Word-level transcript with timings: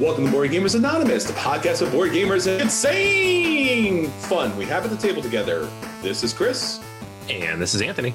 Welcome 0.00 0.26
to 0.26 0.30
Board 0.30 0.50
Gamers 0.50 0.76
Anonymous, 0.76 1.24
the 1.24 1.32
podcast 1.32 1.82
of 1.82 1.90
board 1.90 2.12
gamers 2.12 2.46
and 2.50 2.62
insane 2.62 4.08
fun 4.08 4.56
we 4.56 4.64
have 4.66 4.84
at 4.84 4.90
the 4.90 4.96
table 4.96 5.20
together. 5.22 5.68
This 6.02 6.22
is 6.22 6.32
Chris, 6.32 6.80
And 7.28 7.60
this 7.60 7.74
is 7.74 7.82
Anthony. 7.82 8.14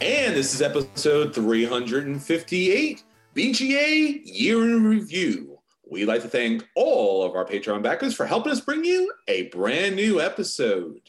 and 0.00 0.34
this 0.34 0.52
is 0.52 0.62
episode 0.62 1.32
358 1.34 3.02
BGA 3.36 4.20
Year 4.24 4.62
in 4.64 4.84
Review. 4.84 5.58
We'd 5.88 6.06
like 6.06 6.22
to 6.22 6.28
thank 6.28 6.66
all 6.74 7.22
of 7.22 7.36
our 7.36 7.44
Patreon 7.44 7.82
backers 7.82 8.14
for 8.14 8.26
helping 8.26 8.50
us 8.50 8.60
bring 8.60 8.84
you 8.84 9.12
a 9.28 9.44
brand 9.48 9.94
new 9.94 10.20
episode. 10.20 11.00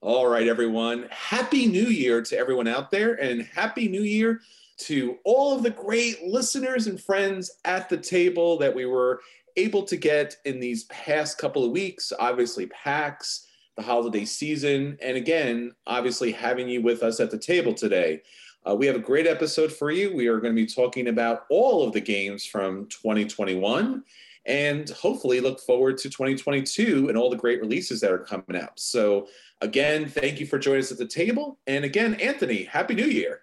All 0.00 0.28
right, 0.28 0.46
everyone. 0.46 1.08
Happy 1.10 1.66
New 1.66 1.86
Year 1.86 2.22
to 2.22 2.38
everyone 2.38 2.68
out 2.68 2.92
there, 2.92 3.14
and 3.14 3.42
Happy 3.42 3.88
New 3.88 4.02
Year 4.02 4.40
to 4.78 5.18
all 5.24 5.54
of 5.54 5.62
the 5.62 5.70
great 5.70 6.22
listeners 6.22 6.86
and 6.86 7.00
friends 7.00 7.50
at 7.64 7.88
the 7.88 7.96
table 7.96 8.58
that 8.58 8.74
we 8.74 8.86
were 8.86 9.20
able 9.56 9.82
to 9.82 9.96
get 9.96 10.36
in 10.44 10.60
these 10.60 10.84
past 10.84 11.38
couple 11.38 11.64
of 11.64 11.72
weeks. 11.72 12.12
Obviously, 12.18 12.66
PAX, 12.66 13.46
the 13.76 13.82
holiday 13.82 14.24
season, 14.24 14.96
and 15.02 15.16
again, 15.16 15.72
obviously, 15.86 16.32
having 16.32 16.68
you 16.68 16.80
with 16.80 17.02
us 17.02 17.20
at 17.20 17.30
the 17.30 17.38
table 17.38 17.74
today. 17.74 18.22
Uh, 18.68 18.74
we 18.74 18.86
have 18.86 18.96
a 18.96 19.00
great 19.00 19.26
episode 19.26 19.72
for 19.72 19.90
you. 19.90 20.14
We 20.14 20.26
are 20.26 20.40
going 20.40 20.54
to 20.54 20.60
be 20.60 20.66
talking 20.66 21.08
about 21.08 21.44
all 21.48 21.86
of 21.86 21.92
the 21.92 22.00
games 22.00 22.44
from 22.44 22.86
2021 22.88 24.02
and 24.46 24.88
hopefully 24.90 25.40
look 25.40 25.60
forward 25.60 25.98
to 25.98 26.10
2022 26.10 27.08
and 27.08 27.16
all 27.16 27.30
the 27.30 27.36
great 27.36 27.60
releases 27.60 28.00
that 28.00 28.10
are 28.10 28.18
coming 28.18 28.60
out. 28.60 28.78
So, 28.78 29.28
again, 29.60 30.08
thank 30.08 30.40
you 30.40 30.46
for 30.46 30.58
joining 30.58 30.80
us 30.80 30.92
at 30.92 30.98
the 30.98 31.06
table. 31.06 31.58
And 31.66 31.84
again, 31.84 32.14
Anthony, 32.14 32.64
Happy 32.64 32.94
New 32.94 33.06
Year. 33.06 33.42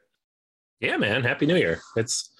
Yeah, 0.80 0.98
man. 0.98 1.24
Happy 1.24 1.46
New 1.46 1.56
Year. 1.56 1.80
It's 1.96 2.32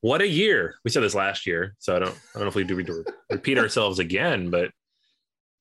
what 0.00 0.22
a 0.22 0.28
year. 0.28 0.74
We 0.84 0.90
said 0.90 1.02
this 1.02 1.14
last 1.14 1.46
year, 1.46 1.74
so 1.78 1.94
I 1.94 1.98
don't 1.98 2.14
I 2.14 2.38
don't 2.38 2.42
know 2.42 2.48
if 2.48 2.54
we 2.54 2.64
do 2.64 2.82
to 2.82 3.04
repeat 3.30 3.58
ourselves 3.58 3.98
again, 3.98 4.50
but 4.50 4.70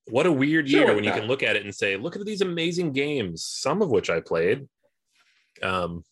what 0.08 0.26
a 0.26 0.32
weird 0.32 0.68
year 0.68 0.88
Sure. 0.88 0.96
when 0.96 1.04
you 1.04 1.12
can 1.12 1.26
look 1.28 1.44
at 1.44 1.56
it 1.56 1.64
and 1.64 1.74
say, 1.76 1.96
look 1.96 2.16
at 2.16 2.26
these 2.26 2.42
amazing 2.42 2.94
games, 2.94 3.46
some 3.46 3.82
of 3.82 3.90
which 3.90 4.10
I 4.10 4.22
played. 4.22 4.68
Um 5.62 6.04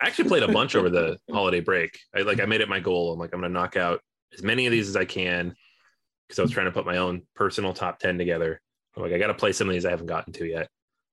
I 0.00 0.06
actually 0.06 0.28
played 0.28 0.42
a 0.42 0.48
bunch 0.52 0.74
over 0.74 0.88
the 0.88 1.18
holiday 1.30 1.60
break. 1.60 1.98
I 2.16 2.22
like 2.22 2.40
I 2.40 2.46
made 2.46 2.60
it 2.62 2.68
my 2.68 2.80
goal. 2.80 3.12
I'm 3.12 3.18
like, 3.18 3.30
I'm 3.34 3.40
gonna 3.40 3.52
knock 3.52 3.76
out 3.76 4.00
as 4.32 4.42
many 4.42 4.66
of 4.66 4.72
these 4.72 4.88
as 4.88 4.96
I 4.96 5.04
can 5.04 5.54
because 6.26 6.38
I 6.38 6.42
was 6.42 6.50
trying 6.52 6.66
to 6.66 6.72
put 6.72 6.86
my 6.86 6.96
own 6.96 7.22
personal 7.34 7.72
top 7.74 7.98
10 7.98 8.16
together. 8.18 8.60
I'm 8.96 9.02
like, 9.02 9.12
I 9.12 9.18
gotta 9.18 9.34
play 9.34 9.52
some 9.52 9.68
of 9.68 9.74
these 9.74 9.84
I 9.84 9.90
haven't 9.90 10.06
gotten 10.06 10.32
to 10.34 10.46
yet. 10.46 10.68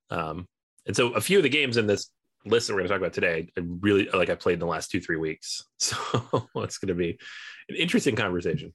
Um, 0.10 0.48
and 0.86 0.96
so 0.96 1.10
a 1.14 1.22
few 1.22 1.38
of 1.38 1.44
the 1.44 1.50
games 1.50 1.76
in 1.78 1.86
this 1.88 2.10
list 2.50 2.68
that 2.68 2.74
we're 2.74 2.80
going 2.80 2.90
to 2.90 2.94
talk 2.94 3.02
about 3.02 3.14
today, 3.14 3.50
I 3.58 3.62
really 3.82 4.10
like 4.10 4.30
I 4.30 4.36
played 4.36 4.54
in 4.54 4.60
the 4.60 4.66
last 4.66 4.92
two, 4.92 5.02
three 5.02 5.18
weeks. 5.18 5.64
So 5.80 5.98
it's 6.56 6.78
going 6.78 6.88
to 6.90 6.96
be 6.96 7.18
an 7.70 7.76
interesting 7.76 8.16
conversation. 8.16 8.74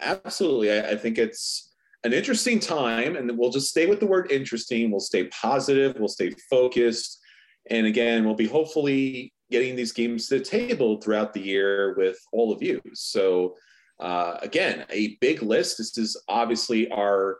Absolutely. 0.00 0.70
I, 0.70 0.90
I 0.90 0.96
think 0.96 1.18
it's 1.18 1.72
an 2.04 2.12
interesting 2.12 2.60
time, 2.60 3.16
and 3.16 3.36
we'll 3.36 3.50
just 3.50 3.68
stay 3.68 3.86
with 3.86 4.00
the 4.00 4.06
word 4.06 4.30
interesting. 4.30 4.90
We'll 4.90 5.00
stay 5.00 5.24
positive, 5.28 5.96
we'll 5.98 6.08
stay 6.08 6.32
focused. 6.48 7.18
And 7.70 7.86
again, 7.86 8.24
we'll 8.24 8.34
be 8.34 8.46
hopefully 8.46 9.32
getting 9.50 9.76
these 9.76 9.92
games 9.92 10.28
to 10.28 10.38
the 10.38 10.44
table 10.44 11.00
throughout 11.00 11.32
the 11.32 11.40
year 11.40 11.94
with 11.96 12.18
all 12.32 12.52
of 12.52 12.62
you. 12.62 12.80
So, 12.94 13.56
uh, 13.98 14.38
again, 14.40 14.86
a 14.90 15.16
big 15.20 15.42
list. 15.42 15.78
This 15.78 15.98
is 15.98 16.16
obviously 16.28 16.90
our 16.90 17.38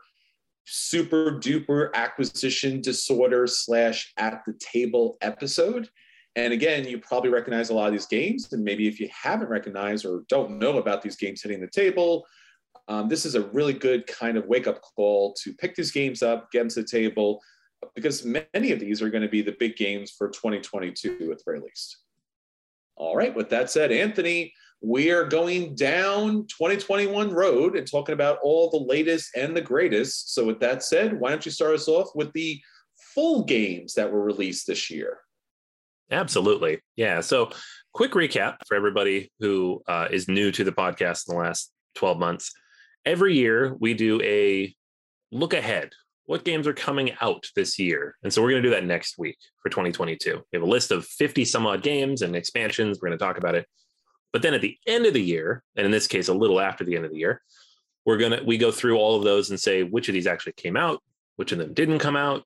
super 0.71 1.33
duper 1.33 1.93
acquisition 1.93 2.81
disorder 2.81 3.45
slash 3.45 4.13
at 4.17 4.41
the 4.45 4.53
table 4.53 5.17
episode. 5.21 5.89
And 6.37 6.53
again, 6.53 6.87
you 6.87 6.97
probably 6.97 7.29
recognize 7.29 7.69
a 7.69 7.73
lot 7.73 7.87
of 7.87 7.91
these 7.91 8.05
games. 8.05 8.53
And 8.53 8.63
maybe 8.63 8.87
if 8.87 8.99
you 8.99 9.09
haven't 9.11 9.49
recognized 9.49 10.05
or 10.05 10.23
don't 10.29 10.59
know 10.59 10.77
about 10.77 11.01
these 11.01 11.17
games 11.17 11.41
hitting 11.41 11.59
the 11.59 11.67
table, 11.67 12.25
um, 12.87 13.09
this 13.09 13.25
is 13.25 13.35
a 13.35 13.49
really 13.49 13.73
good 13.73 14.07
kind 14.07 14.37
of 14.37 14.45
wake 14.45 14.65
up 14.65 14.81
call 14.81 15.33
to 15.43 15.53
pick 15.55 15.75
these 15.75 15.91
games 15.91 16.23
up, 16.23 16.49
get 16.51 16.59
them 16.59 16.69
to 16.69 16.81
the 16.81 16.87
table, 16.87 17.41
because 17.93 18.23
many 18.23 18.71
of 18.71 18.79
these 18.79 19.01
are 19.01 19.09
going 19.09 19.23
to 19.23 19.29
be 19.29 19.41
the 19.41 19.55
big 19.59 19.75
games 19.75 20.11
for 20.11 20.29
2022 20.29 21.31
at 21.31 21.37
the 21.37 21.43
very 21.45 21.59
least. 21.59 21.97
All 22.95 23.15
right, 23.15 23.35
with 23.35 23.49
that 23.49 23.69
said, 23.69 23.91
Anthony, 23.91 24.53
we 24.81 25.11
are 25.11 25.25
going 25.25 25.75
down 25.75 26.47
2021 26.47 27.31
road 27.31 27.75
and 27.75 27.89
talking 27.89 28.13
about 28.13 28.39
all 28.41 28.69
the 28.69 28.77
latest 28.77 29.35
and 29.35 29.55
the 29.55 29.61
greatest. 29.61 30.33
So, 30.33 30.43
with 30.45 30.59
that 30.59 30.83
said, 30.83 31.19
why 31.19 31.29
don't 31.29 31.45
you 31.45 31.51
start 31.51 31.75
us 31.75 31.87
off 31.87 32.09
with 32.15 32.33
the 32.33 32.59
full 33.13 33.43
games 33.43 33.93
that 33.93 34.11
were 34.11 34.23
released 34.23 34.65
this 34.65 34.89
year? 34.89 35.19
Absolutely. 36.09 36.79
Yeah. 36.95 37.21
So, 37.21 37.51
quick 37.93 38.13
recap 38.13 38.57
for 38.67 38.75
everybody 38.75 39.31
who 39.39 39.83
uh, 39.87 40.07
is 40.09 40.27
new 40.27 40.51
to 40.51 40.63
the 40.63 40.71
podcast 40.71 41.29
in 41.29 41.35
the 41.35 41.41
last 41.41 41.71
12 41.95 42.17
months. 42.17 42.51
Every 43.05 43.35
year, 43.35 43.75
we 43.79 43.93
do 43.93 44.19
a 44.23 44.75
look 45.31 45.53
ahead. 45.53 45.91
What 46.25 46.45
games 46.45 46.65
are 46.65 46.73
coming 46.73 47.11
out 47.21 47.45
this 47.55 47.77
year? 47.77 48.15
And 48.23 48.33
so, 48.33 48.41
we're 48.41 48.49
going 48.49 48.63
to 48.63 48.69
do 48.69 48.75
that 48.75 48.85
next 48.85 49.19
week 49.19 49.37
for 49.61 49.69
2022. 49.69 50.37
We 50.51 50.57
have 50.57 50.67
a 50.67 50.69
list 50.69 50.89
of 50.89 51.05
50 51.05 51.45
some 51.45 51.67
odd 51.67 51.83
games 51.83 52.23
and 52.23 52.35
expansions. 52.35 52.97
We're 52.99 53.09
going 53.09 53.19
to 53.19 53.23
talk 53.23 53.37
about 53.37 53.53
it. 53.53 53.67
But 54.33 54.41
then 54.41 54.53
at 54.53 54.61
the 54.61 54.77
end 54.87 55.05
of 55.05 55.13
the 55.13 55.21
year, 55.21 55.63
and 55.75 55.85
in 55.85 55.91
this 55.91 56.07
case, 56.07 56.27
a 56.27 56.33
little 56.33 56.59
after 56.59 56.83
the 56.83 56.95
end 56.95 57.05
of 57.05 57.11
the 57.11 57.17
year, 57.17 57.41
we're 58.05 58.17
to, 58.17 58.43
we 58.45 58.57
go 58.57 58.71
through 58.71 58.97
all 58.97 59.17
of 59.17 59.23
those 59.23 59.49
and 59.49 59.59
say 59.59 59.83
which 59.83 60.09
of 60.09 60.13
these 60.13 60.27
actually 60.27 60.53
came 60.53 60.77
out, 60.77 61.01
which 61.35 61.51
of 61.51 61.57
them 61.57 61.73
didn't 61.73 61.99
come 61.99 62.15
out, 62.15 62.43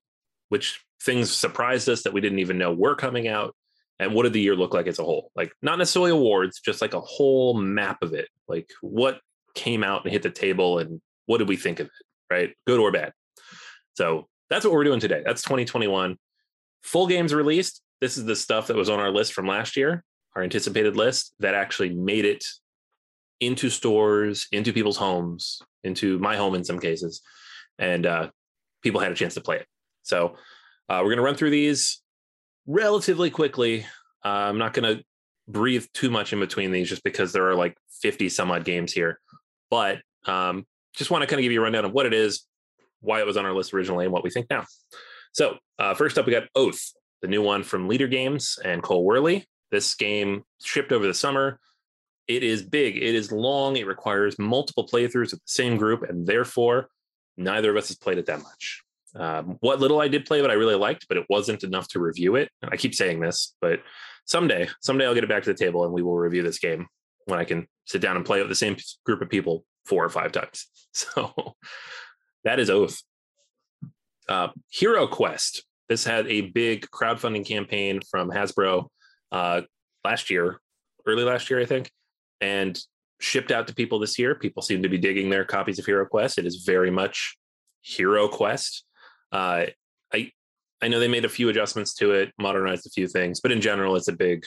which 0.48 0.84
things 1.02 1.30
surprised 1.30 1.88
us 1.88 2.02
that 2.02 2.12
we 2.12 2.20
didn't 2.20 2.40
even 2.40 2.58
know 2.58 2.72
were 2.72 2.94
coming 2.94 3.28
out 3.28 3.54
and 3.98 4.12
what 4.12 4.24
did 4.24 4.34
the 4.34 4.40
year 4.40 4.56
look 4.56 4.74
like 4.74 4.86
as 4.86 4.98
a 4.98 5.04
whole? 5.04 5.30
Like 5.34 5.52
not 5.62 5.78
necessarily 5.78 6.10
awards 6.10 6.60
just 6.60 6.82
like 6.82 6.92
a 6.92 7.00
whole 7.00 7.54
map 7.54 8.02
of 8.02 8.12
it. 8.12 8.28
Like 8.46 8.70
what 8.82 9.20
came 9.54 9.82
out 9.82 10.04
and 10.04 10.12
hit 10.12 10.22
the 10.22 10.30
table 10.30 10.78
and 10.78 11.00
what 11.24 11.38
did 11.38 11.48
we 11.48 11.56
think 11.56 11.80
of 11.80 11.86
it 11.86 11.92
right? 12.30 12.54
Good 12.66 12.80
or 12.80 12.90
bad. 12.90 13.12
So 13.94 14.28
that's 14.50 14.64
what 14.64 14.74
we're 14.74 14.84
doing 14.84 15.00
today. 15.00 15.22
That's 15.24 15.42
2021 15.42 16.16
full 16.82 17.06
games 17.06 17.34
released. 17.34 17.82
This 18.00 18.18
is 18.18 18.24
the 18.24 18.36
stuff 18.36 18.66
that 18.66 18.76
was 18.76 18.90
on 18.90 19.00
our 19.00 19.10
list 19.10 19.32
from 19.32 19.46
last 19.46 19.76
year 19.76 20.04
our 20.36 20.42
anticipated 20.42 20.96
list 20.96 21.34
that 21.40 21.54
actually 21.54 21.90
made 21.90 22.24
it 22.24 22.44
into 23.40 23.68
stores 23.68 24.46
into 24.52 24.72
people's 24.72 24.96
homes 24.96 25.60
into 25.84 26.18
my 26.20 26.36
home 26.36 26.54
in 26.54 26.64
some 26.64 26.78
cases 26.78 27.20
and 27.78 28.06
uh, 28.06 28.30
people 28.82 29.00
had 29.00 29.12
a 29.12 29.14
chance 29.14 29.34
to 29.34 29.40
play 29.40 29.56
it 29.56 29.66
so 30.02 30.36
uh, 30.88 31.00
we're 31.00 31.10
going 31.10 31.16
to 31.16 31.22
run 31.22 31.34
through 31.34 31.50
these 31.50 32.00
relatively 32.66 33.30
quickly. 33.30 33.86
Uh, 34.24 34.28
I'm 34.28 34.58
not 34.58 34.72
going 34.72 34.96
to 34.96 35.04
breathe 35.48 35.86
too 35.94 36.10
much 36.10 36.32
in 36.32 36.40
between 36.40 36.72
these 36.72 36.88
just 36.88 37.04
because 37.04 37.32
there 37.32 37.48
are 37.48 37.54
like 37.54 37.76
50 38.02 38.28
some 38.28 38.50
odd 38.50 38.64
games 38.64 38.92
here. 38.92 39.20
But 39.70 40.00
um, 40.26 40.66
just 40.94 41.10
want 41.10 41.22
to 41.22 41.26
kind 41.26 41.38
of 41.40 41.42
give 41.42 41.52
you 41.52 41.60
a 41.60 41.64
rundown 41.64 41.84
of 41.84 41.92
what 41.92 42.06
it 42.06 42.14
is, 42.14 42.44
why 43.00 43.20
it 43.20 43.26
was 43.26 43.36
on 43.36 43.44
our 43.44 43.52
list 43.52 43.74
originally, 43.74 44.04
and 44.04 44.12
what 44.12 44.24
we 44.24 44.30
think 44.30 44.46
now. 44.50 44.64
So, 45.32 45.58
uh, 45.78 45.94
first 45.94 46.18
up, 46.18 46.26
we 46.26 46.32
got 46.32 46.48
Oath, 46.54 46.92
the 47.20 47.28
new 47.28 47.42
one 47.42 47.62
from 47.62 47.88
Leder 47.88 48.10
Games 48.10 48.58
and 48.64 48.82
Cole 48.82 49.06
Wehrle. 49.06 49.44
This 49.70 49.94
game 49.94 50.44
shipped 50.62 50.92
over 50.92 51.06
the 51.06 51.14
summer. 51.14 51.60
It 52.28 52.42
is 52.42 52.62
big, 52.62 52.96
it 52.96 53.14
is 53.14 53.30
long, 53.30 53.76
it 53.76 53.86
requires 53.86 54.38
multiple 54.38 54.86
playthroughs 54.86 55.30
with 55.30 55.40
the 55.40 55.40
same 55.44 55.76
group, 55.76 56.02
and 56.02 56.26
therefore, 56.26 56.88
neither 57.36 57.70
of 57.70 57.76
us 57.76 57.88
has 57.88 57.96
played 57.96 58.18
it 58.18 58.26
that 58.26 58.42
much. 58.42 58.82
Um, 59.14 59.56
what 59.60 59.80
little 59.80 60.00
I 60.00 60.08
did 60.08 60.26
play, 60.26 60.40
but 60.40 60.50
I 60.50 60.54
really 60.54 60.74
liked, 60.74 61.06
but 61.08 61.16
it 61.16 61.26
wasn't 61.28 61.64
enough 61.64 61.88
to 61.88 62.00
review 62.00 62.36
it. 62.36 62.50
I 62.62 62.76
keep 62.76 62.94
saying 62.94 63.20
this, 63.20 63.54
but 63.60 63.80
someday, 64.26 64.68
someday 64.80 65.06
I'll 65.06 65.14
get 65.14 65.24
it 65.24 65.30
back 65.30 65.44
to 65.44 65.52
the 65.52 65.58
table 65.58 65.84
and 65.84 65.92
we 65.92 66.02
will 66.02 66.16
review 66.16 66.42
this 66.42 66.58
game 66.58 66.86
when 67.24 67.38
I 67.38 67.44
can 67.44 67.66
sit 67.86 68.02
down 68.02 68.16
and 68.16 68.24
play 68.24 68.40
with 68.40 68.48
the 68.48 68.54
same 68.54 68.76
group 69.04 69.22
of 69.22 69.30
people 69.30 69.64
four 69.84 70.04
or 70.04 70.10
five 70.10 70.32
times. 70.32 70.66
So 70.96 71.54
that 72.44 72.58
is 72.58 72.70
Oath. 72.70 73.02
Uh, 74.30 74.48
Hero 74.70 75.06
Quest. 75.06 75.62
This 75.90 76.04
had 76.04 76.26
a 76.26 76.40
big 76.40 76.86
crowdfunding 76.90 77.46
campaign 77.46 78.00
from 78.10 78.30
Hasbro 78.30 78.86
uh, 79.32 79.62
last 80.04 80.30
year, 80.30 80.60
early 81.06 81.24
last 81.24 81.50
year, 81.50 81.60
I 81.60 81.66
think, 81.66 81.90
and 82.40 82.78
shipped 83.20 83.50
out 83.50 83.66
to 83.68 83.74
people 83.74 83.98
this 83.98 84.18
year. 84.18 84.34
People 84.34 84.62
seem 84.62 84.82
to 84.82 84.88
be 84.88 84.98
digging 84.98 85.30
their 85.30 85.44
copies 85.44 85.78
of 85.78 85.86
Hero 85.86 86.06
Quest. 86.06 86.38
It 86.38 86.46
is 86.46 86.64
very 86.64 86.90
much 86.90 87.36
Hero 87.82 88.28
Quest. 88.28 88.84
Uh, 89.32 89.66
I 90.12 90.30
I 90.82 90.88
know 90.88 91.00
they 91.00 91.08
made 91.08 91.24
a 91.24 91.28
few 91.30 91.48
adjustments 91.48 91.94
to 91.94 92.12
it, 92.12 92.32
modernized 92.38 92.86
a 92.86 92.90
few 92.90 93.08
things, 93.08 93.40
but 93.40 93.52
in 93.52 93.60
general, 93.60 93.96
it's 93.96 94.08
a 94.08 94.12
big 94.12 94.44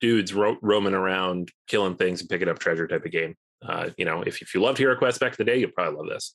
dudes 0.00 0.34
ro- 0.34 0.58
roaming 0.60 0.94
around, 0.94 1.50
killing 1.68 1.94
things 1.94 2.20
and 2.20 2.28
picking 2.28 2.48
up 2.48 2.58
treasure 2.58 2.88
type 2.88 3.04
of 3.04 3.12
game. 3.12 3.36
Uh, 3.64 3.90
you 3.96 4.04
know, 4.04 4.22
if, 4.22 4.42
if 4.42 4.54
you 4.54 4.60
loved 4.60 4.78
Hero 4.78 4.96
Quest 4.96 5.20
back 5.20 5.32
in 5.32 5.36
the 5.38 5.44
day, 5.44 5.58
you'll 5.58 5.70
probably 5.70 5.96
love 5.96 6.08
this. 6.08 6.34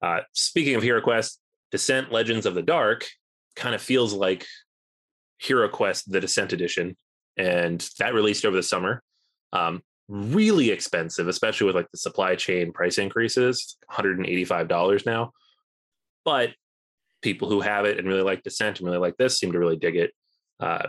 Uh, 0.00 0.20
speaking 0.32 0.74
of 0.74 0.82
Hero 0.82 1.02
Quest, 1.02 1.38
Descent 1.70 2.10
Legends 2.10 2.46
of 2.46 2.54
the 2.54 2.62
Dark 2.62 3.06
kind 3.54 3.74
of 3.74 3.82
feels 3.82 4.14
like 4.14 4.46
Hero 5.38 5.68
Quest, 5.68 6.10
the 6.10 6.20
Descent 6.20 6.52
edition, 6.52 6.96
and 7.36 7.88
that 7.98 8.14
released 8.14 8.44
over 8.44 8.56
the 8.56 8.62
summer. 8.62 9.02
Um, 9.52 9.82
really 10.08 10.70
expensive, 10.70 11.28
especially 11.28 11.66
with 11.66 11.76
like 11.76 11.90
the 11.90 11.98
supply 11.98 12.36
chain 12.36 12.72
price 12.72 12.98
increases, 12.98 13.76
$185 13.90 15.06
now. 15.06 15.32
But 16.24 16.50
people 17.22 17.48
who 17.48 17.60
have 17.60 17.84
it 17.84 17.98
and 17.98 18.06
really 18.06 18.22
like 18.22 18.42
Descent 18.42 18.78
and 18.78 18.86
really 18.86 18.98
like 18.98 19.16
this 19.16 19.38
seem 19.38 19.52
to 19.52 19.58
really 19.58 19.76
dig 19.76 19.96
it. 19.96 20.12
Uh, 20.60 20.88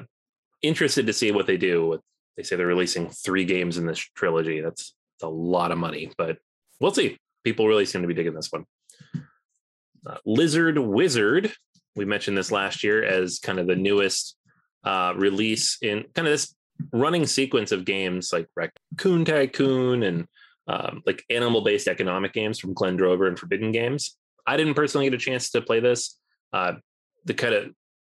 interested 0.62 1.08
to 1.08 1.14
see 1.14 1.32
what 1.32 1.48
they 1.48 1.58
do. 1.58 1.88
With, 1.88 2.02
they 2.36 2.44
say 2.44 2.56
they're 2.56 2.68
releasing 2.68 3.10
three 3.10 3.46
games 3.46 3.78
in 3.78 3.86
this 3.86 4.00
trilogy. 4.16 4.62
That's, 4.62 4.94
that's 5.20 5.24
a 5.24 5.30
lot 5.30 5.72
of 5.72 5.78
money, 5.78 6.12
but 6.18 6.38
we'll 6.80 6.94
see. 6.94 7.18
People 7.44 7.68
really 7.68 7.86
seem 7.86 8.02
to 8.02 8.08
be 8.08 8.14
digging 8.14 8.34
this 8.34 8.52
one. 8.52 8.66
Uh, 10.06 10.18
Lizard 10.26 10.78
Wizard. 10.78 11.52
We 11.96 12.06
mentioned 12.06 12.38
this 12.38 12.52
last 12.52 12.84
year 12.84 13.04
as 13.04 13.40
kind 13.40 13.58
of 13.58 13.66
the 13.66 13.76
newest 13.76 14.37
uh, 14.84 15.14
release 15.16 15.78
in 15.82 16.06
kind 16.14 16.28
of 16.28 16.34
this 16.34 16.56
running 16.92 17.26
sequence 17.26 17.72
of 17.72 17.86
games 17.86 18.32
like 18.32 18.48
Raccoon 18.56 19.26
Tycoon 19.26 20.04
and 20.04 20.28
um, 20.68 21.02
like 21.06 21.24
animal 21.30 21.62
based 21.62 21.88
economic 21.88 22.34
games 22.34 22.60
from 22.60 22.74
Glenn 22.74 22.98
Drover 22.98 23.28
and 23.28 23.38
Forbidden 23.38 23.72
Games. 23.72 24.18
I 24.46 24.58
didn't 24.58 24.76
personally 24.76 25.06
get 25.08 25.14
a 25.14 25.18
chance 25.18 25.50
to 25.52 25.62
play 25.62 25.80
this. 25.80 26.20
Uh, 26.54 26.74
the 27.26 27.34
kind 27.34 27.54
of, 27.54 27.70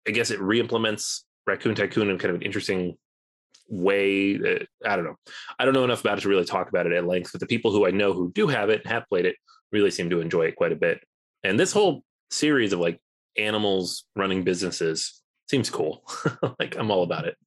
I 0.08 0.12
guess 0.12 0.32
it 0.32 0.40
re-implements 0.40 1.26
Raccoon 1.48 1.76
Tycoon 1.76 2.10
in 2.10 2.18
kind 2.18 2.30
of 2.30 2.38
an 2.38 2.46
interesting 2.46 2.98
way. 3.68 4.36
Uh, 4.36 4.66
I 4.86 4.96
don't 4.96 5.06
know. 5.06 5.16
I 5.58 5.66
don't 5.66 5.74
know 5.74 5.84
enough 5.84 6.02
about 6.02 6.18
it 6.18 6.22
to 6.22 6.30
really 6.30 6.46
talk 6.46 6.70
about 6.70 6.86
it 6.86 6.94
at 6.94 7.06
length, 7.06 7.32
but 7.32 7.40
the 7.40 7.48
people 7.48 7.72
who 7.72 7.88
I 7.88 7.92
know 7.92 8.14
who 8.14 8.32
do 8.32 8.48
have 8.48 8.70
it, 8.70 8.86
have 8.86 9.08
played 9.10 9.26
it, 9.26 9.36
really 9.72 9.92
seem 9.92 10.10
to 10.10 10.22
enjoy 10.22 10.44
it 10.44 10.56
quite 10.56 10.72
a 10.72 10.76
bit. 10.76 11.00
And 11.44 11.60
this 11.60 11.72
whole 11.72 12.04
series 12.32 12.74
of 12.74 12.80
like 12.80 13.00
animals 13.38 14.06
running 14.16 14.44
businesses 14.44 15.19
seems 15.50 15.70
cool. 15.70 16.04
like 16.60 16.78
I'm 16.78 16.92
all 16.92 17.04
about 17.04 17.26
it. 17.26 17.38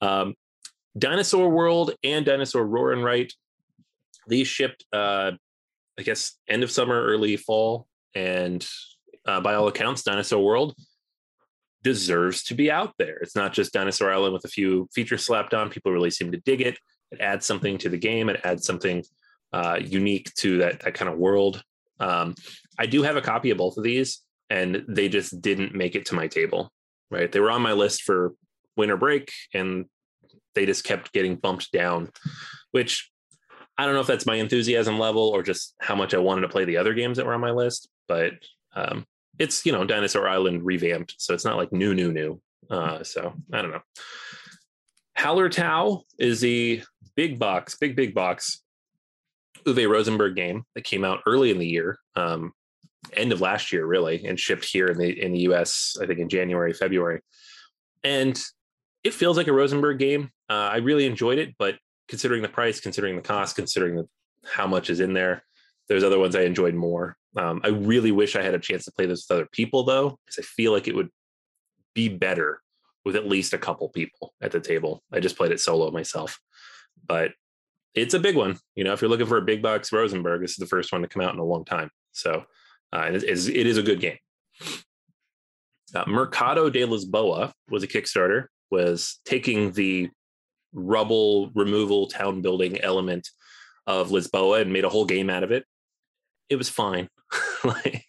Um, 0.00 0.34
Dinosaur 0.96 1.48
World 1.48 1.94
and 2.04 2.24
Dinosaur 2.24 2.64
Roar 2.66 2.92
and 2.92 3.04
Write. 3.04 3.32
These 4.28 4.46
shipped 4.46 4.84
uh, 4.92 5.32
I 5.98 6.02
guess 6.02 6.38
end 6.48 6.62
of 6.62 6.70
summer, 6.70 7.00
early 7.02 7.36
fall, 7.36 7.86
and 8.14 8.66
uh, 9.26 9.40
by 9.40 9.54
all 9.54 9.68
accounts, 9.68 10.02
Dinosaur 10.02 10.42
World 10.42 10.74
deserves 11.82 12.44
to 12.44 12.54
be 12.54 12.70
out 12.70 12.94
there. 12.98 13.16
It's 13.16 13.36
not 13.36 13.52
just 13.52 13.72
Dinosaur 13.72 14.12
Island 14.12 14.32
with 14.32 14.44
a 14.44 14.48
few 14.48 14.88
features 14.94 15.26
slapped 15.26 15.54
on. 15.54 15.70
People 15.70 15.92
really 15.92 16.10
seem 16.10 16.30
to 16.32 16.38
dig 16.38 16.60
it. 16.60 16.78
It 17.10 17.20
adds 17.20 17.44
something 17.44 17.76
to 17.78 17.88
the 17.88 17.98
game. 17.98 18.28
It 18.28 18.40
adds 18.44 18.64
something 18.64 19.04
uh, 19.52 19.80
unique 19.82 20.32
to 20.36 20.58
that 20.58 20.80
that 20.80 20.94
kind 20.94 21.10
of 21.10 21.18
world. 21.18 21.62
Um, 22.00 22.34
I 22.78 22.86
do 22.86 23.02
have 23.02 23.16
a 23.16 23.22
copy 23.22 23.50
of 23.50 23.58
both 23.58 23.76
of 23.76 23.84
these, 23.84 24.20
and 24.48 24.84
they 24.88 25.08
just 25.08 25.40
didn't 25.40 25.74
make 25.74 25.94
it 25.94 26.06
to 26.06 26.14
my 26.14 26.26
table. 26.26 26.72
Right, 27.12 27.30
they 27.30 27.40
were 27.40 27.50
on 27.50 27.60
my 27.60 27.72
list 27.74 28.02
for 28.02 28.32
winter 28.74 28.96
break, 28.96 29.30
and 29.52 29.84
they 30.54 30.64
just 30.64 30.84
kept 30.84 31.12
getting 31.12 31.36
bumped 31.36 31.70
down, 31.70 32.10
which 32.70 33.10
I 33.76 33.84
don't 33.84 33.94
know 33.94 34.00
if 34.00 34.06
that's 34.06 34.24
my 34.24 34.36
enthusiasm 34.36 34.98
level 34.98 35.28
or 35.28 35.42
just 35.42 35.74
how 35.78 35.94
much 35.94 36.14
I 36.14 36.18
wanted 36.18 36.40
to 36.42 36.48
play 36.48 36.64
the 36.64 36.78
other 36.78 36.94
games 36.94 37.18
that 37.18 37.26
were 37.26 37.34
on 37.34 37.40
my 37.40 37.50
list, 37.50 37.90
but 38.08 38.32
um, 38.74 39.04
it's 39.38 39.66
you 39.66 39.72
know 39.72 39.84
Dinosaur 39.84 40.26
Island 40.26 40.64
revamped, 40.64 41.16
so 41.18 41.34
it's 41.34 41.44
not 41.44 41.58
like 41.58 41.70
new, 41.70 41.94
new, 41.94 42.12
new. 42.12 42.40
Uh, 42.70 43.02
so 43.02 43.34
I 43.52 43.60
don't 43.60 43.72
know. 43.72 43.82
Hallertau 45.18 46.02
is 46.18 46.40
the 46.40 46.82
big 47.14 47.38
box, 47.38 47.76
big 47.76 47.94
big 47.94 48.14
box 48.14 48.62
Uwe 49.66 49.88
Rosenberg 49.88 50.34
game 50.34 50.64
that 50.74 50.84
came 50.84 51.04
out 51.04 51.20
early 51.26 51.50
in 51.50 51.58
the 51.58 51.68
year, 51.68 51.98
um, 52.16 52.52
end 53.14 53.32
of 53.32 53.40
last 53.40 53.72
year 53.72 53.84
really, 53.84 54.24
and 54.24 54.38
shipped 54.38 54.64
here 54.64 54.86
in 54.86 54.98
the 54.98 55.22
in 55.22 55.32
the 55.32 55.40
U.S. 55.40 55.96
I 56.00 56.06
think 56.06 56.18
in 56.18 56.28
January, 56.28 56.72
February, 56.72 57.20
and 58.04 58.40
it 59.04 59.14
feels 59.14 59.36
like 59.36 59.48
a 59.48 59.52
Rosenberg 59.52 59.98
game. 59.98 60.30
Uh, 60.48 60.70
I 60.72 60.76
really 60.76 61.06
enjoyed 61.06 61.38
it, 61.38 61.54
but 61.58 61.76
considering 62.08 62.42
the 62.42 62.48
price, 62.48 62.80
considering 62.80 63.16
the 63.16 63.22
cost, 63.22 63.56
considering 63.56 63.96
the, 63.96 64.08
how 64.44 64.66
much 64.66 64.90
is 64.90 65.00
in 65.00 65.12
there. 65.12 65.44
There's 65.88 66.04
other 66.04 66.18
ones 66.18 66.36
I 66.36 66.42
enjoyed 66.42 66.74
more. 66.74 67.16
Um, 67.36 67.60
I 67.64 67.68
really 67.68 68.12
wish 68.12 68.36
I 68.36 68.42
had 68.42 68.54
a 68.54 68.58
chance 68.58 68.84
to 68.84 68.92
play 68.92 69.06
this 69.06 69.26
with 69.28 69.36
other 69.36 69.48
people 69.50 69.84
though, 69.84 70.18
because 70.24 70.38
I 70.38 70.42
feel 70.42 70.72
like 70.72 70.88
it 70.88 70.94
would 70.94 71.10
be 71.94 72.08
better 72.08 72.60
with 73.04 73.16
at 73.16 73.26
least 73.26 73.52
a 73.52 73.58
couple 73.58 73.88
people 73.88 74.32
at 74.40 74.52
the 74.52 74.60
table. 74.60 75.02
I 75.12 75.20
just 75.20 75.36
played 75.36 75.52
it 75.52 75.60
solo 75.60 75.90
myself, 75.90 76.38
but 77.06 77.32
it's 77.94 78.14
a 78.14 78.20
big 78.20 78.36
one. 78.36 78.58
You 78.74 78.84
know, 78.84 78.92
if 78.92 79.02
you're 79.02 79.10
looking 79.10 79.26
for 79.26 79.38
a 79.38 79.42
big 79.42 79.62
box 79.62 79.92
Rosenberg, 79.92 80.40
this 80.40 80.52
is 80.52 80.56
the 80.56 80.66
first 80.66 80.92
one 80.92 81.02
to 81.02 81.08
come 81.08 81.22
out 81.22 81.34
in 81.34 81.40
a 81.40 81.44
long 81.44 81.64
time. 81.64 81.90
So 82.12 82.44
uh, 82.92 83.10
it, 83.12 83.24
is, 83.24 83.48
it 83.48 83.66
is 83.66 83.78
a 83.78 83.82
good 83.82 84.00
game. 84.00 84.18
Uh, 85.94 86.04
Mercado 86.06 86.70
de 86.70 86.84
Lisboa 86.84 87.52
was 87.68 87.82
a 87.82 87.88
Kickstarter, 87.88 88.46
was 88.70 89.20
taking 89.24 89.72
the 89.72 90.10
rubble 90.72 91.50
removal 91.54 92.06
town 92.06 92.40
building 92.40 92.80
element 92.80 93.28
of 93.86 94.10
Lisboa 94.10 94.62
and 94.62 94.72
made 94.72 94.84
a 94.84 94.88
whole 94.88 95.04
game 95.04 95.28
out 95.28 95.42
of 95.42 95.50
it. 95.50 95.64
It 96.48 96.56
was 96.56 96.68
fine. 96.68 97.08
like 97.64 98.04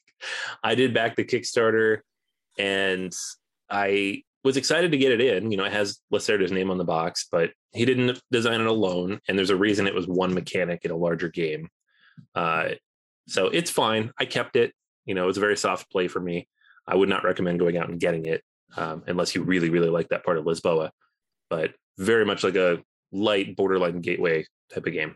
I 0.63 0.75
did 0.75 0.93
back 0.93 1.15
the 1.15 1.25
Kickstarter 1.25 1.99
and 2.57 3.13
I 3.69 4.23
was 4.43 4.57
excited 4.57 4.91
to 4.91 4.97
get 4.97 5.11
it 5.11 5.21
in. 5.21 5.51
You 5.51 5.57
know, 5.57 5.65
it 5.65 5.73
has 5.73 5.99
Lacerda's 6.11 6.51
name 6.51 6.69
on 6.69 6.77
the 6.77 6.83
box, 6.83 7.27
but 7.31 7.51
he 7.73 7.85
didn't 7.85 8.19
design 8.31 8.61
it 8.61 8.67
alone. 8.67 9.19
And 9.27 9.37
there's 9.37 9.49
a 9.49 9.55
reason 9.55 9.87
it 9.87 9.95
was 9.95 10.07
one 10.07 10.33
mechanic 10.33 10.85
in 10.85 10.91
a 10.91 10.97
larger 10.97 11.29
game. 11.29 11.69
Uh, 12.35 12.69
so 13.27 13.47
it's 13.47 13.71
fine. 13.71 14.11
I 14.19 14.25
kept 14.25 14.55
it. 14.55 14.73
You 15.05 15.15
know, 15.15 15.23
it 15.23 15.27
was 15.27 15.37
a 15.37 15.41
very 15.41 15.57
soft 15.57 15.91
play 15.91 16.07
for 16.07 16.19
me. 16.19 16.47
I 16.87 16.95
would 16.95 17.09
not 17.09 17.23
recommend 17.23 17.59
going 17.59 17.77
out 17.77 17.89
and 17.89 17.99
getting 17.99 18.25
it 18.25 18.43
um, 18.75 19.03
unless 19.07 19.35
you 19.35 19.43
really, 19.43 19.69
really 19.69 19.89
like 19.89 20.09
that 20.09 20.23
part 20.23 20.37
of 20.37 20.45
Lisboa. 20.45 20.91
But 21.49 21.73
very 21.97 22.25
much 22.25 22.43
like 22.43 22.55
a 22.55 22.81
light 23.11 23.55
borderline 23.55 24.01
gateway 24.01 24.45
type 24.73 24.85
of 24.85 24.93
game. 24.93 25.15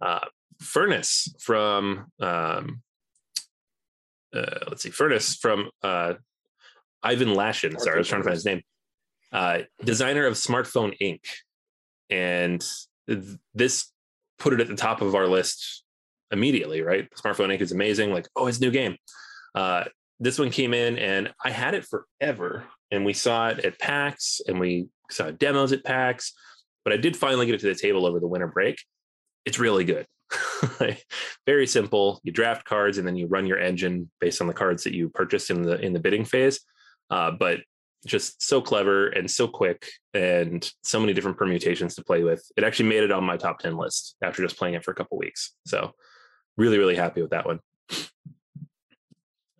Uh, 0.00 0.26
Furnace 0.60 1.34
from 1.40 2.06
um, 2.20 2.82
uh, 4.34 4.58
let's 4.68 4.82
see, 4.82 4.90
Furnace 4.90 5.36
from 5.36 5.70
uh, 5.82 6.14
Ivan 7.02 7.28
Lashin. 7.28 7.78
Sorry, 7.78 7.96
I 7.96 7.98
was 7.98 8.08
trying 8.08 8.22
to 8.22 8.24
find 8.24 8.34
his 8.34 8.44
name. 8.44 8.62
Uh, 9.32 9.60
designer 9.84 10.26
of 10.26 10.34
Smartphone 10.34 10.96
Inc. 11.00 11.20
And 12.10 12.64
this 13.54 13.90
put 14.38 14.52
it 14.52 14.60
at 14.60 14.68
the 14.68 14.76
top 14.76 15.00
of 15.00 15.14
our 15.14 15.26
list 15.26 15.81
immediately, 16.32 16.82
right? 16.82 17.08
Smartphone 17.14 17.54
Inc. 17.54 17.60
is 17.60 17.72
amazing. 17.72 18.12
Like, 18.12 18.28
oh, 18.34 18.46
it's 18.46 18.60
new 18.60 18.70
game. 18.70 18.96
Uh, 19.54 19.84
this 20.18 20.38
one 20.38 20.50
came 20.50 20.72
in 20.74 20.98
and 20.98 21.32
I 21.44 21.50
had 21.50 21.74
it 21.74 21.84
forever. 21.84 22.64
And 22.90 23.04
we 23.04 23.12
saw 23.12 23.48
it 23.48 23.64
at 23.64 23.78
PAX 23.78 24.40
and 24.46 24.58
we 24.58 24.88
saw 25.10 25.30
demos 25.30 25.72
at 25.72 25.84
PAX, 25.84 26.32
but 26.84 26.92
I 26.92 26.96
did 26.96 27.16
finally 27.16 27.46
get 27.46 27.54
it 27.54 27.60
to 27.60 27.66
the 27.68 27.74
table 27.74 28.06
over 28.06 28.20
the 28.20 28.26
winter 28.26 28.46
break. 28.46 28.78
It's 29.44 29.58
really 29.58 29.84
good. 29.84 30.06
Very 31.46 31.66
simple. 31.66 32.20
You 32.22 32.32
draft 32.32 32.64
cards 32.64 32.98
and 32.98 33.06
then 33.06 33.16
you 33.16 33.26
run 33.26 33.46
your 33.46 33.58
engine 33.58 34.10
based 34.20 34.40
on 34.40 34.46
the 34.46 34.54
cards 34.54 34.84
that 34.84 34.94
you 34.94 35.08
purchased 35.08 35.50
in 35.50 35.62
the 35.62 35.78
in 35.80 35.92
the 35.92 36.00
bidding 36.00 36.24
phase. 36.24 36.60
uh, 37.10 37.30
but 37.30 37.60
just 38.06 38.42
so 38.42 38.60
clever 38.60 39.08
and 39.08 39.30
so 39.30 39.46
quick 39.46 39.86
and 40.14 40.72
so 40.82 40.98
many 40.98 41.12
different 41.12 41.36
permutations 41.36 41.94
to 41.94 42.04
play 42.04 42.22
with. 42.22 42.44
It 42.56 42.64
actually 42.64 42.88
made 42.88 43.04
it 43.04 43.12
on 43.12 43.24
my 43.24 43.36
top 43.36 43.60
10 43.60 43.76
list 43.76 44.16
after 44.22 44.42
just 44.42 44.56
playing 44.56 44.74
it 44.74 44.84
for 44.84 44.90
a 44.90 44.94
couple 44.94 45.18
weeks. 45.18 45.52
So 45.66 45.92
really, 46.56 46.78
really 46.78 46.96
happy 46.96 47.22
with 47.22 47.30
that 47.30 47.46
one. 47.46 47.60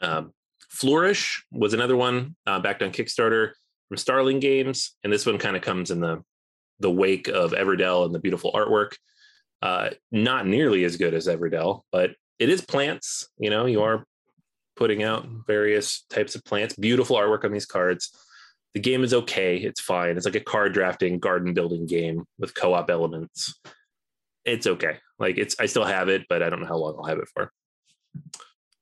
Um, 0.01 0.33
Flourish 0.69 1.45
was 1.53 1.75
another 1.75 1.97
one 1.97 2.35
uh, 2.47 2.59
backed 2.59 2.83
on 2.83 2.91
Kickstarter 2.91 3.53
from 3.89 3.97
Starling 3.97 4.41
Games, 4.41 4.97
and 5.05 5.13
this 5.13 5.27
one 5.27 5.39
kind 5.39 5.57
of 5.57 5.63
comes 5.63 5.91
in 5.91 6.01
the 6.01 6.23
the 6.81 6.91
wake 6.91 7.29
of 7.29 7.53
Everdell 7.53 8.05
and 8.05 8.15
the 8.15 8.19
beautiful 8.19 8.51
artwork. 8.53 8.95
Uh, 9.61 9.91
not 10.11 10.47
nearly 10.47 10.85
as 10.85 10.97
good 10.97 11.15
as 11.15 11.29
Everdell, 11.29 11.83
but 11.93 12.11
it 12.41 12.49
is 12.49 12.61
plants. 12.61 13.29
You 13.39 13.51
know, 13.51 13.67
you 13.67 13.83
are 13.83 14.05
putting 14.75 15.05
out 15.05 15.29
various 15.47 16.05
types 16.11 16.35
of 16.35 16.45
plants. 16.45 16.75
Beautiful 16.75 17.17
artwork 17.17 17.45
on 17.45 17.53
these 17.53 17.67
cards. 17.67 18.11
The 18.75 18.81
game 18.81 19.05
is 19.05 19.15
okay. 19.15 19.59
It's 19.59 19.81
fine. 19.81 20.17
It's 20.17 20.25
like 20.25 20.35
a 20.35 20.41
card 20.41 20.73
drafting, 20.73 21.21
garden 21.21 21.55
building 21.55 21.87
game 21.87 22.25
with 22.39 22.55
co-op 22.55 22.91
elements. 22.91 23.61
It's 24.45 24.67
okay. 24.67 24.99
Like 25.23 25.39
it's 25.39 25.55
I 25.61 25.67
still 25.67 25.85
have 25.85 26.09
it, 26.09 26.27
but 26.29 26.43
I 26.43 26.51
don't 26.51 26.61
know 26.61 26.67
how 26.67 26.77
long 26.77 26.97
I'll 26.99 27.07
have 27.07 27.21
it 27.21 27.29
for. 27.33 27.53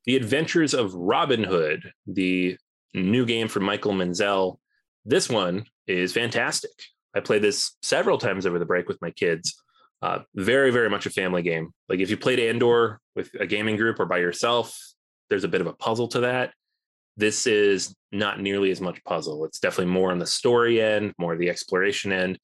The 0.06 0.16
Adventures 0.16 0.72
of 0.72 0.94
Robin 0.94 1.44
Hood, 1.44 1.92
the 2.06 2.56
new 2.94 3.26
game 3.26 3.46
from 3.46 3.64
Michael 3.64 3.92
Menzel. 3.92 4.58
This 5.04 5.28
one 5.28 5.66
is 5.86 6.14
fantastic. 6.14 6.72
I 7.14 7.20
played 7.20 7.42
this 7.42 7.76
several 7.82 8.16
times 8.16 8.46
over 8.46 8.58
the 8.58 8.64
break 8.64 8.88
with 8.88 9.00
my 9.02 9.10
kids. 9.10 9.62
Uh, 10.00 10.20
very, 10.34 10.70
very 10.70 10.88
much 10.88 11.04
a 11.04 11.10
family 11.10 11.42
game. 11.42 11.72
Like 11.90 12.00
if 12.00 12.08
you 12.08 12.16
played 12.16 12.40
Andor 12.40 13.00
with 13.14 13.30
a 13.38 13.46
gaming 13.46 13.76
group 13.76 14.00
or 14.00 14.06
by 14.06 14.18
yourself, 14.18 14.76
there's 15.28 15.44
a 15.44 15.48
bit 15.48 15.60
of 15.60 15.66
a 15.66 15.74
puzzle 15.74 16.08
to 16.08 16.20
that. 16.20 16.54
This 17.18 17.46
is 17.46 17.94
not 18.12 18.40
nearly 18.40 18.70
as 18.70 18.80
much 18.80 19.04
puzzle. 19.04 19.44
It's 19.44 19.58
definitely 19.58 19.92
more 19.92 20.10
on 20.10 20.18
the 20.18 20.26
story 20.26 20.80
end, 20.80 21.12
more 21.18 21.36
the 21.36 21.50
exploration 21.50 22.12
end, 22.12 22.38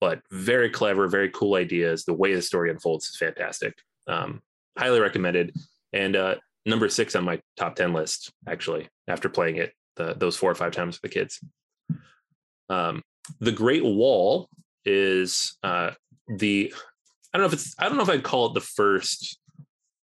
but 0.00 0.20
very 0.30 0.70
clever, 0.70 1.08
very 1.08 1.30
cool 1.30 1.56
ideas. 1.56 2.04
The 2.04 2.14
way 2.14 2.34
the 2.34 2.42
story 2.42 2.70
unfolds 2.70 3.06
is 3.06 3.16
fantastic. 3.16 3.74
Um, 4.08 4.40
highly 4.78 5.00
recommended. 5.00 5.54
And 5.92 6.16
uh, 6.16 6.36
number 6.64 6.88
six 6.88 7.14
on 7.14 7.24
my 7.24 7.40
top 7.56 7.76
10 7.76 7.92
list, 7.92 8.32
actually, 8.48 8.88
after 9.08 9.28
playing 9.28 9.56
it 9.56 9.72
the, 9.96 10.14
those 10.14 10.36
four 10.36 10.50
or 10.50 10.54
five 10.54 10.72
times 10.72 11.00
with 11.00 11.10
the 11.10 11.18
kids. 11.18 11.40
Um, 12.68 13.02
the 13.40 13.52
Great 13.52 13.84
Wall 13.84 14.48
is 14.84 15.58
uh, 15.62 15.90
the, 16.38 16.72
I 17.32 17.38
don't 17.38 17.42
know 17.42 17.48
if 17.48 17.52
it's, 17.52 17.74
I 17.78 17.88
don't 17.88 17.96
know 17.96 18.02
if 18.02 18.08
I'd 18.08 18.22
call 18.22 18.46
it 18.46 18.54
the 18.54 18.60
first 18.60 19.38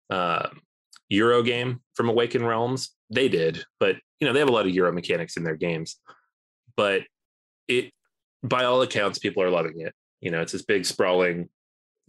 uh, 0.09 0.49
Euro 1.09 1.43
game 1.43 1.81
from 1.95 2.09
Awaken 2.09 2.45
Realms. 2.45 2.95
They 3.09 3.27
did, 3.27 3.65
but 3.79 3.97
you 4.19 4.27
know, 4.27 4.33
they 4.33 4.39
have 4.39 4.49
a 4.49 4.53
lot 4.53 4.65
of 4.65 4.73
Euro 4.73 4.93
mechanics 4.93 5.35
in 5.35 5.43
their 5.43 5.57
games. 5.57 5.97
But 6.77 7.01
it, 7.67 7.91
by 8.43 8.65
all 8.65 8.81
accounts, 8.81 9.19
people 9.19 9.43
are 9.43 9.49
loving 9.49 9.81
it. 9.81 9.93
You 10.19 10.31
know, 10.31 10.41
it's 10.41 10.51
this 10.51 10.63
big 10.63 10.85
sprawling 10.85 11.49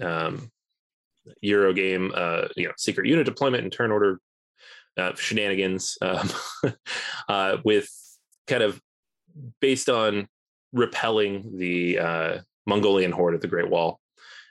um, 0.02 0.50
Euro 1.40 1.72
game, 1.72 2.12
uh, 2.14 2.48
you 2.56 2.66
know, 2.66 2.72
secret 2.76 3.06
unit 3.06 3.26
deployment 3.26 3.62
and 3.62 3.72
turn 3.72 3.90
order 3.90 4.20
uh, 4.96 5.14
shenanigans 5.14 5.96
um, 6.02 6.30
uh, 7.28 7.56
with 7.64 7.88
kind 8.46 8.62
of 8.62 8.80
based 9.60 9.88
on 9.88 10.28
repelling 10.72 11.58
the 11.58 11.98
uh, 11.98 12.38
Mongolian 12.66 13.12
horde 13.12 13.34
at 13.34 13.40
the 13.40 13.48
Great 13.48 13.70
Wall. 13.70 14.00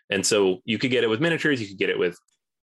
And 0.09 0.25
so 0.25 0.59
you 0.65 0.77
could 0.77 0.91
get 0.91 1.03
it 1.03 1.09
with 1.09 1.21
miniatures, 1.21 1.61
you 1.61 1.67
could 1.67 1.77
get 1.77 1.89
it 1.89 1.99
with 1.99 2.17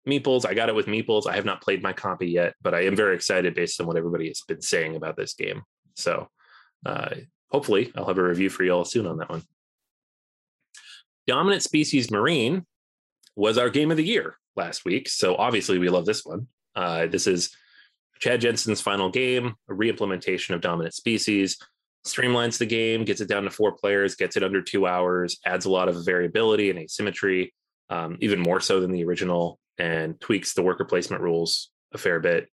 meeples. 0.08 0.46
I 0.46 0.54
got 0.54 0.70
it 0.70 0.76
with 0.76 0.88
meeples. 0.88 1.28
I 1.28 1.36
have 1.36 1.46
not 1.46 1.62
played 1.62 1.84
my 1.84 1.94
copy 1.94 2.28
yet, 2.28 2.56
but 2.62 2.74
I 2.74 2.86
am 2.86 2.96
very 2.96 3.16
excited 3.16 3.54
based 3.54 3.80
on 3.80 3.88
what 3.88 3.98
everybody 3.98 4.28
has 4.30 4.42
been 4.48 4.62
saying 4.62 4.96
about 4.96 5.18
this 5.18 5.34
game. 5.34 5.64
So 5.96 6.30
uh, 6.86 7.16
hopefully 7.52 7.92
I'll 7.96 8.08
have 8.08 8.18
a 8.18 8.24
review 8.24 8.50
for 8.50 8.64
y'all 8.64 8.86
soon 8.86 9.08
on 9.08 9.18
that 9.18 9.30
one. 9.30 9.44
Dominant 11.28 11.64
Species 11.64 12.10
Marine 12.10 12.66
was 13.36 13.58
our 13.58 13.70
game 13.70 13.92
of 13.92 13.98
the 13.98 14.06
year 14.06 14.38
last 14.56 14.86
week. 14.86 15.10
So 15.10 15.36
obviously 15.36 15.78
we 15.78 15.90
love 15.90 16.06
this 16.06 16.26
one. 16.26 16.48
Uh, 16.76 17.08
this 17.08 17.28
is 17.28 17.56
Chad 18.20 18.42
Jensen's 18.42 18.82
final 18.82 19.10
game, 19.10 19.56
a 19.70 19.74
reimplementation 19.74 20.56
of 20.56 20.62
Dominant 20.62 20.94
Species, 20.94 21.58
streamlines 22.06 22.58
the 22.58 22.66
game, 22.66 23.04
gets 23.04 23.22
it 23.22 23.30
down 23.30 23.44
to 23.44 23.50
four 23.52 23.74
players, 23.74 24.16
gets 24.16 24.38
it 24.38 24.44
under 24.44 24.62
two 24.62 24.88
hours, 24.88 25.38
adds 25.46 25.66
a 25.66 25.72
lot 25.72 25.90
of 25.90 26.06
variability 26.06 26.70
and 26.70 26.80
asymmetry, 26.80 27.54
um, 27.90 28.18
even 28.22 28.40
more 28.40 28.60
so 28.60 28.80
than 28.80 28.92
the 28.92 29.04
original, 29.04 29.60
and 29.78 30.20
tweaks 30.20 30.54
the 30.54 30.64
worker 30.64 30.86
placement 30.86 31.22
rules 31.22 31.70
a 31.94 31.98
fair 31.98 32.20
bit. 32.20 32.48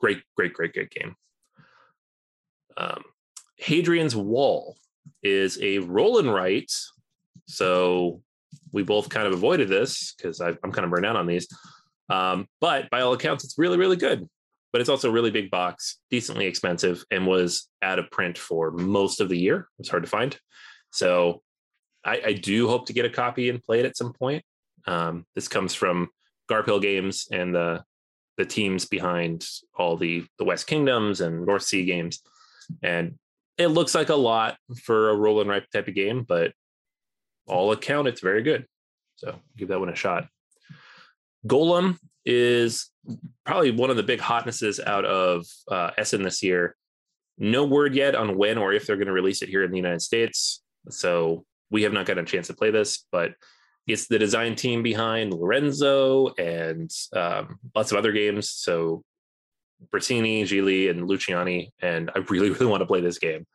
Great, 0.00 0.22
great, 0.36 0.52
great, 0.52 0.72
great 0.72 0.90
game. 0.90 1.16
Um, 2.76 3.02
Hadrian's 3.56 4.16
Wall 4.16 4.76
is 5.22 5.58
a 5.62 5.78
roll 5.78 6.18
and 6.18 6.32
write. 6.32 6.72
So 7.46 8.22
we 8.72 8.82
both 8.82 9.08
kind 9.08 9.26
of 9.26 9.32
avoided 9.32 9.68
this 9.68 10.14
because 10.14 10.40
I'm 10.40 10.72
kind 10.72 10.84
of 10.84 10.90
burned 10.90 11.06
out 11.06 11.16
on 11.16 11.26
these. 11.26 11.48
Um, 12.08 12.48
but 12.60 12.90
by 12.90 13.00
all 13.00 13.12
accounts, 13.12 13.44
it's 13.44 13.58
really, 13.58 13.78
really 13.78 13.96
good. 13.96 14.28
But 14.72 14.80
it's 14.80 14.90
also 14.90 15.08
a 15.08 15.12
really 15.12 15.30
big 15.30 15.50
box, 15.50 15.98
decently 16.10 16.46
expensive, 16.46 17.04
and 17.10 17.26
was 17.26 17.68
out 17.80 18.00
of 18.00 18.10
print 18.10 18.36
for 18.36 18.72
most 18.72 19.20
of 19.20 19.28
the 19.28 19.38
year. 19.38 19.58
It 19.58 19.78
was 19.78 19.88
hard 19.88 20.02
to 20.02 20.08
find. 20.08 20.36
So 20.90 21.42
I, 22.04 22.20
I 22.26 22.32
do 22.32 22.66
hope 22.66 22.86
to 22.86 22.92
get 22.92 23.04
a 23.04 23.10
copy 23.10 23.48
and 23.50 23.62
play 23.62 23.78
it 23.80 23.86
at 23.86 23.96
some 23.96 24.12
point. 24.12 24.44
Um, 24.86 25.26
this 25.34 25.48
comes 25.48 25.74
from 25.74 26.10
Garphill 26.50 26.82
Games 26.82 27.28
and 27.30 27.54
the 27.54 27.84
the 28.36 28.44
teams 28.44 28.84
behind 28.84 29.46
all 29.76 29.96
the 29.96 30.24
the 30.38 30.44
West 30.44 30.66
Kingdoms 30.66 31.20
and 31.20 31.46
North 31.46 31.62
Sea 31.62 31.84
games, 31.84 32.20
and 32.82 33.16
it 33.58 33.68
looks 33.68 33.94
like 33.94 34.08
a 34.08 34.16
lot 34.16 34.56
for 34.82 35.10
a 35.10 35.16
roll 35.16 35.40
and 35.40 35.48
write 35.48 35.70
type 35.72 35.88
of 35.88 35.94
game, 35.94 36.24
but 36.26 36.52
all 37.46 37.72
account 37.72 38.08
it's 38.08 38.20
very 38.20 38.42
good. 38.42 38.66
So 39.16 39.36
give 39.56 39.68
that 39.68 39.80
one 39.80 39.88
a 39.88 39.94
shot. 39.94 40.26
Golem 41.46 41.98
is 42.24 42.90
probably 43.44 43.70
one 43.70 43.90
of 43.90 43.96
the 43.96 44.02
big 44.02 44.20
hotnesses 44.20 44.80
out 44.80 45.04
of 45.04 45.46
uh, 45.70 45.90
Essen 45.98 46.22
this 46.22 46.42
year. 46.42 46.74
No 47.38 47.64
word 47.64 47.94
yet 47.94 48.14
on 48.14 48.36
when 48.36 48.58
or 48.58 48.72
if 48.72 48.86
they're 48.86 48.96
going 48.96 49.08
to 49.08 49.12
release 49.12 49.42
it 49.42 49.48
here 49.48 49.62
in 49.62 49.70
the 49.70 49.76
United 49.76 50.02
States. 50.02 50.62
So 50.88 51.44
we 51.70 51.82
have 51.82 51.92
not 51.92 52.06
gotten 52.06 52.24
a 52.24 52.26
chance 52.26 52.46
to 52.46 52.54
play 52.54 52.70
this, 52.70 53.06
but 53.12 53.34
it's 53.86 54.06
the 54.06 54.18
design 54.18 54.54
team 54.54 54.82
behind 54.82 55.34
Lorenzo 55.34 56.28
and 56.38 56.90
um, 57.12 57.58
lots 57.74 57.92
of 57.92 57.98
other 57.98 58.12
games. 58.12 58.50
So 58.50 59.04
Brasini, 59.92 60.42
Gigli, 60.42 60.90
and 60.90 61.08
Luciani, 61.08 61.70
and 61.80 62.10
I 62.14 62.20
really, 62.30 62.50
really 62.52 62.66
want 62.66 62.80
to 62.80 62.86
play 62.86 63.00
this 63.00 63.18
game. 63.18 63.46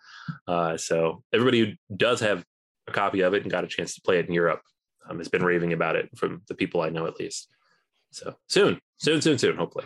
Uh, 0.48 0.78
so 0.78 1.24
everybody 1.34 1.60
who 1.60 1.96
does 1.96 2.20
have 2.20 2.44
a 2.88 2.92
copy 2.92 3.22
of 3.22 3.34
it 3.34 3.44
and 3.44 3.52
got 3.52 3.64
a 3.64 3.68
chance 3.68 3.96
to 3.96 4.02
play 4.02 4.20
it 4.20 4.28
in 4.28 4.34
Europe 4.34 4.62
um, 5.10 5.18
has 5.18 5.28
been 5.28 5.44
raving 5.44 5.74
about 5.74 5.96
it 5.96 6.10
from 6.16 6.42
the 6.48 6.56
people 6.56 6.82
I 6.82 6.90
know 6.90 7.08
at 7.08 7.20
least. 7.20 7.48
So 8.12 8.36
soon, 8.48 8.80
soon, 8.98 9.22
soon, 9.22 9.38
soon, 9.38 9.58
hopefully. 9.58 9.86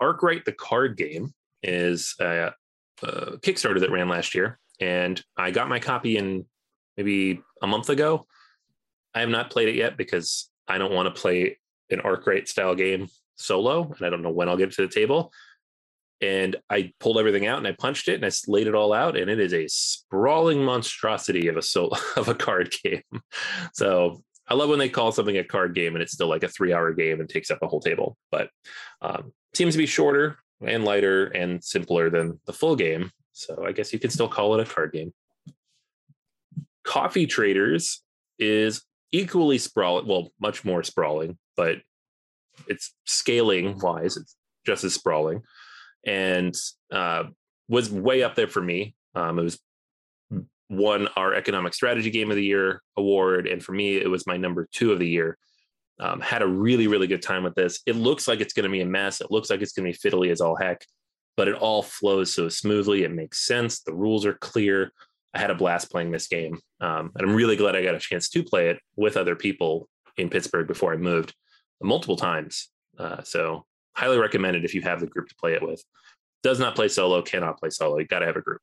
Arkwright, 0.00 0.44
the 0.44 0.52
card 0.52 0.96
game, 0.96 1.32
is 1.62 2.14
a, 2.20 2.52
a 3.02 3.38
Kickstarter 3.38 3.80
that 3.80 3.90
ran 3.90 4.08
last 4.08 4.34
year, 4.34 4.60
and 4.80 5.20
I 5.36 5.50
got 5.50 5.68
my 5.68 5.80
copy 5.80 6.16
in 6.16 6.46
maybe 6.96 7.42
a 7.62 7.66
month 7.66 7.88
ago. 7.88 8.26
I 9.14 9.20
have 9.20 9.28
not 9.28 9.50
played 9.50 9.68
it 9.68 9.74
yet 9.74 9.96
because 9.96 10.50
I 10.68 10.78
don't 10.78 10.92
want 10.92 11.12
to 11.12 11.20
play 11.20 11.58
an 11.90 12.00
Arkwright 12.00 12.48
style 12.48 12.74
game 12.74 13.08
solo, 13.38 13.92
and 13.96 14.06
I 14.06 14.10
don't 14.10 14.22
know 14.22 14.30
when 14.30 14.48
I'll 14.48 14.56
get 14.56 14.72
to 14.72 14.82
the 14.82 14.92
table. 14.92 15.32
And 16.20 16.56
I 16.68 16.92
pulled 16.98 17.18
everything 17.18 17.46
out 17.46 17.58
and 17.58 17.66
I 17.66 17.72
punched 17.72 18.08
it 18.08 18.16
and 18.16 18.24
I 18.24 18.30
laid 18.48 18.66
it 18.66 18.74
all 18.74 18.92
out, 18.92 19.16
and 19.16 19.30
it 19.30 19.38
is 19.38 19.54
a 19.54 19.68
sprawling 19.68 20.64
monstrosity 20.64 21.48
of 21.48 21.56
a 21.56 21.62
solo 21.62 21.96
of 22.16 22.28
a 22.28 22.34
card 22.34 22.74
game. 22.82 23.02
So 23.72 24.22
I 24.48 24.54
love 24.54 24.70
when 24.70 24.78
they 24.78 24.88
call 24.88 25.12
something 25.12 25.36
a 25.36 25.44
card 25.44 25.74
game 25.74 25.94
and 25.94 26.02
it's 26.02 26.12
still 26.12 26.28
like 26.28 26.42
a 26.42 26.48
three 26.48 26.72
hour 26.72 26.92
game 26.92 27.20
and 27.20 27.28
takes 27.28 27.50
up 27.50 27.62
a 27.62 27.68
whole 27.68 27.80
table, 27.80 28.16
but 28.30 28.50
um, 29.02 29.32
seems 29.54 29.74
to 29.74 29.78
be 29.78 29.86
shorter 29.86 30.38
and 30.64 30.84
lighter 30.84 31.26
and 31.26 31.62
simpler 31.62 32.10
than 32.10 32.40
the 32.46 32.52
full 32.52 32.74
game. 32.74 33.10
So 33.32 33.64
I 33.64 33.72
guess 33.72 33.92
you 33.92 33.98
can 33.98 34.10
still 34.10 34.28
call 34.28 34.58
it 34.58 34.68
a 34.68 34.72
card 34.72 34.92
game. 34.92 35.12
Coffee 36.84 37.26
Traders 37.26 38.02
is 38.38 38.82
equally 39.12 39.58
sprawling, 39.58 40.06
well, 40.06 40.30
much 40.40 40.64
more 40.64 40.82
sprawling, 40.82 41.38
but 41.56 41.78
it's 42.66 42.94
scaling 43.04 43.78
wise, 43.78 44.16
it's 44.16 44.36
just 44.66 44.84
as 44.84 44.94
sprawling. 44.94 45.42
And 46.06 46.54
uh, 46.92 47.24
was 47.68 47.90
way 47.90 48.22
up 48.22 48.34
there 48.34 48.48
for 48.48 48.62
me. 48.62 48.94
Um, 49.14 49.38
it 49.38 49.42
was 49.42 49.58
won 50.70 51.08
our 51.16 51.34
economic 51.34 51.74
strategy 51.74 52.10
game 52.10 52.30
of 52.30 52.36
the 52.36 52.44
year 52.44 52.82
award. 52.96 53.46
And 53.46 53.62
for 53.62 53.72
me 53.72 53.96
it 53.96 54.10
was 54.10 54.26
my 54.26 54.36
number 54.36 54.68
two 54.72 54.92
of 54.92 54.98
the 54.98 55.08
year. 55.08 55.38
Um, 56.00 56.20
had 56.20 56.42
a 56.42 56.46
really 56.46 56.86
really 56.86 57.06
good 57.06 57.22
time 57.22 57.42
with 57.42 57.54
this. 57.54 57.80
It 57.86 57.96
looks 57.96 58.28
like 58.28 58.40
it's 58.40 58.52
going 58.52 58.64
to 58.64 58.70
be 58.70 58.82
a 58.82 58.86
mess. 58.86 59.20
It 59.20 59.30
looks 59.30 59.50
like 59.50 59.62
it's 59.62 59.72
going 59.72 59.90
to 59.90 59.98
be 59.98 60.08
fiddly 60.08 60.30
as 60.30 60.40
all 60.40 60.56
heck 60.56 60.84
but 61.38 61.46
it 61.46 61.54
all 61.54 61.84
flows 61.84 62.34
so 62.34 62.48
smoothly. 62.48 63.04
It 63.04 63.12
makes 63.12 63.46
sense. 63.46 63.82
The 63.82 63.94
rules 63.94 64.26
are 64.26 64.34
clear. 64.34 64.92
I 65.32 65.38
had 65.38 65.52
a 65.52 65.54
blast 65.54 65.88
playing 65.88 66.10
this 66.10 66.26
game. 66.26 66.58
Um, 66.80 67.12
and 67.14 67.28
i'm 67.28 67.34
really 67.34 67.56
glad 67.56 67.74
i 67.74 67.82
got 67.82 67.94
a 67.94 68.00
chance 68.00 68.28
to 68.30 68.42
play 68.42 68.68
it 68.68 68.78
with 68.96 69.16
other 69.16 69.34
people 69.34 69.88
in 70.16 70.28
pittsburgh 70.28 70.68
before 70.68 70.92
i 70.92 70.96
moved 70.96 71.34
multiple 71.82 72.16
times 72.16 72.68
uh, 72.98 73.22
so 73.22 73.64
highly 73.94 74.18
recommended 74.18 74.64
if 74.64 74.74
you 74.74 74.82
have 74.82 75.00
the 75.00 75.06
group 75.06 75.28
to 75.28 75.34
play 75.36 75.54
it 75.54 75.62
with 75.62 75.82
does 76.42 76.58
not 76.58 76.74
play 76.74 76.88
solo, 76.88 77.22
cannot 77.22 77.58
play 77.58 77.70
solo. 77.70 77.98
You 77.98 78.06
got 78.06 78.20
to 78.20 78.26
have 78.26 78.36
a 78.36 78.40
group. 78.40 78.60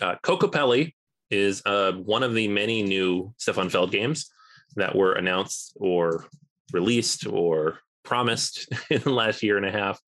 Uh, 0.00 0.14
Kokopelli 0.22 0.94
is 1.30 1.62
uh, 1.66 1.92
one 1.92 2.22
of 2.22 2.34
the 2.34 2.48
many 2.48 2.82
new 2.82 3.32
Stefan 3.36 3.68
Feld 3.68 3.90
games 3.90 4.30
that 4.76 4.94
were 4.94 5.14
announced 5.14 5.76
or 5.80 6.26
released 6.72 7.26
or 7.26 7.78
promised 8.04 8.68
in 8.90 9.00
the 9.00 9.10
last 9.10 9.42
year 9.42 9.56
and 9.56 9.66
a 9.66 9.72
half. 9.72 10.00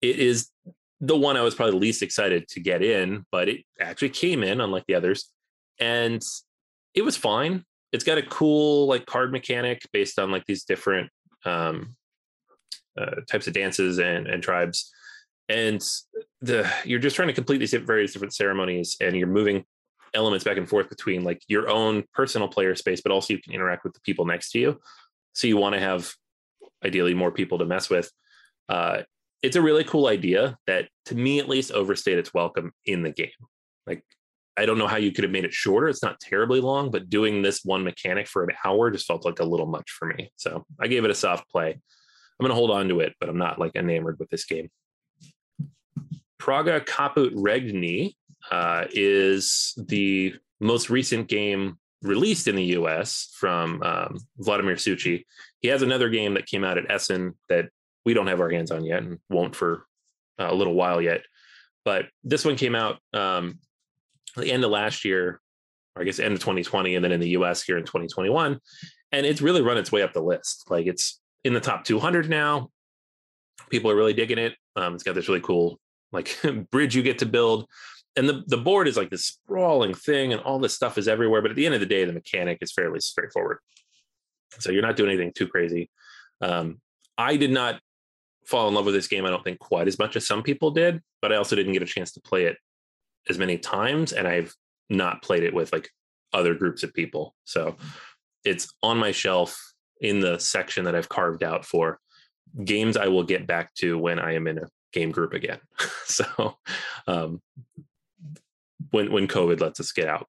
It 0.00 0.18
is 0.18 0.50
the 1.00 1.16
one 1.16 1.36
I 1.36 1.42
was 1.42 1.54
probably 1.54 1.78
least 1.78 2.02
excited 2.02 2.48
to 2.48 2.60
get 2.60 2.82
in, 2.82 3.26
but 3.30 3.48
it 3.48 3.62
actually 3.80 4.10
came 4.10 4.42
in, 4.42 4.60
unlike 4.60 4.84
the 4.86 4.94
others, 4.94 5.30
and 5.78 6.22
it 6.94 7.02
was 7.02 7.16
fine. 7.16 7.64
It's 7.94 8.04
got 8.04 8.18
a 8.18 8.22
cool 8.22 8.88
like 8.88 9.06
card 9.06 9.30
mechanic 9.30 9.78
based 9.92 10.18
on 10.18 10.32
like 10.32 10.44
these 10.46 10.64
different 10.64 11.10
um, 11.44 11.94
uh, 13.00 13.22
types 13.30 13.46
of 13.46 13.54
dances 13.54 13.98
and, 13.98 14.26
and 14.26 14.42
tribes, 14.42 14.92
and 15.48 15.80
the 16.40 16.68
you're 16.84 16.98
just 16.98 17.14
trying 17.14 17.28
to 17.28 17.34
complete 17.40 17.58
these 17.58 17.72
various 17.72 18.12
different 18.12 18.34
ceremonies, 18.34 18.96
and 19.00 19.16
you're 19.16 19.28
moving 19.28 19.64
elements 20.12 20.44
back 20.44 20.56
and 20.56 20.68
forth 20.68 20.88
between 20.88 21.22
like 21.22 21.40
your 21.48 21.68
own 21.68 22.04
personal 22.12 22.48
player 22.48 22.74
space, 22.74 23.00
but 23.00 23.12
also 23.12 23.32
you 23.34 23.40
can 23.40 23.52
interact 23.52 23.84
with 23.84 23.94
the 23.94 24.00
people 24.00 24.26
next 24.26 24.50
to 24.52 24.58
you. 24.58 24.80
So 25.32 25.46
you 25.46 25.56
want 25.56 25.74
to 25.74 25.80
have 25.80 26.12
ideally 26.84 27.14
more 27.14 27.30
people 27.30 27.58
to 27.58 27.64
mess 27.64 27.90
with. 27.90 28.10
Uh, 28.68 29.02
it's 29.42 29.56
a 29.56 29.62
really 29.62 29.84
cool 29.84 30.06
idea 30.08 30.56
that, 30.66 30.88
to 31.06 31.14
me 31.14 31.38
at 31.38 31.48
least, 31.48 31.70
overstayed 31.72 32.18
its 32.18 32.32
welcome 32.32 32.72
in 32.86 33.02
the 33.02 33.10
game. 33.10 33.28
Like, 33.86 34.02
I 34.56 34.66
don't 34.66 34.78
know 34.78 34.86
how 34.86 34.96
you 34.96 35.12
could 35.12 35.24
have 35.24 35.32
made 35.32 35.44
it 35.44 35.52
shorter. 35.52 35.88
It's 35.88 36.02
not 36.02 36.20
terribly 36.20 36.60
long, 36.60 36.90
but 36.90 37.10
doing 37.10 37.42
this 37.42 37.64
one 37.64 37.82
mechanic 37.82 38.28
for 38.28 38.44
an 38.44 38.50
hour 38.64 38.90
just 38.90 39.06
felt 39.06 39.24
like 39.24 39.40
a 39.40 39.44
little 39.44 39.66
much 39.66 39.90
for 39.90 40.06
me. 40.06 40.30
So 40.36 40.64
I 40.80 40.86
gave 40.86 41.04
it 41.04 41.10
a 41.10 41.14
soft 41.14 41.50
play. 41.50 41.70
I'm 41.72 42.44
going 42.44 42.50
to 42.50 42.54
hold 42.54 42.70
on 42.70 42.88
to 42.88 43.00
it, 43.00 43.14
but 43.18 43.28
I'm 43.28 43.38
not 43.38 43.58
like 43.58 43.74
enamored 43.74 44.18
with 44.18 44.30
this 44.30 44.44
game. 44.44 44.70
Praga 46.38 46.80
Caput 46.80 47.32
Regni 47.34 48.16
uh, 48.50 48.84
is 48.92 49.74
the 49.88 50.34
most 50.60 50.90
recent 50.90 51.28
game 51.28 51.78
released 52.02 52.48
in 52.48 52.54
the 52.54 52.64
US 52.76 53.34
from 53.34 53.82
um, 53.82 54.18
Vladimir 54.38 54.74
Suchý. 54.74 55.24
He 55.60 55.68
has 55.68 55.82
another 55.82 56.10
game 56.10 56.34
that 56.34 56.46
came 56.46 56.62
out 56.62 56.78
at 56.78 56.90
Essen 56.90 57.34
that 57.48 57.70
we 58.04 58.14
don't 58.14 58.26
have 58.26 58.40
our 58.40 58.50
hands 58.50 58.70
on 58.70 58.84
yet 58.84 59.02
and 59.02 59.18
won't 59.30 59.56
for 59.56 59.86
a 60.38 60.54
little 60.54 60.74
while 60.74 61.00
yet. 61.00 61.22
But 61.84 62.06
this 62.22 62.44
one 62.44 62.56
came 62.56 62.74
out 62.74 62.98
um, 63.12 63.58
the 64.42 64.52
end 64.52 64.64
of 64.64 64.70
last 64.70 65.04
year, 65.04 65.40
or 65.96 66.02
I 66.02 66.04
guess 66.04 66.18
end 66.18 66.34
of 66.34 66.40
2020, 66.40 66.94
and 66.94 67.04
then 67.04 67.12
in 67.12 67.20
the 67.20 67.30
US 67.30 67.62
here 67.62 67.78
in 67.78 67.84
2021. 67.84 68.58
And 69.12 69.26
it's 69.26 69.40
really 69.40 69.62
run 69.62 69.78
its 69.78 69.92
way 69.92 70.02
up 70.02 70.12
the 70.12 70.22
list. 70.22 70.64
Like 70.68 70.86
it's 70.86 71.20
in 71.44 71.54
the 71.54 71.60
top 71.60 71.84
200 71.84 72.28
now. 72.28 72.70
People 73.70 73.90
are 73.90 73.96
really 73.96 74.12
digging 74.12 74.38
it. 74.38 74.54
Um, 74.76 74.94
it's 74.94 75.04
got 75.04 75.14
this 75.14 75.28
really 75.28 75.40
cool 75.40 75.78
like 76.14 76.40
bridge 76.70 76.96
you 76.96 77.02
get 77.02 77.18
to 77.18 77.26
build 77.26 77.66
and 78.16 78.28
the, 78.28 78.44
the 78.46 78.56
board 78.56 78.88
is 78.88 78.96
like 78.96 79.10
this 79.10 79.26
sprawling 79.26 79.92
thing 79.92 80.32
and 80.32 80.40
all 80.42 80.58
this 80.58 80.74
stuff 80.74 80.96
is 80.96 81.08
everywhere 81.08 81.42
but 81.42 81.50
at 81.50 81.56
the 81.56 81.66
end 81.66 81.74
of 81.74 81.80
the 81.80 81.86
day 81.86 82.04
the 82.04 82.12
mechanic 82.12 82.58
is 82.62 82.72
fairly 82.72 83.00
straightforward 83.00 83.58
so 84.58 84.70
you're 84.70 84.82
not 84.82 84.96
doing 84.96 85.10
anything 85.10 85.32
too 85.34 85.48
crazy 85.48 85.90
um, 86.40 86.80
i 87.18 87.36
did 87.36 87.50
not 87.50 87.80
fall 88.46 88.68
in 88.68 88.74
love 88.74 88.86
with 88.86 88.94
this 88.94 89.08
game 89.08 89.26
i 89.26 89.30
don't 89.30 89.44
think 89.44 89.58
quite 89.58 89.88
as 89.88 89.98
much 89.98 90.16
as 90.16 90.26
some 90.26 90.42
people 90.42 90.70
did 90.70 91.02
but 91.20 91.32
i 91.32 91.36
also 91.36 91.56
didn't 91.56 91.72
get 91.72 91.82
a 91.82 91.86
chance 91.86 92.12
to 92.12 92.20
play 92.20 92.44
it 92.44 92.56
as 93.28 93.38
many 93.38 93.58
times 93.58 94.12
and 94.12 94.26
i've 94.26 94.54
not 94.90 95.22
played 95.22 95.42
it 95.42 95.54
with 95.54 95.72
like 95.72 95.88
other 96.32 96.54
groups 96.54 96.82
of 96.82 96.92
people 96.92 97.34
so 97.44 97.76
it's 98.44 98.72
on 98.82 98.98
my 98.98 99.12
shelf 99.12 99.58
in 100.00 100.20
the 100.20 100.38
section 100.38 100.84
that 100.84 100.94
i've 100.94 101.08
carved 101.08 101.42
out 101.42 101.64
for 101.64 101.98
games 102.64 102.96
i 102.96 103.08
will 103.08 103.22
get 103.22 103.46
back 103.46 103.72
to 103.74 103.98
when 103.98 104.18
i 104.18 104.34
am 104.34 104.46
in 104.46 104.58
a 104.58 104.68
game 104.92 105.10
group 105.10 105.32
again 105.32 105.58
so 106.04 106.56
um, 107.06 107.40
when 108.94 109.10
when 109.12 109.26
COVID 109.26 109.60
lets 109.60 109.80
us 109.80 109.92
get 109.92 110.08
out. 110.08 110.28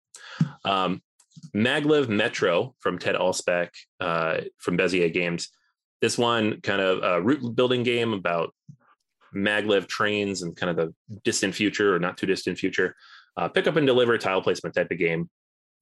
Um, 0.65 1.01
Maglev 1.55 2.09
Metro 2.09 2.73
from 2.79 2.97
Ted 2.97 3.15
Alspach 3.15 3.69
uh, 3.99 4.41
from 4.57 4.77
Bezier 4.77 5.13
Games. 5.13 5.49
This 6.01 6.17
one 6.17 6.61
kind 6.61 6.81
of 6.81 7.03
a 7.03 7.21
route 7.21 7.55
building 7.55 7.83
game 7.83 8.13
about 8.13 8.53
maglev 9.35 9.87
trains 9.87 10.41
and 10.41 10.55
kind 10.55 10.69
of 10.69 10.75
the 10.77 11.19
distant 11.23 11.53
future 11.53 11.95
or 11.95 11.99
not 11.99 12.17
too 12.17 12.25
distant 12.25 12.57
future. 12.57 12.95
Uh, 13.37 13.49
pick 13.49 13.67
up 13.67 13.75
and 13.75 13.85
deliver 13.85 14.17
tile 14.17 14.41
placement 14.41 14.73
type 14.73 14.89
of 14.91 14.97
game 14.97 15.29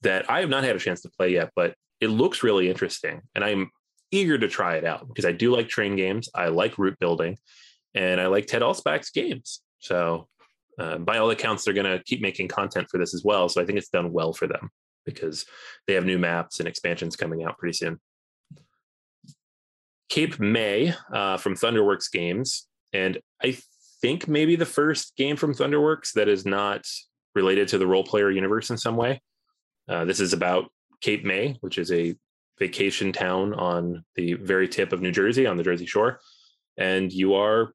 that 0.02 0.30
I 0.30 0.40
have 0.40 0.50
not 0.50 0.64
had 0.64 0.76
a 0.76 0.80
chance 0.80 1.02
to 1.02 1.10
play 1.10 1.30
yet, 1.30 1.52
but 1.56 1.76
it 2.02 2.08
looks 2.08 2.44
really 2.44 2.70
interesting, 2.70 3.22
and 3.36 3.44
I'm 3.44 3.72
eager 4.12 4.38
to 4.38 4.48
try 4.48 4.76
it 4.76 4.86
out 4.86 5.08
because 5.08 5.26
I 5.26 5.32
do 5.32 5.56
like 5.56 5.70
train 5.70 5.96
games. 5.96 6.30
I 6.36 6.48
like 6.48 6.78
route 6.78 7.00
building, 7.00 7.38
and 7.96 8.20
I 8.20 8.28
like 8.28 8.46
Ted 8.46 8.62
Alspach's 8.62 9.10
games. 9.12 9.62
So 9.80 10.28
uh, 10.78 10.98
by 10.98 11.18
all 11.18 11.32
accounts, 11.32 11.64
they're 11.64 11.74
going 11.74 11.98
to 11.98 12.04
keep 12.04 12.22
making 12.22 12.48
content 12.48 12.88
for 12.90 12.98
this 12.98 13.14
as 13.14 13.24
well. 13.24 13.50
So 13.50 13.62
I 13.62 13.66
think 13.66 13.78
it's 13.78 13.90
done 13.90 14.12
well 14.12 14.34
for 14.34 14.48
them 14.48 14.70
because 15.06 15.46
they 15.88 15.94
have 15.94 16.06
new 16.06 16.18
maps 16.18 16.60
and 16.60 16.68
expansions 16.68 17.16
coming 17.16 17.44
out 17.44 17.58
pretty 17.58 17.74
soon. 17.74 18.00
Cape 20.10 20.40
May 20.40 20.94
uh, 21.12 21.38
from 21.38 21.56
Thunderworks 21.56 22.12
Games, 22.12 22.68
and 22.94 23.20
I 23.42 23.58
think 24.02 24.28
maybe 24.28 24.56
the 24.56 24.66
first 24.66 25.16
game 25.16 25.36
from 25.36 25.54
Thunderworks 25.54 26.14
that 26.14 26.28
is 26.28 26.46
not 26.46 26.86
related 27.36 27.68
to 27.70 27.78
the 27.78 27.88
Roll 27.88 28.04
Player 28.04 28.30
universe 28.30 28.70
in 28.70 28.78
some 28.78 28.96
way. 28.96 29.22
Uh, 29.90 30.06
this 30.06 30.20
is 30.20 30.34
about 30.34 30.70
Cape 31.02 31.26
May, 31.26 31.58
which 31.62 31.78
is 31.78 31.92
a 31.92 32.16
vacation 32.60 33.12
town 33.12 33.54
on 33.54 34.06
the 34.16 34.34
very 34.34 34.68
tip 34.68 34.94
of 34.94 35.02
New 35.02 35.12
Jersey 35.12 35.46
on 35.46 35.58
the 35.58 35.64
Jersey 35.64 35.86
Shore, 35.86 36.20
and 36.78 37.12
you 37.12 37.34
are 37.36 37.74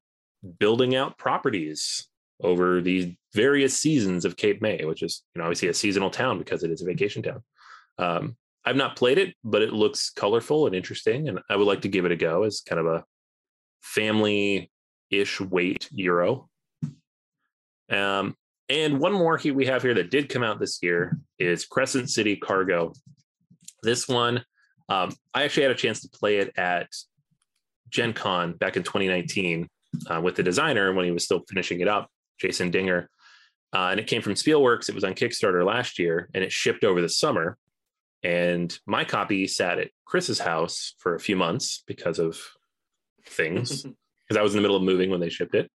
building 0.59 0.95
out 0.95 1.17
properties 1.17 2.07
over 2.41 2.79
the 2.81 3.15
various 3.33 3.77
seasons 3.77 4.23
of 4.23 4.37
Cape 4.37 4.61
May, 4.61 4.85
which 4.85 5.03
is 5.03 5.23
you 5.35 5.39
know 5.39 5.45
obviously 5.45 5.67
a 5.67 5.73
seasonal 5.73 6.09
town 6.09 6.37
because 6.39 6.63
it 6.63 6.71
is 6.71 6.81
a 6.81 6.85
vacation 6.85 7.21
town. 7.21 7.43
Um, 7.97 8.37
I've 8.65 8.75
not 8.75 8.95
played 8.95 9.17
it, 9.17 9.35
but 9.43 9.61
it 9.61 9.73
looks 9.73 10.09
colorful 10.09 10.65
and 10.65 10.75
interesting, 10.75 11.27
and 11.27 11.39
I 11.49 11.55
would 11.55 11.67
like 11.67 11.81
to 11.81 11.89
give 11.89 12.05
it 12.05 12.11
a 12.11 12.15
go 12.15 12.43
as 12.43 12.61
kind 12.61 12.79
of 12.79 12.87
a 12.87 13.03
family-ish 15.09 15.41
weight 15.41 15.89
Euro. 15.91 16.49
Um, 17.89 18.35
and 18.69 18.99
one 18.99 19.13
more 19.13 19.39
we 19.43 19.65
have 19.65 19.81
here 19.81 19.95
that 19.95 20.11
did 20.11 20.29
come 20.29 20.43
out 20.43 20.59
this 20.59 20.79
year 20.83 21.17
is 21.39 21.65
Crescent 21.65 22.09
City 22.09 22.35
Cargo. 22.35 22.93
This 23.81 24.07
one, 24.07 24.43
um, 24.89 25.11
I 25.33 25.43
actually 25.43 25.63
had 25.63 25.71
a 25.71 25.75
chance 25.75 26.01
to 26.01 26.09
play 26.09 26.37
it 26.37 26.53
at 26.57 26.87
Gen 27.89 28.13
Con 28.13 28.53
back 28.53 28.77
in 28.77 28.83
2019 28.83 29.67
uh, 30.07 30.21
with 30.21 30.35
the 30.35 30.43
designer 30.43 30.93
when 30.93 31.05
he 31.05 31.11
was 31.11 31.23
still 31.23 31.43
finishing 31.47 31.79
it 31.79 31.87
up. 31.87 32.09
Jason 32.39 32.69
Dinger. 32.69 33.09
Uh, 33.73 33.89
and 33.91 33.99
it 33.99 34.07
came 34.07 34.21
from 34.21 34.33
Spielworks. 34.33 34.87
It 34.87 34.95
was 34.95 35.03
on 35.03 35.13
Kickstarter 35.13 35.65
last 35.65 35.99
year 35.99 36.29
and 36.33 36.43
it 36.43 36.51
shipped 36.51 36.83
over 36.83 37.01
the 37.01 37.09
summer. 37.09 37.57
And 38.23 38.77
my 38.85 39.03
copy 39.03 39.47
sat 39.47 39.79
at 39.79 39.89
Chris's 40.05 40.39
house 40.39 40.93
for 40.99 41.15
a 41.15 41.19
few 41.19 41.35
months 41.35 41.83
because 41.87 42.19
of 42.19 42.39
things, 43.25 43.85
because 44.29 44.39
I 44.39 44.43
was 44.43 44.53
in 44.53 44.57
the 44.57 44.61
middle 44.61 44.77
of 44.77 44.83
moving 44.83 45.09
when 45.09 45.19
they 45.19 45.29
shipped 45.29 45.55
it. 45.55 45.71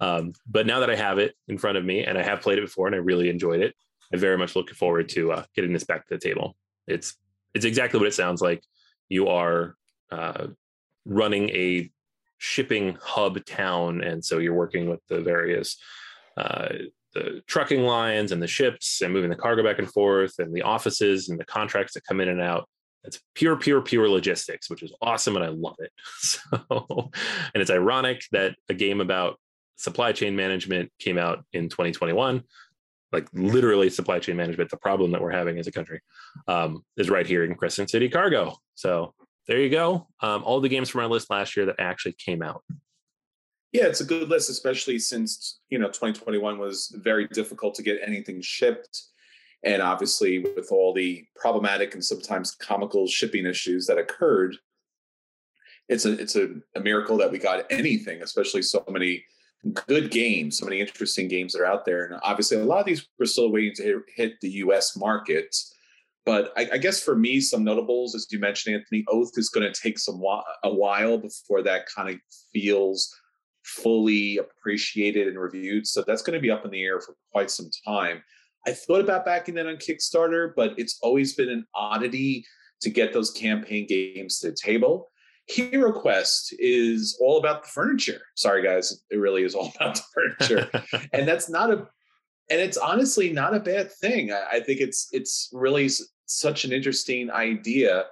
Um, 0.00 0.32
but 0.48 0.66
now 0.66 0.78
that 0.80 0.90
I 0.90 0.94
have 0.94 1.18
it 1.18 1.34
in 1.48 1.58
front 1.58 1.76
of 1.76 1.84
me 1.84 2.04
and 2.04 2.16
I 2.16 2.22
have 2.22 2.40
played 2.40 2.58
it 2.58 2.64
before 2.64 2.86
and 2.86 2.94
I 2.94 3.00
really 3.00 3.28
enjoyed 3.28 3.60
it, 3.60 3.74
I'm 4.12 4.20
very 4.20 4.38
much 4.38 4.54
looking 4.54 4.76
forward 4.76 5.08
to 5.10 5.32
uh, 5.32 5.44
getting 5.54 5.72
this 5.72 5.84
back 5.84 6.06
to 6.06 6.14
the 6.14 6.20
table. 6.20 6.56
It's 6.86 7.16
it's 7.54 7.64
exactly 7.64 7.98
what 7.98 8.06
it 8.06 8.14
sounds 8.14 8.40
like. 8.40 8.62
You 9.08 9.28
are 9.28 9.74
uh, 10.12 10.48
running 11.04 11.50
a 11.50 11.90
shipping 12.38 12.96
hub 13.02 13.44
town, 13.44 14.02
and 14.02 14.24
so 14.24 14.38
you're 14.38 14.54
working 14.54 14.88
with 14.88 15.00
the 15.08 15.20
various 15.20 15.76
uh, 16.36 16.68
the 17.14 17.42
trucking 17.46 17.82
lines 17.82 18.32
and 18.32 18.40
the 18.40 18.46
ships 18.46 19.02
and 19.02 19.12
moving 19.12 19.30
the 19.30 19.36
cargo 19.36 19.64
back 19.64 19.78
and 19.78 19.90
forth 19.90 20.38
and 20.38 20.54
the 20.54 20.62
offices 20.62 21.28
and 21.28 21.40
the 21.40 21.44
contracts 21.44 21.94
that 21.94 22.04
come 22.04 22.20
in 22.20 22.28
and 22.28 22.40
out. 22.40 22.68
It's 23.04 23.20
pure, 23.34 23.56
pure, 23.56 23.80
pure 23.80 24.08
logistics, 24.08 24.68
which 24.68 24.82
is 24.82 24.92
awesome, 25.00 25.36
and 25.36 25.44
I 25.44 25.48
love 25.48 25.76
it. 25.78 25.92
So, 26.20 27.10
and 27.54 27.62
it's 27.62 27.70
ironic 27.70 28.22
that 28.32 28.56
a 28.68 28.74
game 28.74 29.00
about 29.00 29.38
supply 29.76 30.12
chain 30.12 30.34
management 30.34 30.90
came 30.98 31.18
out 31.18 31.44
in 31.52 31.68
2021 31.68 32.42
like 33.12 33.28
literally 33.32 33.90
supply 33.90 34.18
chain 34.18 34.36
management, 34.36 34.70
the 34.70 34.76
problem 34.76 35.12
that 35.12 35.22
we're 35.22 35.30
having 35.30 35.58
as 35.58 35.66
a 35.66 35.72
country, 35.72 36.00
um, 36.46 36.84
is 36.96 37.08
right 37.08 37.26
here 37.26 37.44
in 37.44 37.54
Crescent 37.54 37.90
City 37.90 38.08
Cargo. 38.08 38.56
So 38.74 39.14
there 39.46 39.60
you 39.60 39.70
go. 39.70 40.06
Um, 40.20 40.42
all 40.44 40.60
the 40.60 40.68
games 40.68 40.88
from 40.88 41.02
our 41.02 41.08
list 41.08 41.30
last 41.30 41.56
year 41.56 41.66
that 41.66 41.76
actually 41.78 42.12
came 42.12 42.42
out. 42.42 42.62
Yeah, 43.72 43.84
it's 43.84 44.00
a 44.00 44.04
good 44.04 44.28
list, 44.28 44.50
especially 44.50 44.98
since 44.98 45.60
you 45.68 45.78
know 45.78 45.88
2021 45.88 46.58
was 46.58 46.94
very 47.02 47.28
difficult 47.28 47.74
to 47.76 47.82
get 47.82 48.00
anything 48.04 48.40
shipped, 48.40 49.04
and 49.62 49.82
obviously 49.82 50.38
with 50.38 50.70
all 50.70 50.92
the 50.92 51.24
problematic 51.36 51.94
and 51.94 52.04
sometimes 52.04 52.54
comical 52.54 53.06
shipping 53.06 53.46
issues 53.46 53.86
that 53.86 53.98
occurred, 53.98 54.56
it's 55.88 56.04
a 56.04 56.12
it's 56.12 56.36
a, 56.36 56.48
a 56.76 56.80
miracle 56.80 57.16
that 57.18 57.30
we 57.30 57.38
got 57.38 57.64
anything, 57.70 58.22
especially 58.22 58.62
so 58.62 58.84
many 58.88 59.24
good 59.86 60.10
games, 60.10 60.58
so 60.58 60.66
many 60.66 60.80
interesting 60.80 61.28
games 61.28 61.52
that 61.52 61.60
are 61.60 61.66
out 61.66 61.84
there, 61.84 62.04
and 62.04 62.20
obviously 62.22 62.58
a 62.58 62.64
lot 62.64 62.80
of 62.80 62.86
these 62.86 63.08
we're 63.18 63.26
still 63.26 63.50
waiting 63.50 63.74
to 63.76 64.02
hit, 64.14 64.40
the 64.40 64.50
U.S. 64.50 64.96
market. 64.96 65.54
But 66.24 66.52
I, 66.58 66.68
I, 66.74 66.78
guess 66.78 67.02
for 67.02 67.16
me, 67.16 67.40
some 67.40 67.64
notables, 67.64 68.14
as 68.14 68.26
you 68.30 68.38
mentioned, 68.38 68.76
Anthony, 68.76 69.02
Oath 69.08 69.32
is 69.38 69.48
going 69.48 69.70
to 69.72 69.80
take 69.80 69.98
some 69.98 70.22
a 70.62 70.70
while 70.70 71.16
before 71.16 71.62
that 71.62 71.86
kind 71.86 72.10
of 72.10 72.16
feels 72.52 73.10
fully 73.64 74.36
appreciated 74.36 75.26
and 75.26 75.38
reviewed. 75.38 75.86
So 75.86 76.04
that's 76.06 76.20
going 76.20 76.34
to 76.34 76.40
be 76.40 76.50
up 76.50 76.66
in 76.66 76.70
the 76.70 76.82
air 76.82 77.00
for 77.00 77.14
quite 77.32 77.50
some 77.50 77.70
time. 77.86 78.22
I 78.68 78.72
thought 78.72 79.00
about 79.00 79.24
backing 79.24 79.54
that 79.54 79.66
on 79.66 79.76
Kickstarter, 79.76 80.52
but 80.54 80.74
it's 80.76 80.98
always 81.00 81.34
been 81.34 81.48
an 81.48 81.64
oddity 81.74 82.44
to 82.82 82.90
get 82.90 83.14
those 83.14 83.30
campaign 83.30 83.86
games 83.86 84.40
to 84.40 84.50
the 84.50 84.56
table. 84.62 85.10
Hero 85.46 85.90
Quest 85.90 86.54
is 86.58 87.16
all 87.18 87.38
about 87.38 87.62
the 87.62 87.70
furniture. 87.70 88.20
Sorry, 88.34 88.62
guys, 88.62 89.02
it 89.10 89.16
really 89.16 89.42
is 89.42 89.54
all 89.54 89.72
about 89.80 89.96
the 89.96 90.02
furniture, 90.14 90.70
and 91.14 91.26
that's 91.26 91.48
not 91.48 91.70
a, 91.70 91.76
and 92.50 92.60
it's 92.60 92.76
honestly 92.76 93.32
not 93.32 93.54
a 93.54 93.60
bad 93.60 93.90
thing. 93.90 94.32
I, 94.32 94.44
I 94.52 94.60
think 94.60 94.80
it's 94.80 95.08
it's 95.12 95.48
really 95.54 95.88
such 96.26 96.66
an 96.66 96.72
interesting 96.72 97.30
idea, 97.30 98.04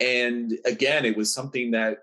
and 0.00 0.58
again, 0.64 1.04
it 1.04 1.16
was 1.16 1.32
something 1.32 1.70
that 1.70 1.98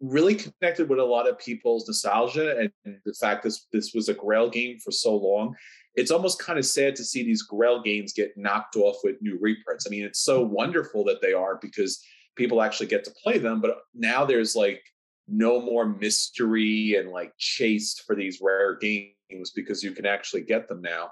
really 0.00 0.34
connected 0.34 0.88
with 0.88 0.98
a 0.98 1.04
lot 1.04 1.28
of 1.28 1.38
people's 1.38 1.86
nostalgia 1.86 2.58
and, 2.58 2.70
and 2.84 2.98
the 3.06 3.14
fact 3.14 3.44
this 3.44 3.66
this 3.72 3.94
was 3.94 4.08
a 4.08 4.14
Grail 4.14 4.50
game 4.50 4.78
for 4.80 4.90
so 4.90 5.14
long. 5.14 5.54
It's 5.96 6.10
almost 6.10 6.38
kind 6.38 6.58
of 6.58 6.66
sad 6.66 6.94
to 6.96 7.04
see 7.04 7.24
these 7.24 7.42
Grail 7.42 7.82
games 7.82 8.12
get 8.12 8.36
knocked 8.36 8.76
off 8.76 8.96
with 9.02 9.20
new 9.22 9.38
reprints. 9.40 9.86
I 9.86 9.90
mean, 9.90 10.04
it's 10.04 10.20
so 10.20 10.42
wonderful 10.42 11.04
that 11.04 11.22
they 11.22 11.32
are 11.32 11.58
because 11.60 12.02
people 12.36 12.62
actually 12.62 12.86
get 12.86 13.02
to 13.04 13.14
play 13.22 13.38
them. 13.38 13.60
But 13.60 13.78
now 13.94 14.24
there's 14.24 14.54
like 14.54 14.82
no 15.26 15.60
more 15.60 15.86
mystery 15.86 16.96
and 16.96 17.10
like 17.10 17.32
chase 17.38 17.98
for 18.06 18.14
these 18.14 18.40
rare 18.40 18.76
games 18.76 19.50
because 19.54 19.82
you 19.82 19.92
can 19.92 20.06
actually 20.06 20.42
get 20.42 20.68
them 20.68 20.82
now. 20.82 21.10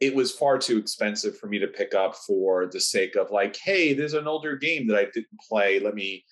It 0.00 0.14
was 0.14 0.32
far 0.32 0.58
too 0.58 0.76
expensive 0.76 1.38
for 1.38 1.46
me 1.46 1.58
to 1.60 1.68
pick 1.68 1.94
up 1.94 2.16
for 2.16 2.66
the 2.66 2.80
sake 2.80 3.16
of 3.16 3.30
like, 3.30 3.56
hey, 3.56 3.94
there's 3.94 4.12
an 4.12 4.26
older 4.26 4.56
game 4.56 4.86
that 4.88 4.98
I 4.98 5.04
didn't 5.04 5.40
play. 5.48 5.80
Let 5.80 5.94
me 5.94 6.24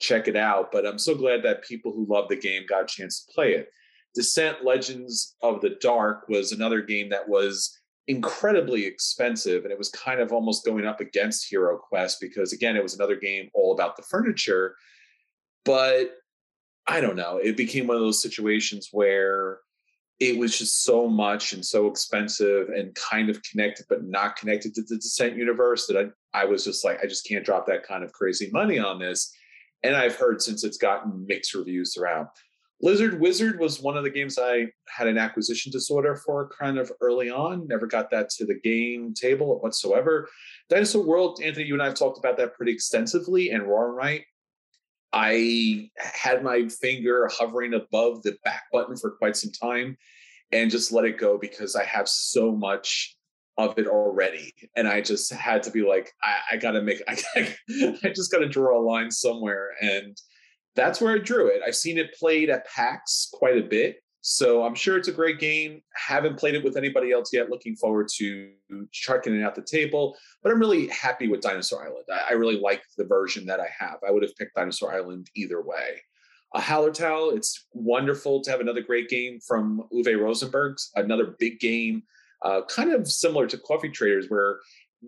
check 0.00 0.26
it 0.26 0.36
out. 0.36 0.72
But 0.72 0.86
I'm 0.86 0.98
so 0.98 1.14
glad 1.14 1.44
that 1.44 1.64
people 1.64 1.92
who 1.92 2.06
love 2.08 2.28
the 2.28 2.36
game 2.36 2.64
got 2.68 2.82
a 2.84 2.86
chance 2.86 3.24
to 3.24 3.32
play 3.32 3.52
it. 3.52 3.68
Descent 4.14 4.64
Legends 4.64 5.36
of 5.42 5.60
the 5.60 5.76
Dark 5.80 6.28
was 6.28 6.52
another 6.52 6.82
game 6.82 7.08
that 7.10 7.28
was 7.28 7.78
incredibly 8.08 8.84
expensive 8.84 9.64
and 9.64 9.72
it 9.72 9.78
was 9.78 9.88
kind 9.90 10.20
of 10.20 10.32
almost 10.32 10.64
going 10.64 10.84
up 10.84 11.00
against 11.00 11.48
hero 11.48 11.78
quest 11.78 12.18
because 12.20 12.52
again 12.52 12.76
it 12.76 12.82
was 12.82 12.94
another 12.94 13.16
game 13.16 13.48
all 13.54 13.72
about 13.72 13.96
the 13.96 14.02
furniture. 14.02 14.76
But 15.64 16.10
i 16.88 17.00
don't 17.00 17.16
know 17.16 17.36
it 17.36 17.56
became 17.56 17.86
one 17.86 17.96
of 17.96 18.02
those 18.02 18.20
situations 18.20 18.88
where 18.92 19.60
it 20.20 20.38
was 20.38 20.56
just 20.56 20.84
so 20.84 21.08
much 21.08 21.52
and 21.52 21.64
so 21.64 21.86
expensive 21.86 22.68
and 22.68 22.94
kind 22.94 23.30
of 23.30 23.42
connected 23.42 23.86
but 23.88 24.04
not 24.04 24.36
connected 24.36 24.74
to 24.74 24.82
the 24.82 24.96
descent 24.96 25.36
universe 25.36 25.86
that 25.86 26.12
I, 26.34 26.40
I 26.42 26.44
was 26.44 26.64
just 26.64 26.84
like 26.84 26.98
i 27.02 27.06
just 27.06 27.26
can't 27.26 27.44
drop 27.44 27.66
that 27.66 27.86
kind 27.86 28.04
of 28.04 28.12
crazy 28.12 28.50
money 28.52 28.78
on 28.78 28.98
this. 28.98 29.32
And 29.82 29.96
i've 29.96 30.16
heard 30.16 30.42
since 30.42 30.64
it's 30.64 30.76
gotten 30.76 31.26
mixed 31.26 31.54
reviews 31.54 31.94
throughout 31.94 32.28
Lizard 32.82 33.20
Wizard 33.20 33.60
was 33.60 33.80
one 33.80 33.96
of 33.96 34.02
the 34.02 34.10
games 34.10 34.38
I 34.40 34.66
had 34.88 35.06
an 35.06 35.16
acquisition 35.16 35.70
disorder 35.70 36.16
for 36.16 36.50
kind 36.58 36.78
of 36.78 36.90
early 37.00 37.30
on. 37.30 37.68
Never 37.68 37.86
got 37.86 38.10
that 38.10 38.28
to 38.30 38.44
the 38.44 38.58
game 38.58 39.14
table 39.14 39.60
whatsoever. 39.60 40.28
Dinosaur 40.68 41.04
World, 41.04 41.40
Anthony, 41.42 41.66
you 41.66 41.74
and 41.74 41.82
I 41.82 41.86
have 41.86 41.94
talked 41.94 42.18
about 42.18 42.36
that 42.38 42.54
pretty 42.54 42.72
extensively. 42.72 43.50
And 43.50 43.62
Roar 43.62 43.94
Right, 43.94 44.24
I 45.12 45.90
had 45.96 46.42
my 46.42 46.68
finger 46.68 47.30
hovering 47.32 47.74
above 47.74 48.22
the 48.22 48.36
back 48.44 48.64
button 48.72 48.96
for 48.96 49.12
quite 49.12 49.36
some 49.36 49.52
time 49.52 49.96
and 50.50 50.70
just 50.70 50.90
let 50.90 51.04
it 51.04 51.18
go 51.18 51.38
because 51.38 51.76
I 51.76 51.84
have 51.84 52.08
so 52.08 52.50
much 52.50 53.16
of 53.58 53.78
it 53.78 53.86
already. 53.86 54.52
And 54.74 54.88
I 54.88 55.02
just 55.02 55.32
had 55.32 55.62
to 55.64 55.70
be 55.70 55.82
like, 55.82 56.10
I, 56.22 56.36
I 56.52 56.56
gotta 56.56 56.82
make, 56.82 57.00
I, 57.08 57.54
I 58.02 58.08
just 58.08 58.32
gotta 58.32 58.48
draw 58.48 58.78
a 58.78 58.82
line 58.82 59.10
somewhere. 59.10 59.70
And 59.80 60.16
that's 60.74 61.00
where 61.00 61.14
I 61.14 61.18
drew 61.18 61.48
it. 61.48 61.60
I've 61.66 61.76
seen 61.76 61.98
it 61.98 62.14
played 62.18 62.50
at 62.50 62.66
PAX 62.66 63.28
quite 63.32 63.58
a 63.58 63.62
bit. 63.62 63.96
So 64.24 64.62
I'm 64.62 64.76
sure 64.76 64.96
it's 64.96 65.08
a 65.08 65.12
great 65.12 65.40
game. 65.40 65.82
Haven't 65.94 66.38
played 66.38 66.54
it 66.54 66.62
with 66.62 66.76
anybody 66.76 67.10
else 67.10 67.32
yet. 67.32 67.50
Looking 67.50 67.74
forward 67.74 68.08
to 68.18 68.52
checking 68.92 69.38
it 69.38 69.42
out 69.42 69.56
the 69.56 69.62
table. 69.62 70.16
But 70.42 70.52
I'm 70.52 70.60
really 70.60 70.86
happy 70.88 71.26
with 71.26 71.40
Dinosaur 71.40 71.84
Island. 71.84 72.04
I, 72.10 72.30
I 72.30 72.32
really 72.34 72.58
like 72.58 72.82
the 72.96 73.04
version 73.04 73.46
that 73.46 73.58
I 73.58 73.68
have. 73.76 73.98
I 74.06 74.12
would 74.12 74.22
have 74.22 74.36
picked 74.36 74.54
Dinosaur 74.54 74.94
Island 74.94 75.28
either 75.34 75.60
way. 75.60 76.00
A 76.54 76.60
Hallertau, 76.60 77.34
it's 77.34 77.66
wonderful 77.72 78.42
to 78.42 78.50
have 78.50 78.60
another 78.60 78.82
great 78.82 79.08
game 79.08 79.40
from 79.40 79.82
Uwe 79.92 80.20
Rosenberg's, 80.20 80.90
another 80.94 81.34
big 81.38 81.58
game, 81.58 82.02
uh, 82.44 82.60
kind 82.68 82.92
of 82.92 83.10
similar 83.10 83.46
to 83.46 83.58
Coffee 83.58 83.88
Traders, 83.88 84.26
where 84.28 84.58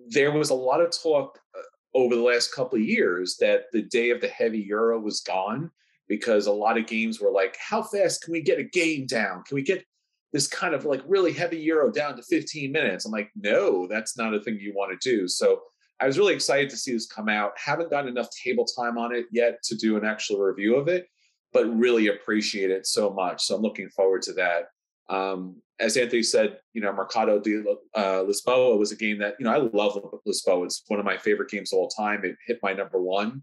there 0.08 0.32
was 0.32 0.50
a 0.50 0.54
lot 0.54 0.80
of 0.80 0.90
talk 0.90 1.38
uh, 1.56 1.62
over 1.94 2.14
the 2.14 2.22
last 2.22 2.52
couple 2.52 2.76
of 2.76 2.84
years 2.84 3.36
that 3.40 3.64
the 3.72 3.82
day 3.82 4.10
of 4.10 4.20
the 4.20 4.28
heavy 4.28 4.58
euro 4.60 5.00
was 5.00 5.20
gone 5.20 5.70
because 6.08 6.46
a 6.46 6.52
lot 6.52 6.76
of 6.76 6.86
games 6.86 7.20
were 7.20 7.30
like, 7.30 7.56
how 7.58 7.82
fast 7.82 8.22
can 8.22 8.32
we 8.32 8.42
get 8.42 8.58
a 8.58 8.64
game 8.64 9.06
down? 9.06 9.42
Can 9.44 9.54
we 9.54 9.62
get 9.62 9.84
this 10.32 10.48
kind 10.48 10.74
of 10.74 10.84
like 10.84 11.02
really 11.06 11.32
heavy 11.32 11.58
euro 11.58 11.90
down 11.90 12.16
to 12.16 12.22
15 12.22 12.72
minutes? 12.72 13.04
I'm 13.04 13.12
like, 13.12 13.30
no, 13.36 13.86
that's 13.86 14.18
not 14.18 14.34
a 14.34 14.40
thing 14.40 14.58
you 14.60 14.74
want 14.74 14.98
to 14.98 15.10
do. 15.10 15.28
So 15.28 15.62
I 16.00 16.06
was 16.06 16.18
really 16.18 16.34
excited 16.34 16.68
to 16.70 16.76
see 16.76 16.92
this 16.92 17.06
come 17.06 17.28
out. 17.28 17.52
Haven't 17.56 17.90
gotten 17.90 18.10
enough 18.10 18.28
table 18.30 18.66
time 18.66 18.98
on 18.98 19.14
it 19.14 19.26
yet 19.30 19.62
to 19.64 19.76
do 19.76 19.96
an 19.96 20.04
actual 20.04 20.40
review 20.40 20.76
of 20.76 20.88
it, 20.88 21.06
but 21.52 21.66
really 21.74 22.08
appreciate 22.08 22.70
it 22.70 22.86
so 22.86 23.10
much. 23.10 23.44
So 23.44 23.54
I'm 23.54 23.62
looking 23.62 23.88
forward 23.90 24.22
to 24.22 24.32
that. 24.34 24.64
Um, 25.08 25.62
as 25.80 25.96
Anthony 25.96 26.22
said, 26.22 26.58
you 26.72 26.80
know, 26.80 26.92
Mercado 26.92 27.40
de 27.40 27.64
uh, 27.94 28.22
Lisboa 28.22 28.78
was 28.78 28.92
a 28.92 28.96
game 28.96 29.18
that, 29.18 29.34
you 29.38 29.44
know, 29.44 29.52
I 29.52 29.56
love 29.56 29.98
Lisboa. 30.26 30.64
It's 30.64 30.84
one 30.86 31.00
of 31.00 31.04
my 31.04 31.16
favorite 31.16 31.50
games 31.50 31.72
of 31.72 31.78
all 31.78 31.88
time. 31.88 32.24
It 32.24 32.36
hit 32.46 32.60
my 32.62 32.72
number 32.72 33.00
one. 33.00 33.42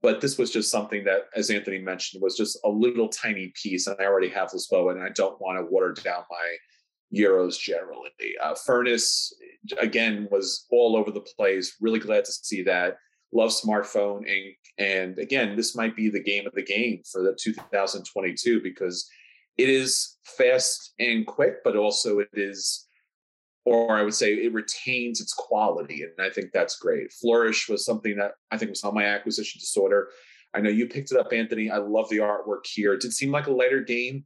But 0.00 0.20
this 0.20 0.36
was 0.36 0.50
just 0.50 0.70
something 0.70 1.04
that, 1.04 1.28
as 1.36 1.50
Anthony 1.50 1.78
mentioned, 1.78 2.22
was 2.22 2.36
just 2.36 2.58
a 2.64 2.68
little 2.68 3.08
tiny 3.08 3.52
piece. 3.62 3.86
And 3.86 3.96
I 4.00 4.06
already 4.06 4.30
have 4.30 4.50
Lisboa, 4.50 4.92
and 4.92 5.02
I 5.02 5.10
don't 5.10 5.40
want 5.40 5.58
to 5.58 5.70
water 5.70 5.92
down 5.92 6.24
my 6.28 6.56
Euros 7.16 7.56
generally. 7.56 8.10
Uh, 8.42 8.56
Furnace, 8.56 9.32
again, 9.78 10.26
was 10.32 10.66
all 10.72 10.96
over 10.96 11.12
the 11.12 11.20
place. 11.20 11.76
Really 11.80 12.00
glad 12.00 12.24
to 12.24 12.32
see 12.32 12.62
that. 12.64 12.96
Love 13.32 13.50
Smartphone 13.50 14.28
Inc. 14.28 14.56
And 14.78 15.18
again, 15.20 15.54
this 15.54 15.76
might 15.76 15.94
be 15.94 16.10
the 16.10 16.22
game 16.22 16.48
of 16.48 16.54
the 16.54 16.64
game 16.64 17.02
for 17.10 17.22
the 17.22 17.36
2022 17.40 18.60
because– 18.60 19.08
it 19.58 19.68
is 19.68 20.18
fast 20.24 20.94
and 20.98 21.26
quick, 21.26 21.62
but 21.64 21.76
also 21.76 22.20
it 22.20 22.28
is, 22.32 22.86
or 23.64 23.96
I 23.96 24.02
would 24.02 24.14
say 24.14 24.34
it 24.34 24.52
retains 24.52 25.20
its 25.20 25.34
quality. 25.34 26.02
And 26.02 26.26
I 26.26 26.30
think 26.30 26.52
that's 26.52 26.78
great. 26.78 27.12
Flourish 27.12 27.68
was 27.68 27.84
something 27.84 28.16
that 28.16 28.32
I 28.50 28.58
think 28.58 28.70
was 28.70 28.84
on 28.84 28.94
my 28.94 29.04
acquisition 29.04 29.58
disorder. 29.60 30.08
I 30.54 30.60
know 30.60 30.70
you 30.70 30.86
picked 30.86 31.12
it 31.12 31.18
up, 31.18 31.32
Anthony. 31.32 31.70
I 31.70 31.78
love 31.78 32.08
the 32.08 32.18
artwork 32.18 32.66
here. 32.66 32.94
It 32.94 33.00
did 33.00 33.12
seem 33.12 33.30
like 33.30 33.46
a 33.46 33.52
lighter 33.52 33.80
game. 33.80 34.24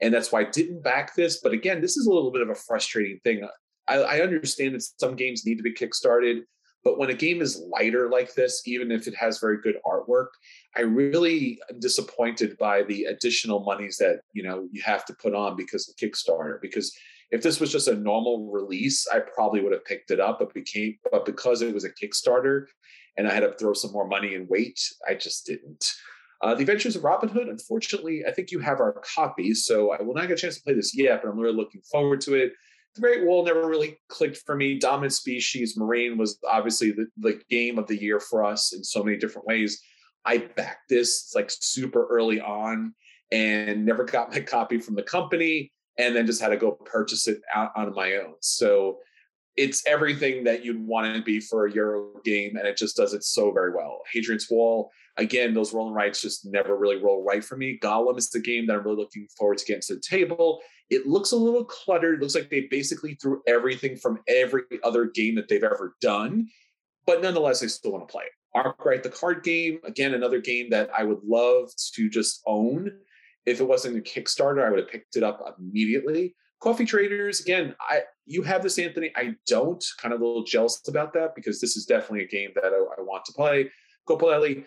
And 0.00 0.12
that's 0.12 0.32
why 0.32 0.40
I 0.40 0.50
didn't 0.50 0.82
back 0.82 1.14
this. 1.14 1.40
But 1.40 1.52
again, 1.52 1.80
this 1.80 1.96
is 1.96 2.06
a 2.06 2.12
little 2.12 2.32
bit 2.32 2.42
of 2.42 2.50
a 2.50 2.54
frustrating 2.54 3.20
thing. 3.24 3.48
I, 3.88 3.96
I 3.96 4.20
understand 4.20 4.74
that 4.74 4.82
some 4.82 5.16
games 5.16 5.46
need 5.46 5.56
to 5.56 5.62
be 5.62 5.72
kickstarted. 5.72 6.40
But 6.84 6.98
when 6.98 7.10
a 7.10 7.14
game 7.14 7.40
is 7.40 7.62
lighter 7.72 8.10
like 8.10 8.34
this, 8.34 8.62
even 8.66 8.90
if 8.90 9.06
it 9.06 9.14
has 9.16 9.38
very 9.38 9.60
good 9.62 9.76
artwork, 9.86 10.28
I 10.76 10.82
really 10.82 11.58
am 11.70 11.80
disappointed 11.80 12.56
by 12.58 12.82
the 12.82 13.04
additional 13.04 13.60
monies 13.60 13.96
that 13.98 14.20
you 14.32 14.42
know 14.42 14.66
you 14.72 14.82
have 14.82 15.04
to 15.06 15.14
put 15.14 15.34
on 15.34 15.56
because 15.56 15.88
of 15.88 15.96
Kickstarter. 15.96 16.60
Because 16.60 16.96
if 17.30 17.42
this 17.42 17.60
was 17.60 17.72
just 17.72 17.88
a 17.88 17.94
normal 17.94 18.50
release, 18.50 19.06
I 19.12 19.20
probably 19.20 19.60
would 19.60 19.72
have 19.72 19.84
picked 19.84 20.10
it 20.10 20.20
up. 20.20 20.38
But 20.38 20.54
became 20.54 20.98
but 21.10 21.24
because 21.24 21.62
it 21.62 21.74
was 21.74 21.84
a 21.84 21.90
Kickstarter, 21.90 22.66
and 23.16 23.28
I 23.28 23.34
had 23.34 23.40
to 23.40 23.54
throw 23.58 23.72
some 23.72 23.92
more 23.92 24.06
money 24.06 24.34
and 24.34 24.48
wait, 24.48 24.80
I 25.08 25.14
just 25.14 25.46
didn't. 25.46 25.92
Uh, 26.42 26.54
the 26.54 26.60
Adventures 26.60 26.96
of 26.96 27.04
Robin 27.04 27.28
Hood. 27.28 27.48
Unfortunately, 27.48 28.24
I 28.26 28.32
think 28.32 28.50
you 28.50 28.58
have 28.58 28.80
our 28.80 29.00
copy, 29.14 29.54
so 29.54 29.92
I 29.92 30.02
will 30.02 30.14
not 30.14 30.28
get 30.28 30.38
a 30.38 30.40
chance 30.40 30.56
to 30.56 30.62
play 30.62 30.74
this 30.74 30.96
yet. 30.96 31.22
But 31.22 31.30
I'm 31.30 31.38
really 31.38 31.56
looking 31.56 31.82
forward 31.82 32.20
to 32.22 32.34
it. 32.34 32.52
The 32.94 33.00
Great 33.00 33.24
Wall 33.24 33.44
never 33.44 33.66
really 33.66 33.98
clicked 34.08 34.38
for 34.44 34.54
me. 34.54 34.78
Dominant 34.78 35.12
Species 35.12 35.76
Marine 35.76 36.16
was 36.16 36.38
obviously 36.48 36.92
the, 36.92 37.06
the 37.16 37.40
game 37.50 37.78
of 37.78 37.88
the 37.88 38.00
year 38.00 38.20
for 38.20 38.44
us 38.44 38.72
in 38.72 38.84
so 38.84 39.02
many 39.02 39.16
different 39.16 39.48
ways. 39.48 39.82
I 40.24 40.38
backed 40.38 40.88
this 40.88 41.32
like 41.34 41.50
super 41.50 42.06
early 42.06 42.40
on 42.40 42.94
and 43.32 43.84
never 43.84 44.04
got 44.04 44.32
my 44.32 44.40
copy 44.40 44.78
from 44.78 44.94
the 44.94 45.02
company 45.02 45.72
and 45.98 46.14
then 46.14 46.26
just 46.26 46.40
had 46.40 46.48
to 46.48 46.56
go 46.56 46.72
purchase 46.72 47.28
it 47.28 47.40
out 47.54 47.70
on 47.76 47.94
my 47.94 48.14
own. 48.14 48.34
So 48.40 48.98
it's 49.56 49.86
everything 49.86 50.44
that 50.44 50.64
you'd 50.64 50.84
want 50.84 51.14
to 51.14 51.22
be 51.22 51.38
for 51.38 51.66
a 51.66 51.72
Euro 51.72 52.20
game, 52.24 52.56
and 52.56 52.66
it 52.66 52.76
just 52.76 52.96
does 52.96 53.14
it 53.14 53.22
so 53.22 53.52
very 53.52 53.72
well. 53.72 54.00
Hadrian's 54.12 54.50
Wall, 54.50 54.90
again, 55.16 55.54
those 55.54 55.72
rolling 55.72 55.94
rights 55.94 56.20
just 56.20 56.44
never 56.44 56.76
really 56.76 56.96
roll 56.96 57.22
right 57.24 57.44
for 57.44 57.56
me. 57.56 57.78
Golem 57.80 58.18
is 58.18 58.30
the 58.30 58.40
game 58.40 58.66
that 58.66 58.74
I'm 58.76 58.82
really 58.82 58.96
looking 58.96 59.28
forward 59.38 59.58
to 59.58 59.64
getting 59.64 59.82
to 59.82 59.94
the 59.94 60.00
table. 60.00 60.60
It 60.90 61.06
looks 61.06 61.30
a 61.30 61.36
little 61.36 61.64
cluttered. 61.64 62.16
It 62.16 62.22
looks 62.22 62.34
like 62.34 62.50
they 62.50 62.66
basically 62.68 63.14
threw 63.14 63.42
everything 63.46 63.96
from 63.96 64.18
every 64.26 64.64
other 64.82 65.06
game 65.06 65.36
that 65.36 65.48
they've 65.48 65.62
ever 65.62 65.94
done, 66.00 66.48
but 67.06 67.22
nonetheless, 67.22 67.62
I 67.62 67.66
still 67.66 67.92
want 67.92 68.08
to 68.08 68.12
play 68.12 68.24
it. 68.24 68.32
Arkwright, 68.54 69.02
the 69.02 69.10
card 69.10 69.42
game, 69.42 69.80
again, 69.84 70.14
another 70.14 70.40
game 70.40 70.70
that 70.70 70.90
I 70.96 71.04
would 71.04 71.22
love 71.24 71.70
to 71.94 72.08
just 72.08 72.42
own. 72.46 72.90
If 73.46 73.60
it 73.60 73.64
wasn't 73.64 73.96
a 73.96 74.00
Kickstarter, 74.00 74.64
I 74.64 74.70
would 74.70 74.78
have 74.78 74.88
picked 74.88 75.16
it 75.16 75.22
up 75.22 75.56
immediately. 75.58 76.34
Coffee 76.60 76.86
Traders, 76.86 77.40
again, 77.40 77.74
I 77.80 78.02
you 78.26 78.42
have 78.42 78.62
this, 78.62 78.78
Anthony. 78.78 79.12
I 79.16 79.34
don't. 79.46 79.84
Kind 79.98 80.14
of 80.14 80.20
a 80.20 80.24
little 80.24 80.44
jealous 80.44 80.80
about 80.88 81.12
that 81.12 81.34
because 81.34 81.60
this 81.60 81.76
is 81.76 81.84
definitely 81.84 82.24
a 82.24 82.28
game 82.28 82.50
that 82.54 82.72
I, 82.72 82.76
I 82.76 83.02
want 83.02 83.24
to 83.26 83.32
play. 83.32 83.70
Kokopelli, 84.08 84.64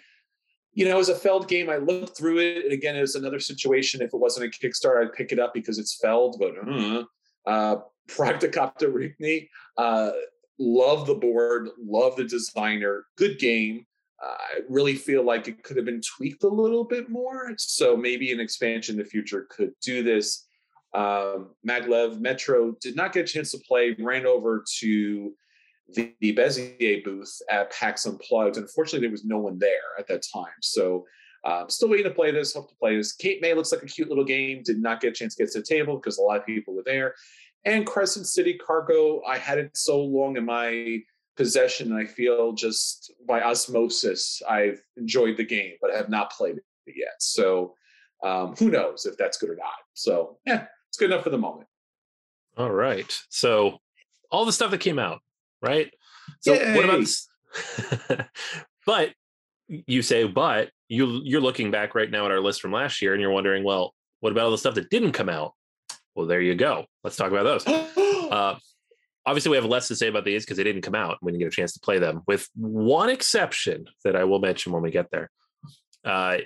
you 0.74 0.86
know, 0.88 1.00
as 1.00 1.10
a 1.10 1.16
Feld 1.16 1.48
game, 1.48 1.70
I 1.70 1.78
looked 1.78 2.16
through 2.16 2.38
it. 2.38 2.66
And 2.66 2.74
again, 2.74 2.96
it 2.96 3.02
was 3.02 3.16
another 3.16 3.40
situation. 3.40 4.02
If 4.02 4.14
it 4.14 4.20
wasn't 4.20 4.46
a 4.46 4.50
Kickstarter, 4.50 5.04
I'd 5.04 5.14
pick 5.14 5.32
it 5.32 5.40
up 5.40 5.54
because 5.54 5.80
it's 5.80 5.98
Feld. 6.00 6.38
But 6.40 6.54
uh, 6.68 7.04
uh, 7.48 7.82
Praga 8.08 8.48
Caput 8.50 8.94
Regni, 8.94 9.50
uh, 9.78 10.12
love 10.60 11.08
the 11.08 11.16
board, 11.16 11.70
love 11.80 12.16
the 12.16 12.24
designer, 12.24 13.06
good 13.18 13.40
game. 13.40 13.86
Uh, 14.24 14.30
I 14.30 14.60
really 14.68 14.96
feel 14.96 15.24
like 15.24 15.48
it 15.48 15.64
could 15.64 15.78
have 15.78 15.86
been 15.86 16.02
tweaked 16.02 16.44
a 16.44 16.48
little 16.48 16.84
bit 16.84 17.10
more. 17.10 17.54
So 17.58 17.96
maybe 17.96 18.32
an 18.32 18.40
expansion 18.40 18.96
in 18.96 19.00
the 19.00 19.10
future 19.10 19.48
could 19.50 19.74
do 19.82 20.02
this. 20.02 20.48
Um, 20.94 21.52
Maglev 21.68 22.20
Metro 22.20 22.76
did 22.82 22.96
not 22.96 23.14
get 23.14 23.30
a 23.30 23.32
chance 23.32 23.52
to 23.52 23.60
play, 23.60 23.96
ran 24.00 24.26
over 24.26 24.64
to 24.80 25.34
the, 25.90 26.14
the 26.20 26.36
Bezier 26.36 27.04
booth 27.04 27.32
at 27.50 27.72
PAX 27.72 28.06
Unplugged. 28.06 28.58
Unfortunately, 28.58 29.02
there 29.02 29.12
was 29.12 29.26
no 29.26 29.38
one 29.38 29.60
there 29.60 29.94
at 30.00 30.08
that 30.08 30.24
time. 30.34 30.54
So 30.62 31.06
um, 31.46 31.70
still 31.70 31.90
waiting 31.90 32.06
to 32.06 32.12
play 32.12 32.32
this, 32.32 32.54
hope 32.54 32.70
to 32.70 32.76
play 32.76 32.98
this. 32.98 33.14
Cape 33.14 33.42
May 33.42 33.54
looks 33.54 33.72
like 33.72 33.84
a 33.84 33.86
cute 33.86 34.10
little 34.10 34.26
game. 34.26 34.64
Did 34.66 34.82
not 34.82 35.00
get 35.00 35.10
a 35.10 35.14
chance 35.14 35.36
to 35.36 35.44
get 35.44 35.52
to 35.54 35.60
the 35.60 35.66
table 35.66 35.98
because 35.98 36.18
a 36.18 36.22
lot 36.22 36.40
of 36.40 36.46
people 36.46 36.74
were 36.74 36.84
there. 36.86 37.14
And 37.66 37.86
Crescent 37.86 38.28
City 38.28 38.54
Cargo, 38.54 39.22
I 39.24 39.38
had 39.38 39.58
it 39.58 39.76
so 39.76 40.02
long 40.02 40.38
in 40.38 40.46
my 40.46 41.00
possession. 41.36 41.94
I 41.94 42.06
feel 42.06 42.54
just 42.54 43.12
by 43.28 43.42
osmosis, 43.42 44.42
I've 44.50 44.82
enjoyed 44.96 45.38
the 45.38 45.46
game, 45.46 45.74
but 45.82 45.92
I 45.92 45.98
have 45.98 46.10
not 46.10 46.32
played 46.32 46.58
it 46.58 46.96
yet. 46.96 47.16
So 47.20 47.76
um, 48.24 48.56
who 48.58 48.70
knows 48.70 49.06
if 49.06 49.18
that's 49.18 49.38
good 49.38 49.50
or 49.50 49.56
not. 49.56 49.74
So 49.94 50.38
yeah, 50.46 50.66
it's 50.90 50.98
good 50.98 51.12
enough 51.12 51.24
for 51.24 51.30
the 51.30 51.38
moment. 51.38 51.68
All 52.58 52.72
right. 52.72 53.14
So 53.30 53.80
all 54.32 54.46
the 54.46 54.52
stuff 54.52 54.72
that 54.72 54.80
came 54.80 55.00
out, 55.00 55.20
right? 55.62 55.92
So 56.42 56.54
Yay! 56.54 56.76
what 56.76 56.86
about 56.86 57.00
this? 57.00 57.28
but 58.86 59.14
you 59.68 60.02
say, 60.02 60.26
but 60.26 60.72
you 60.88 61.22
you're 61.24 61.42
looking 61.42 61.72
back 61.72 61.96
right 61.96 62.10
now 62.10 62.26
at 62.26 62.32
our 62.32 62.40
list 62.40 62.62
from 62.62 62.72
last 62.72 63.02
year 63.02 63.14
and 63.14 63.22
you're 63.22 63.32
wondering, 63.32 63.64
well, 63.64 63.94
what 64.22 64.32
about 64.32 64.46
all 64.46 64.52
the 64.52 64.58
stuff 64.58 64.76
that 64.76 64.90
didn't 64.90 65.12
come 65.12 65.30
out? 65.30 65.54
Well, 66.18 66.26
there 66.26 66.42
you 66.42 66.56
go. 66.56 66.86
Let's 67.04 67.16
talk 67.16 67.32
about 67.32 67.44
those. 67.44 67.94
Uh, 68.28 68.58
obviously, 69.26 69.50
we 69.52 69.56
have 69.56 69.64
less 69.64 69.88
to 69.88 69.96
say 69.96 70.10
about 70.10 70.26
these 70.26 70.44
because 70.44 70.58
they 70.58 70.64
didn't 70.66 70.82
come 70.82 70.96
out 70.96 71.18
We 71.22 71.32
didn't 71.32 71.40
get 71.40 71.48
a 71.48 71.56
chance 71.56 71.72
to 71.76 71.80
play 71.80 71.98
them, 71.98 72.24
with 72.28 72.50
one 72.56 73.10
exception 73.10 73.86
that 74.04 74.18
I 74.18 74.26
will 74.26 74.40
mention 74.40 74.74
when 74.74 74.82
we 74.82 74.92
get 74.92 75.10
there. 75.12 75.30
Uh, 76.04 76.40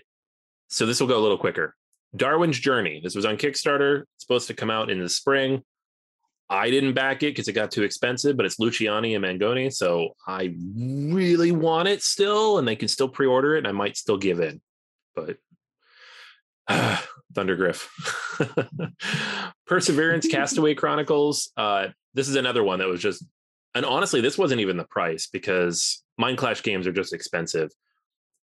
so 0.68 0.86
this 0.86 1.00
will 1.00 1.08
go 1.08 1.18
a 1.18 1.24
little 1.24 1.40
quicker. 1.40 1.76
Darwin's 2.16 2.60
Journey. 2.60 3.02
This 3.04 3.16
was 3.16 3.26
on 3.26 3.38
Kickstarter. 3.38 4.02
It's 4.02 4.26
supposed 4.26 4.46
to 4.46 4.54
come 4.54 4.70
out 4.70 4.92
in 4.92 5.00
the 5.00 5.10
spring. 5.10 5.64
I 6.52 6.70
didn't 6.70 6.94
back 6.94 7.24
it 7.24 7.34
because 7.34 7.48
it 7.48 7.54
got 7.54 7.72
too 7.72 7.82
expensive, 7.82 8.38
but 8.38 8.46
it's 8.46 8.60
Luciani 8.60 9.16
and 9.16 9.26
Mangone, 9.26 9.74
so 9.74 10.10
I 10.28 10.54
really 10.76 11.52
want 11.52 11.88
it 11.88 12.04
still, 12.04 12.60
and 12.60 12.68
they 12.68 12.76
can 12.76 12.90
still 12.90 13.10
pre-order 13.10 13.56
it, 13.56 13.60
and 13.60 13.68
I 13.68 13.72
might 13.72 13.98
still 13.98 14.18
give 14.18 14.40
in. 14.40 14.62
But 15.16 15.38
Thundergriff, 17.34 17.88
Perseverance, 19.66 20.28
Castaway 20.28 20.74
Chronicles. 20.74 21.52
Uh, 21.56 21.88
this 22.14 22.28
is 22.28 22.36
another 22.36 22.64
one 22.64 22.80
that 22.80 22.88
was 22.88 23.02
just, 23.02 23.24
and 23.74 23.86
honestly, 23.86 24.20
this 24.20 24.38
wasn't 24.38 24.60
even 24.62 24.78
the 24.78 24.84
price 24.86 25.28
because 25.28 26.04
Mind 26.18 26.38
Clash 26.38 26.62
games 26.62 26.88
are 26.88 26.92
just 26.92 27.14
expensive. 27.14 27.72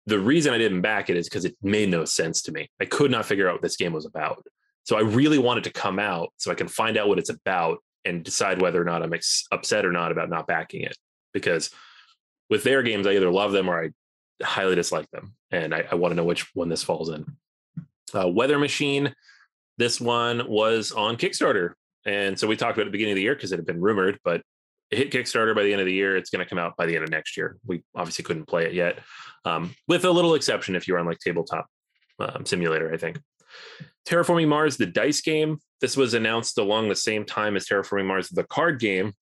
The 0.08 0.20
reason 0.20 0.54
I 0.54 0.58
didn't 0.58 0.82
back 0.82 1.10
it 1.10 1.18
is 1.18 1.30
because 1.30 1.46
it 1.46 1.56
made 1.62 1.90
no 1.90 2.06
sense 2.06 2.42
to 2.44 2.52
me. 2.52 2.70
I 2.82 2.86
could 2.86 3.12
not 3.12 3.26
figure 3.26 3.48
out 3.48 3.56
what 3.56 3.62
this 3.62 3.78
game 3.78 3.94
was 3.94 4.06
about. 4.06 4.46
So 4.84 4.98
I 4.98 5.02
really 5.02 5.40
wanted 5.40 5.64
to 5.64 5.72
come 5.72 5.98
out 5.98 6.30
so 6.38 6.52
I 6.52 6.56
can 6.56 6.68
find 6.68 6.98
out 6.98 7.08
what 7.08 7.18
it's 7.18 7.32
about 7.32 7.80
and 8.04 8.24
decide 8.24 8.62
whether 8.62 8.80
or 8.80 8.86
not 8.86 9.02
I'm 9.02 9.14
ex- 9.14 9.46
upset 9.52 9.86
or 9.86 9.92
not 9.92 10.12
about 10.12 10.30
not 10.30 10.48
backing 10.48 10.82
it. 10.82 10.96
Because 11.34 11.72
with 12.50 12.64
their 12.64 12.84
games, 12.84 13.08
I 13.08 13.14
either 13.14 13.32
love 13.32 13.52
them 13.52 13.70
or 13.70 13.84
I 13.84 13.90
highly 14.44 14.76
dislike 14.76 15.10
them, 15.12 15.36
and 15.52 15.74
I, 15.74 15.86
I 15.92 15.96
want 15.96 16.12
to 16.12 16.16
know 16.16 16.24
which 16.24 16.54
one 16.54 16.70
this 16.70 16.84
falls 16.84 17.10
in. 17.10 17.26
Uh, 18.14 18.28
Weather 18.28 18.60
Machine, 18.60 19.14
this 19.78 20.00
one 20.00 20.48
was 20.48 20.92
on 20.92 21.18
Kickstarter, 21.18 21.74
and 22.06 22.40
so 22.40 22.48
we 22.48 22.56
talked 22.56 22.78
about 22.78 22.84
it 22.84 22.88
at 22.88 22.92
the 22.92 22.92
beginning 22.92 23.14
of 23.14 23.18
the 23.18 23.24
year 23.24 23.36
because 23.36 23.52
it 23.52 23.58
had 23.58 23.66
been 23.66 23.82
rumored, 23.82 24.20
but 24.24 24.42
it 24.92 24.98
hit 24.98 25.12
Kickstarter 25.12 25.56
by 25.56 25.64
the 25.64 25.72
end 25.72 25.82
of 25.82 25.88
the 25.88 25.94
year. 25.94 26.16
It's 26.16 26.30
going 26.30 26.44
to 26.44 26.50
come 26.50 26.60
out 26.60 26.78
by 26.78 26.86
the 26.86 26.96
end 26.96 27.04
of 27.04 27.10
next 27.10 27.36
year. 27.36 27.58
We 27.66 27.84
obviously 27.96 28.24
couldn't 28.24 28.46
play 28.48 28.66
it 28.66 28.74
yet, 28.74 29.00
um, 29.44 29.76
with 29.88 30.06
a 30.06 30.12
little 30.12 30.36
exception 30.36 30.76
if 30.76 30.88
you're 30.88 31.00
on 31.00 31.06
like 31.06 31.20
tabletop 31.20 31.68
um, 32.20 32.46
simulator, 32.46 32.94
I 32.94 32.98
think. 32.98 33.20
Terraforming 34.08 34.48
Mars, 34.48 34.78
the 34.78 34.86
dice 34.86 35.22
game. 35.22 35.60
This 35.82 35.98
was 35.98 36.14
announced 36.14 36.58
along 36.58 36.90
the 36.90 36.96
same 36.96 37.26
time 37.26 37.56
as 37.56 37.66
Terraforming 37.66 38.06
Mars, 38.06 38.30
the 38.30 38.44
card 38.44 38.80
game, 38.80 39.14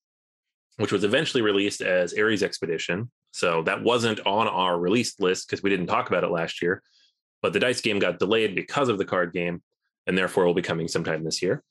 which 0.77 0.91
was 0.91 1.03
eventually 1.03 1.41
released 1.41 1.81
as 1.81 2.13
Ares 2.17 2.43
Expedition. 2.43 3.09
So 3.31 3.63
that 3.63 3.83
wasn't 3.83 4.19
on 4.25 4.47
our 4.47 4.77
released 4.77 5.21
list 5.21 5.47
because 5.47 5.63
we 5.63 5.69
didn't 5.69 5.87
talk 5.87 6.09
about 6.09 6.23
it 6.23 6.31
last 6.31 6.61
year. 6.61 6.83
But 7.43 7.53
the 7.53 7.59
dice 7.59 7.81
game 7.81 7.99
got 7.99 8.17
delayed 8.17 8.55
because 8.55 8.89
of 8.89 8.97
the 8.97 9.05
card 9.05 9.33
game, 9.33 9.61
and 10.07 10.17
therefore 10.17 10.45
will 10.45 10.55
be 10.55 10.63
coming 10.63 10.87
sometime 10.87 11.23
this 11.23 11.43
year. 11.43 11.61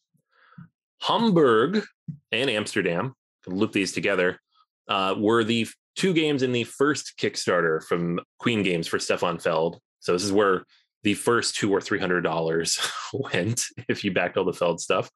Hamburg 1.01 1.83
and 2.31 2.49
Amsterdam, 2.49 3.15
loop 3.49 3.73
these 3.73 3.91
together, 3.91 4.39
uh, 4.87 5.17
were 5.19 5.43
the 5.43 5.67
two 5.97 6.13
games 6.13 6.43
in 6.43 6.53
the 6.53 6.65
first 6.65 7.15
Kickstarter 7.19 7.83
from 7.83 8.21
Queen 8.39 8.63
Games 8.63 8.87
for 8.87 8.99
Stefan 8.99 9.39
Feld. 9.39 9.81
So 10.01 10.13
this 10.13 10.23
is 10.23 10.33
where 10.33 10.65
the 11.03 11.15
first 11.15 11.57
two 11.57 11.73
or 11.73 11.81
three 11.81 11.99
hundred 11.99 12.21
dollars 12.21 12.79
went 13.13 13.65
if 13.89 14.05
you 14.05 14.13
backed 14.13 14.37
all 14.37 14.45
the 14.45 14.53
Feld 14.53 14.81
stuff. 14.81 15.11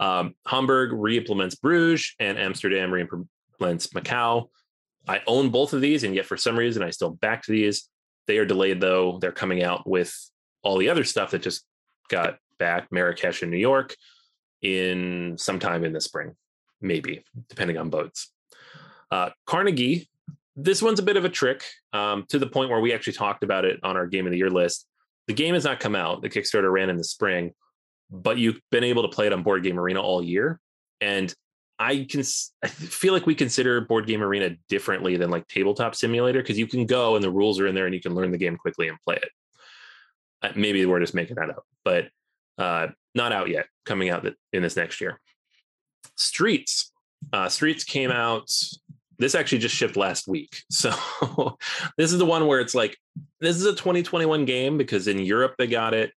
Um, 0.00 0.34
Hamburg 0.46 0.92
re-implements 0.92 1.56
Bruges 1.56 2.14
and 2.18 2.38
Amsterdam 2.38 2.92
re-implements 2.92 3.88
Macau. 3.88 4.48
I 5.08 5.20
own 5.26 5.50
both 5.50 5.72
of 5.72 5.80
these, 5.80 6.04
and 6.04 6.14
yet 6.14 6.26
for 6.26 6.36
some 6.36 6.56
reason 6.56 6.82
I 6.82 6.90
still 6.90 7.10
backed 7.10 7.46
these. 7.46 7.88
They 8.26 8.38
are 8.38 8.44
delayed 8.44 8.80
though. 8.80 9.18
They're 9.18 9.32
coming 9.32 9.62
out 9.62 9.88
with 9.88 10.14
all 10.62 10.78
the 10.78 10.88
other 10.88 11.04
stuff 11.04 11.30
that 11.30 11.42
just 11.42 11.64
got 12.08 12.38
back 12.58 12.88
Marrakesh 12.90 13.42
and 13.42 13.50
New 13.50 13.58
York 13.58 13.94
in 14.62 15.36
sometime 15.38 15.84
in 15.84 15.92
the 15.92 16.00
spring, 16.00 16.34
maybe 16.80 17.24
depending 17.48 17.76
on 17.76 17.90
boats. 17.90 18.32
Uh, 19.10 19.30
Carnegie. 19.46 20.08
This 20.58 20.80
one's 20.80 20.98
a 20.98 21.02
bit 21.02 21.18
of 21.18 21.26
a 21.26 21.28
trick 21.28 21.62
um, 21.92 22.24
to 22.30 22.38
the 22.38 22.46
point 22.46 22.70
where 22.70 22.80
we 22.80 22.94
actually 22.94 23.12
talked 23.12 23.42
about 23.42 23.66
it 23.66 23.78
on 23.82 23.94
our 23.94 24.06
game 24.06 24.24
of 24.24 24.32
the 24.32 24.38
year 24.38 24.48
list 24.48 24.86
the 25.26 25.34
game 25.34 25.54
has 25.54 25.64
not 25.64 25.80
come 25.80 25.94
out. 25.94 26.22
The 26.22 26.30
Kickstarter 26.30 26.70
ran 26.70 26.90
in 26.90 26.96
the 26.96 27.04
spring, 27.04 27.52
but 28.10 28.38
you've 28.38 28.60
been 28.70 28.84
able 28.84 29.02
to 29.02 29.08
play 29.08 29.26
it 29.26 29.32
on 29.32 29.42
Board 29.42 29.62
Game 29.62 29.78
Arena 29.78 30.00
all 30.00 30.22
year. 30.22 30.60
And 31.00 31.34
I 31.78 32.06
can 32.08 32.22
I 32.62 32.68
feel 32.68 33.12
like 33.12 33.26
we 33.26 33.34
consider 33.34 33.80
Board 33.82 34.06
Game 34.06 34.22
Arena 34.22 34.56
differently 34.68 35.16
than 35.16 35.30
like 35.30 35.46
Tabletop 35.48 35.94
Simulator 35.94 36.40
because 36.40 36.58
you 36.58 36.66
can 36.66 36.86
go 36.86 37.16
and 37.16 37.24
the 37.24 37.30
rules 37.30 37.60
are 37.60 37.66
in 37.66 37.74
there 37.74 37.86
and 37.86 37.94
you 37.94 38.00
can 38.00 38.14
learn 38.14 38.30
the 38.30 38.38
game 38.38 38.56
quickly 38.56 38.88
and 38.88 38.98
play 39.02 39.16
it. 39.16 39.30
Uh, 40.42 40.52
maybe 40.56 40.84
we're 40.86 41.00
just 41.00 41.14
making 41.14 41.36
that 41.36 41.50
up, 41.50 41.64
but 41.84 42.08
uh, 42.58 42.88
not 43.14 43.32
out 43.32 43.48
yet. 43.48 43.66
Coming 43.84 44.10
out 44.10 44.26
in 44.52 44.62
this 44.62 44.76
next 44.76 45.00
year. 45.00 45.20
Streets. 46.16 46.92
Uh, 47.32 47.48
Streets 47.48 47.84
came 47.84 48.10
out 48.10 48.50
this 49.18 49.34
actually 49.34 49.58
just 49.58 49.74
shipped 49.74 49.96
last 49.96 50.28
week. 50.28 50.62
So 50.70 51.56
this 51.96 52.12
is 52.12 52.18
the 52.18 52.26
one 52.26 52.46
where 52.46 52.60
it's 52.60 52.74
like, 52.74 52.96
this 53.40 53.56
is 53.56 53.64
a 53.64 53.72
2021 53.72 54.44
game 54.44 54.76
because 54.76 55.08
in 55.08 55.18
Europe 55.18 55.54
they 55.58 55.66
got 55.66 55.94
it. 55.94 56.12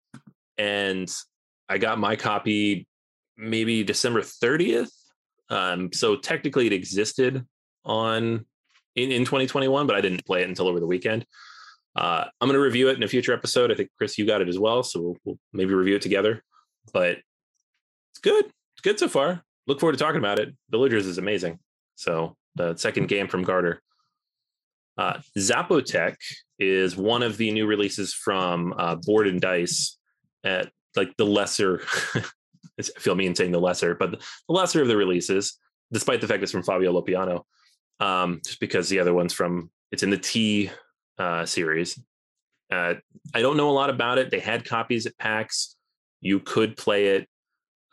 And 0.58 1.12
I 1.70 1.78
got 1.78 2.00
my 2.00 2.16
copy 2.16 2.88
maybe 3.38 3.84
December 3.84 4.22
30th. 4.22 4.90
Um, 5.50 5.92
so 5.94 6.16
technically 6.16 6.68
it 6.68 6.74
existed 6.74 7.46
on 7.86 8.46
in, 8.96 9.12
in 9.12 9.26
2021, 9.26 9.88
but 9.88 9.96
I 9.96 10.02
didn't 10.02 10.26
play 10.26 10.42
it 10.42 10.50
until 10.50 10.68
over 10.68 10.80
the 10.80 10.88
weekend. 10.88 11.26
Uh, 11.96 12.26
I'm 12.40 12.48
going 12.48 12.58
to 12.58 12.64
review 12.64 12.90
it 12.90 12.98
in 12.98 13.04
a 13.04 13.08
future 13.08 13.34
episode. 13.34 13.72
I 13.72 13.76
think 13.76 13.90
Chris, 13.98 14.18
you 14.18 14.26
got 14.26 14.42
it 14.42 14.50
as 14.50 14.60
well. 14.60 14.84
So 14.84 15.02
we'll, 15.02 15.18
we'll 15.26 15.40
maybe 15.54 15.74
review 15.74 15.96
it 15.96 16.02
together, 16.02 16.44
but 16.94 17.18
it's 18.12 18.20
good. 18.22 18.46
It's 18.46 18.82
good 18.84 19.00
so 19.00 19.08
far. 19.08 19.44
Look 19.66 19.80
forward 19.80 19.94
to 19.94 19.98
talking 19.98 20.20
about 20.20 20.40
it. 20.40 20.56
Villagers 20.70 21.08
is 21.08 21.18
amazing. 21.18 21.60
So 21.96 22.36
the 22.56 22.76
second 22.76 23.08
game 23.08 23.28
from 23.28 23.44
Garter. 23.44 23.82
Uh, 24.98 25.20
Zapotec 25.38 26.16
is 26.60 26.98
one 26.98 27.22
of 27.22 27.38
the 27.38 27.52
new 27.52 27.68
releases 27.68 28.14
from 28.14 28.74
uh, 28.78 28.96
Board 28.96 29.28
and 29.28 29.40
Dice 29.40 29.98
at 30.44 30.72
like 30.96 31.16
the 31.18 31.26
lesser. 31.26 31.82
Feel 32.98 33.16
mean 33.16 33.36
saying 33.36 33.52
the 33.52 33.60
lesser, 33.60 33.96
but 33.96 34.12
the 34.12 34.20
lesser 34.48 34.82
of 34.82 34.88
the 34.88 34.98
releases, 34.98 35.58
despite 35.92 36.22
the 36.22 36.28
fact 36.28 36.44
it's 36.44 36.52
from 36.52 36.64
Fabio 36.64 36.94
Lopiano, 36.94 37.44
um, 38.00 38.42
just 38.46 38.60
because 38.60 38.90
the 38.90 39.00
other 39.00 39.14
one's 39.14 39.34
from 39.34 39.72
it's 39.92 40.04
in 40.04 40.10
the 40.10 40.18
T 40.18 40.70
uh, 41.18 41.46
series. 41.46 42.00
Uh, 42.72 42.96
I 43.34 43.42
don't 43.42 43.58
know 43.58 43.70
a 43.70 43.72
lot 43.72 43.90
about 43.90 44.18
it. 44.18 44.30
They 44.30 44.40
had 44.40 44.66
copies 44.66 45.06
at 45.06 45.18
PAX. 45.18 45.76
You 46.22 46.40
could 46.40 46.76
play 46.76 47.16
it. 47.16 47.28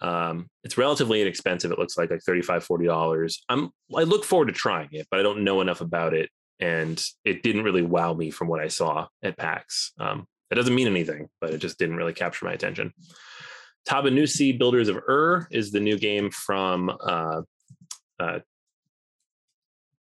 Um, 0.01 0.49
it's 0.65 0.77
relatively 0.77 1.23
inexpensive. 1.23 1.71
It 1.71 1.79
looks 1.79 1.97
like 1.97 2.11
like 2.11 2.23
35 2.23 2.67
$40. 2.67 3.37
I'm, 3.49 3.71
I 3.97 4.03
look 4.03 4.25
forward 4.25 4.47
to 4.47 4.53
trying 4.53 4.89
it, 4.93 5.07
but 5.11 5.21
I 5.21 5.23
don't 5.23 5.45
know 5.45 5.61
enough 5.61 5.81
about 5.81 6.15
it. 6.15 6.29
And 6.61 7.03
it 7.25 7.43
didn't 7.43 7.63
really 7.63 7.83
wow 7.83 8.13
me 8.15 8.31
from 8.31 8.49
what 8.49 8.61
I 8.61 8.69
saw 8.69 9.07
at 9.23 9.39
PAX. 9.39 9.93
Um, 9.99 10.27
that 10.51 10.57
doesn't 10.57 10.75
mean 10.75 10.87
anything, 10.87 11.29
but 11.41 11.51
it 11.51 11.59
just 11.59 11.79
didn't 11.79 11.97
really 11.97 12.13
capture 12.13 12.45
my 12.45 12.53
attention. 12.53 12.93
Tabannusi 13.89 14.59
Builders 14.59 14.89
of 14.89 14.97
Ur 14.97 15.47
is 15.51 15.71
the 15.71 15.81
new 15.81 15.99
game 15.99 16.31
from 16.31 16.91
uh, 17.01 17.43
uh, 18.19 18.39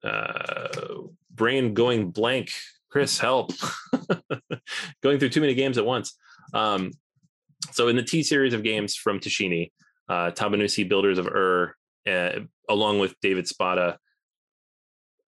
uh, 0.04 0.68
brain 1.34 1.74
going 1.74 2.10
blank 2.10 2.50
Chris, 2.90 3.18
help. 3.18 3.52
Going 5.02 5.18
through 5.18 5.28
too 5.30 5.40
many 5.40 5.54
games 5.54 5.78
at 5.78 5.86
once. 5.86 6.16
Um, 6.52 6.90
so 7.70 7.88
in 7.88 7.96
the 7.96 8.02
T 8.02 8.22
series 8.22 8.52
of 8.52 8.62
games 8.62 8.96
from 8.96 9.20
Tascini, 9.20 9.70
uh, 10.08 10.32
Tabannusi 10.32 10.88
Builders 10.88 11.18
of 11.18 11.28
Ur, 11.28 11.74
uh, 12.06 12.40
along 12.68 12.98
with 12.98 13.14
David 13.22 13.46
Spada, 13.46 13.98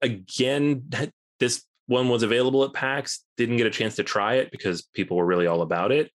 again, 0.02 0.90
this 1.38 1.64
one 1.86 2.08
was 2.08 2.24
available 2.24 2.64
at 2.64 2.72
PAX. 2.72 3.24
Didn't 3.36 3.58
get 3.58 3.66
a 3.68 3.70
chance 3.70 3.96
to 3.96 4.02
try 4.02 4.34
it 4.34 4.50
because 4.50 4.82
people 4.92 5.16
were 5.16 5.26
really 5.26 5.46
all 5.46 5.62
about 5.62 5.92
it. 5.92 6.10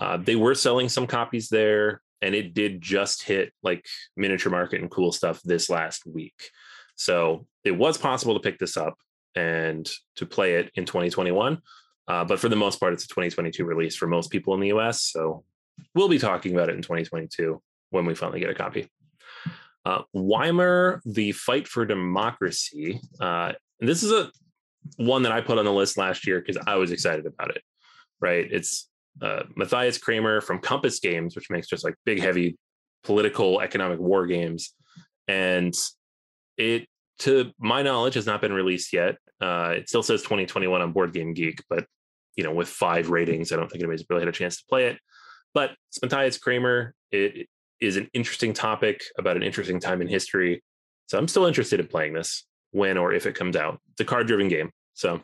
Uh, 0.00 0.16
they 0.16 0.34
were 0.34 0.54
selling 0.54 0.88
some 0.88 1.06
copies 1.06 1.48
there, 1.48 2.00
and 2.22 2.34
it 2.34 2.54
did 2.54 2.80
just 2.80 3.22
hit 3.22 3.52
like 3.62 3.84
miniature 4.16 4.50
market 4.50 4.80
and 4.80 4.90
cool 4.90 5.12
stuff 5.12 5.40
this 5.44 5.70
last 5.70 6.06
week. 6.06 6.50
So 6.96 7.46
it 7.64 7.72
was 7.72 7.98
possible 7.98 8.34
to 8.34 8.40
pick 8.40 8.58
this 8.58 8.76
up 8.76 8.96
and 9.34 9.88
to 10.16 10.26
play 10.26 10.56
it 10.56 10.70
in 10.74 10.84
2021. 10.84 11.58
Uh, 12.08 12.24
but 12.24 12.40
for 12.40 12.48
the 12.48 12.56
most 12.56 12.80
part, 12.80 12.92
it's 12.92 13.04
a 13.04 13.08
2022 13.08 13.64
release 13.64 13.94
for 13.94 14.06
most 14.06 14.30
people 14.30 14.54
in 14.54 14.60
the 14.60 14.68
US. 14.68 15.02
So 15.02 15.44
we'll 15.94 16.08
be 16.08 16.18
talking 16.18 16.54
about 16.54 16.68
it 16.68 16.74
in 16.74 16.82
2022 16.82 17.62
when 17.90 18.04
we 18.04 18.14
finally 18.14 18.40
get 18.40 18.50
a 18.50 18.54
copy. 18.54 18.88
Uh, 19.84 20.02
Weimar, 20.12 21.00
the 21.04 21.32
fight 21.32 21.66
for 21.66 21.86
democracy. 21.86 23.00
Uh, 23.18 23.52
this 23.78 24.02
is 24.02 24.12
a 24.12 24.30
one 24.96 25.22
that 25.22 25.32
I 25.32 25.40
put 25.40 25.58
on 25.58 25.64
the 25.64 25.72
list 25.72 25.96
last 25.96 26.26
year 26.26 26.40
because 26.40 26.62
I 26.66 26.74
was 26.76 26.90
excited 26.90 27.26
about 27.26 27.56
it. 27.56 27.62
Right, 28.20 28.46
it's 28.50 28.89
uh, 29.22 29.42
Matthias 29.56 29.98
Cramer 29.98 30.40
from 30.40 30.58
Compass 30.58 31.00
Games, 31.00 31.34
which 31.36 31.50
makes 31.50 31.68
just 31.68 31.84
like 31.84 31.94
big, 32.04 32.20
heavy 32.20 32.56
political, 33.04 33.60
economic 33.60 33.98
war 33.98 34.26
games, 34.26 34.74
and 35.28 35.74
it, 36.56 36.86
to 37.20 37.52
my 37.58 37.82
knowledge, 37.82 38.14
has 38.14 38.26
not 38.26 38.40
been 38.40 38.52
released 38.52 38.92
yet. 38.92 39.16
Uh, 39.40 39.74
it 39.76 39.88
still 39.88 40.02
says 40.02 40.22
2021 40.22 40.80
on 40.80 40.92
Board 40.92 41.12
Game 41.12 41.34
Geek, 41.34 41.62
but 41.68 41.86
you 42.36 42.44
know, 42.44 42.52
with 42.52 42.68
five 42.68 43.10
ratings, 43.10 43.52
I 43.52 43.56
don't 43.56 43.70
think 43.70 43.82
anybody's 43.82 44.04
really 44.08 44.22
had 44.22 44.28
a 44.28 44.32
chance 44.32 44.58
to 44.58 44.64
play 44.68 44.86
it. 44.86 44.98
But 45.52 45.72
it's 45.88 46.00
Matthias 46.00 46.38
Cramer. 46.38 46.94
It 47.10 47.48
is 47.80 47.96
an 47.96 48.08
interesting 48.12 48.52
topic 48.52 49.02
about 49.18 49.36
an 49.36 49.42
interesting 49.42 49.80
time 49.80 50.00
in 50.00 50.08
history. 50.08 50.62
So 51.06 51.18
I'm 51.18 51.28
still 51.28 51.46
interested 51.46 51.80
in 51.80 51.86
playing 51.86 52.12
this 52.12 52.44
when 52.70 52.96
or 52.96 53.12
if 53.12 53.26
it 53.26 53.34
comes 53.34 53.56
out. 53.56 53.80
It's 53.92 54.00
a 54.00 54.04
card 54.04 54.26
driven 54.26 54.48
game. 54.48 54.70
So 54.94 55.20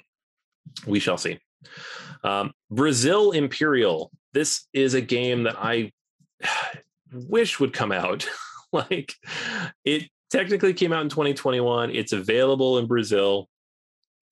we 0.87 0.99
shall 0.99 1.19
see. 1.19 1.39
Um, 2.23 2.53
Brazil 2.71 3.33
Imperial. 3.33 4.11
This 4.33 4.67
is 4.73 4.95
a 4.95 5.01
game 5.01 5.45
that 5.45 5.57
I 5.59 5.93
wish 7.13 7.61
would 7.61 7.73
come 7.73 7.93
out. 7.93 8.27
like 8.73 9.15
it 9.85 10.09
technically 10.31 10.75
came 10.75 10.93
out 10.93 11.03
in 11.03 11.09
2021. 11.09 11.91
It's 11.91 12.13
available 12.13 12.79
in 12.79 12.87
Brazil. 12.87 13.49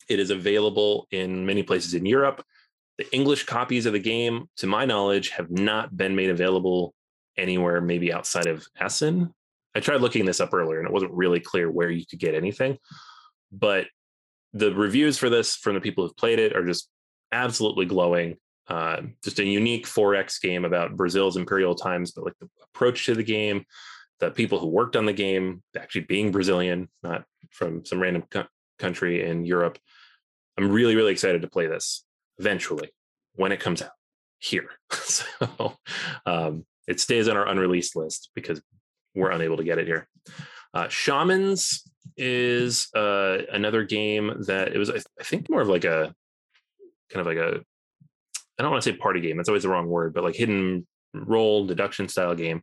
It 0.09 0.19
is 0.19 0.31
available 0.31 1.07
in 1.11 1.47
many 1.47 1.63
places 1.63 1.95
in 1.95 2.05
Europe. 2.05 2.45
The 2.99 3.13
English 3.15 3.45
copies 3.45 3.87
of 3.87 3.93
the 3.93 3.99
game, 3.99 4.49
to 4.59 4.67
my 4.67 4.85
knowledge, 4.85 5.31
have 5.31 5.51
not 5.51 5.97
been 5.97 6.15
made 6.15 6.31
available 6.31 6.95
anywhere, 7.37 7.81
maybe 7.81 8.13
outside 8.13 8.47
of 8.47 8.67
Essen. 8.79 9.33
I 9.75 9.81
tried 9.81 10.01
looking 10.01 10.25
this 10.25 10.41
up 10.41 10.55
earlier 10.55 10.79
and 10.79 10.87
it 10.87 10.93
wasn't 10.93 11.13
really 11.13 11.41
clear 11.41 11.71
where 11.71 11.91
you 11.91 12.07
could 12.07 12.21
get 12.21 12.35
anything. 12.35 12.79
But 13.51 13.87
the 14.53 14.73
reviews 14.73 15.19
for 15.19 15.29
this 15.29 15.57
from 15.57 15.75
the 15.75 15.81
people 15.81 16.05
who've 16.05 16.17
played 16.17 16.39
it 16.39 16.55
are 16.55 16.65
just 16.65 16.89
absolutely 17.35 17.87
glowing. 17.87 18.37
Uh, 18.67 19.03
just 19.23 19.41
a 19.41 19.45
unique 19.45 19.87
4X 19.87 20.41
game 20.41 20.65
about 20.65 20.97
Brazil's 20.97 21.37
imperial 21.37 21.75
times, 21.75 22.13
but 22.13 22.25
like 22.25 22.39
the 22.41 22.49
approach 22.75 23.05
to 23.07 23.15
the 23.15 23.23
game, 23.23 23.67
the 24.21 24.31
people 24.31 24.59
who 24.59 24.69
worked 24.69 24.97
on 24.97 25.05
the 25.05 25.13
game 25.13 25.63
actually 25.77 26.03
being 26.03 26.33
Brazilian, 26.33 26.89
not 27.03 27.25
from 27.51 27.85
some 27.85 28.01
random 28.01 28.25
co- 28.31 28.47
country 28.79 29.29
in 29.29 29.45
Europe. 29.45 29.79
I'm 30.57 30.71
really, 30.71 30.97
really 30.97 31.13
excited 31.13 31.43
to 31.43 31.49
play 31.49 31.67
this 31.67 32.05
eventually 32.39 32.91
when 33.35 33.53
it 33.53 33.61
comes 33.61 33.83
out 33.83 33.91
here. 34.39 34.71
so 34.93 35.77
um, 36.25 36.65
it 36.87 37.01
stays 37.01 37.29
on 37.29 37.37
our 37.37 37.49
unreleased 37.49 37.97
list 37.97 38.31
because 38.35 38.63
we're 39.15 39.31
unable 39.31 39.57
to 39.57 39.65
get 39.65 39.79
it 39.79 39.87
here. 39.87 40.09
Uh, 40.73 40.89
Shamans 40.89 41.83
is 42.17 42.89
uh, 42.95 43.39
another 43.53 43.85
game 43.85 44.43
that 44.47 44.75
it 44.75 44.79
was, 44.79 44.91
I 44.91 45.23
think, 45.23 45.51
more 45.51 45.61
of 45.61 45.69
like 45.69 45.85
a 45.85 46.15
kind 47.11 47.21
of 47.21 47.27
like 47.27 47.37
a, 47.37 47.61
I 48.59 48.63
don't 48.63 48.71
want 48.71 48.83
to 48.83 48.91
say 48.91 48.97
party 48.97 49.21
game. 49.21 49.37
That's 49.37 49.49
always 49.49 49.65
the 49.65 49.69
wrong 49.69 49.89
word, 49.89 50.15
but 50.15 50.25
like 50.25 50.37
hidden 50.37 50.87
role 51.13 51.67
deduction 51.67 52.09
style 52.09 52.35
game. 52.35 52.63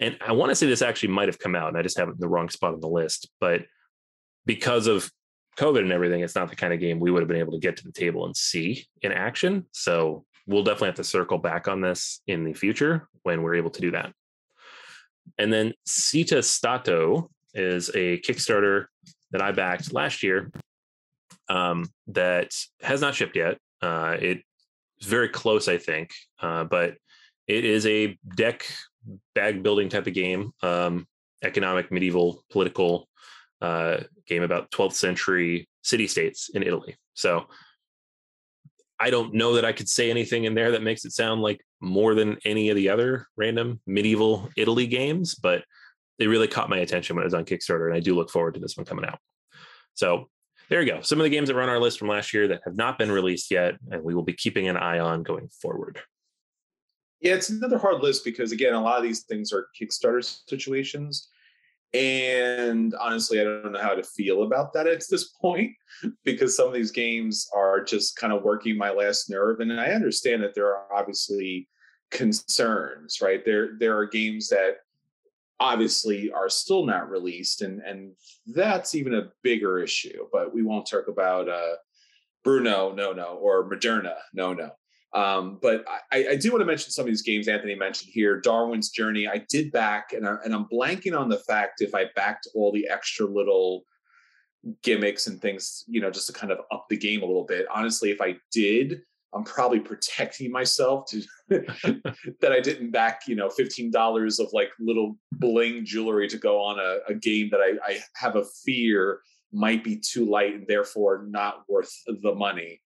And 0.00 0.16
I 0.20 0.32
want 0.32 0.50
to 0.50 0.54
say 0.54 0.66
this 0.66 0.82
actually 0.82 1.10
might 1.10 1.28
have 1.28 1.38
come 1.38 1.56
out, 1.56 1.68
and 1.68 1.76
I 1.76 1.82
just 1.82 1.98
have 1.98 2.08
it 2.08 2.12
in 2.12 2.20
the 2.20 2.28
wrong 2.28 2.48
spot 2.48 2.74
on 2.74 2.80
the 2.80 2.88
list. 2.88 3.28
But 3.40 3.66
because 4.46 4.86
of 4.86 5.10
COVID 5.58 5.80
and 5.80 5.92
everything, 5.92 6.20
it's 6.20 6.36
not 6.36 6.48
the 6.50 6.56
kind 6.56 6.72
of 6.72 6.80
game 6.80 7.00
we 7.00 7.10
would 7.10 7.20
have 7.20 7.28
been 7.28 7.38
able 7.38 7.52
to 7.52 7.58
get 7.58 7.76
to 7.78 7.84
the 7.84 7.92
table 7.92 8.24
and 8.24 8.36
see 8.36 8.86
in 9.02 9.10
action. 9.10 9.66
So 9.72 10.24
we'll 10.46 10.62
definitely 10.62 10.88
have 10.88 10.94
to 10.96 11.04
circle 11.04 11.38
back 11.38 11.66
on 11.66 11.80
this 11.80 12.22
in 12.26 12.44
the 12.44 12.54
future 12.54 13.08
when 13.24 13.42
we're 13.42 13.56
able 13.56 13.70
to 13.70 13.80
do 13.80 13.90
that. 13.90 14.12
And 15.36 15.52
then 15.52 15.74
Città-Stato 15.86 17.28
is 17.54 17.90
a 17.90 18.18
Kickstarter 18.20 18.86
that 19.32 19.42
I 19.42 19.52
backed 19.52 19.92
last 19.92 20.22
year 20.22 20.50
um, 21.48 21.86
that 22.06 22.52
has 22.80 23.00
not 23.00 23.14
shipped 23.14 23.36
yet. 23.36 23.58
Uh, 23.80 24.16
it's 24.20 24.42
very 25.02 25.28
close, 25.28 25.68
I 25.68 25.78
think, 25.78 26.12
uh, 26.40 26.64
but 26.64 26.96
it 27.46 27.64
is 27.64 27.86
a 27.86 28.18
deck 28.36 28.66
bag 29.34 29.62
building 29.62 29.88
type 29.88 30.06
of 30.06 30.14
game, 30.14 30.52
um, 30.62 31.06
economic, 31.42 31.90
medieval, 31.90 32.44
political 32.50 33.08
uh, 33.60 33.98
game 34.26 34.42
about 34.42 34.70
12th 34.70 34.94
century 34.94 35.68
city 35.82 36.06
states 36.06 36.50
in 36.52 36.62
Italy. 36.62 36.96
So 37.14 37.46
I 39.00 39.10
don't 39.10 39.34
know 39.34 39.54
that 39.54 39.64
I 39.64 39.72
could 39.72 39.88
say 39.88 40.10
anything 40.10 40.44
in 40.44 40.54
there 40.54 40.72
that 40.72 40.82
makes 40.82 41.04
it 41.04 41.12
sound 41.12 41.40
like 41.40 41.60
more 41.80 42.14
than 42.14 42.36
any 42.44 42.70
of 42.70 42.76
the 42.76 42.88
other 42.88 43.26
random 43.36 43.80
medieval 43.86 44.48
Italy 44.56 44.86
games, 44.86 45.34
but 45.34 45.64
it 46.18 46.26
really 46.26 46.48
caught 46.48 46.68
my 46.68 46.78
attention 46.78 47.14
when 47.14 47.22
it 47.22 47.26
was 47.26 47.34
on 47.34 47.44
Kickstarter, 47.44 47.86
and 47.86 47.94
I 47.94 48.00
do 48.00 48.14
look 48.14 48.30
forward 48.30 48.54
to 48.54 48.60
this 48.60 48.76
one 48.76 48.86
coming 48.86 49.04
out. 49.04 49.20
So 49.94 50.28
there 50.68 50.82
you 50.82 50.92
go. 50.92 51.00
Some 51.00 51.20
of 51.20 51.24
the 51.24 51.30
games 51.30 51.48
that 51.48 51.54
were 51.54 51.62
on 51.62 51.68
our 51.68 51.80
list 51.80 51.98
from 51.98 52.08
last 52.08 52.34
year 52.34 52.48
that 52.48 52.60
have 52.64 52.76
not 52.76 52.98
been 52.98 53.10
released 53.10 53.50
yet, 53.50 53.74
and 53.90 54.02
we 54.02 54.14
will 54.14 54.22
be 54.22 54.34
keeping 54.34 54.68
an 54.68 54.76
eye 54.76 54.98
on 54.98 55.22
going 55.22 55.48
forward. 55.62 56.00
Yeah, 57.20 57.34
it's 57.34 57.50
another 57.50 57.78
hard 57.78 58.02
list 58.02 58.24
because 58.24 58.52
again, 58.52 58.74
a 58.74 58.82
lot 58.82 58.98
of 58.98 59.02
these 59.02 59.24
things 59.24 59.52
are 59.52 59.66
Kickstarter 59.80 60.22
situations. 60.48 61.28
And 61.94 62.94
honestly, 62.94 63.40
I 63.40 63.44
don't 63.44 63.72
know 63.72 63.80
how 63.80 63.94
to 63.94 64.02
feel 64.02 64.42
about 64.42 64.72
that 64.74 64.86
at 64.86 65.02
this 65.10 65.28
point 65.40 65.72
because 66.24 66.54
some 66.56 66.68
of 66.68 66.74
these 66.74 66.90
games 66.90 67.48
are 67.54 67.82
just 67.82 68.16
kind 68.16 68.32
of 68.32 68.42
working 68.42 68.76
my 68.76 68.90
last 68.90 69.30
nerve. 69.30 69.60
And 69.60 69.80
I 69.80 69.90
understand 69.90 70.42
that 70.42 70.54
there 70.54 70.66
are 70.66 70.92
obviously 70.92 71.66
concerns, 72.10 73.20
right? 73.20 73.44
There 73.44 73.76
there 73.78 73.96
are 73.96 74.06
games 74.06 74.48
that 74.48 74.76
obviously 75.60 76.30
are 76.30 76.48
still 76.48 76.86
not 76.86 77.10
released, 77.10 77.62
and 77.62 77.80
and 77.80 78.12
that's 78.46 78.94
even 78.94 79.14
a 79.14 79.30
bigger 79.42 79.78
issue. 79.78 80.26
But 80.32 80.54
we 80.54 80.62
won't 80.62 80.86
talk 80.86 81.08
about 81.08 81.48
uh, 81.48 81.76
Bruno, 82.44 82.92
no, 82.92 83.12
no, 83.12 83.38
or 83.40 83.68
Moderna, 83.68 84.14
no, 84.32 84.52
no. 84.52 84.70
Um, 85.14 85.58
but 85.62 85.86
I, 86.12 86.28
I, 86.32 86.36
do 86.36 86.50
want 86.50 86.60
to 86.60 86.66
mention 86.66 86.90
some 86.90 87.04
of 87.04 87.06
these 87.06 87.22
games 87.22 87.48
Anthony 87.48 87.74
mentioned 87.74 88.10
here. 88.12 88.42
Darwin's 88.42 88.90
Journey, 88.90 89.26
I 89.26 89.42
did 89.48 89.72
back, 89.72 90.12
and, 90.12 90.28
I, 90.28 90.36
and 90.44 90.54
I'm 90.54 90.66
blanking 90.66 91.18
on 91.18 91.30
the 91.30 91.38
fact 91.38 91.80
if 91.80 91.94
I 91.94 92.06
backed 92.14 92.46
all 92.54 92.72
the 92.72 92.86
extra 92.86 93.24
little 93.24 93.84
gimmicks 94.82 95.26
and 95.26 95.40
things, 95.40 95.84
you 95.86 96.02
know, 96.02 96.10
just 96.10 96.26
to 96.26 96.34
kind 96.34 96.52
of 96.52 96.58
up 96.70 96.86
the 96.90 96.96
game 96.96 97.22
a 97.22 97.26
little 97.26 97.44
bit. 97.44 97.66
Honestly, 97.72 98.10
if 98.10 98.20
I 98.20 98.36
did, 98.52 99.00
I'm 99.34 99.44
probably 99.44 99.80
protecting 99.80 100.50
myself 100.50 101.04
to 101.10 101.22
that 101.48 102.52
I 102.52 102.60
didn't 102.60 102.90
back, 102.90 103.22
you 103.26 103.36
know, 103.36 103.50
fifteen 103.50 103.90
dollars 103.90 104.38
of 104.38 104.48
like 104.52 104.70
little 104.80 105.18
bling 105.32 105.84
jewelry 105.84 106.28
to 106.28 106.38
go 106.38 106.60
on 106.60 106.78
a, 106.78 107.12
a 107.12 107.14
game 107.14 107.50
that 107.50 107.60
I, 107.60 107.74
I 107.84 107.98
have 108.14 108.36
a 108.36 108.44
fear 108.64 109.20
might 109.52 109.84
be 109.84 109.96
too 109.96 110.24
light 110.24 110.54
and 110.54 110.66
therefore 110.66 111.26
not 111.28 111.64
worth 111.68 111.92
the 112.06 112.34
money. 112.34 112.80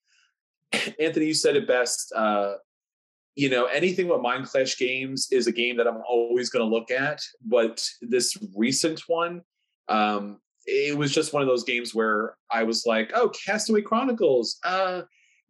Anthony, 1.00 1.26
you 1.26 1.34
said 1.34 1.56
it 1.56 1.66
best. 1.66 2.12
Uh, 2.14 2.54
you 3.34 3.48
know, 3.48 3.64
anything 3.66 4.08
with 4.08 4.20
Mindclash 4.20 4.78
games 4.78 5.28
is 5.32 5.46
a 5.46 5.52
game 5.52 5.76
that 5.78 5.86
I'm 5.86 6.02
always 6.08 6.50
going 6.50 6.68
to 6.68 6.74
look 6.74 6.90
at. 6.90 7.20
But 7.44 7.86
this 8.02 8.36
recent 8.54 9.00
one, 9.06 9.42
um, 9.88 10.38
it 10.66 10.96
was 10.96 11.12
just 11.12 11.32
one 11.32 11.42
of 11.42 11.48
those 11.48 11.64
games 11.64 11.94
where 11.94 12.36
I 12.50 12.62
was 12.62 12.84
like, 12.86 13.10
"Oh, 13.14 13.30
Castaway 13.30 13.82
Chronicles." 13.82 14.58
Uh, 14.64 15.02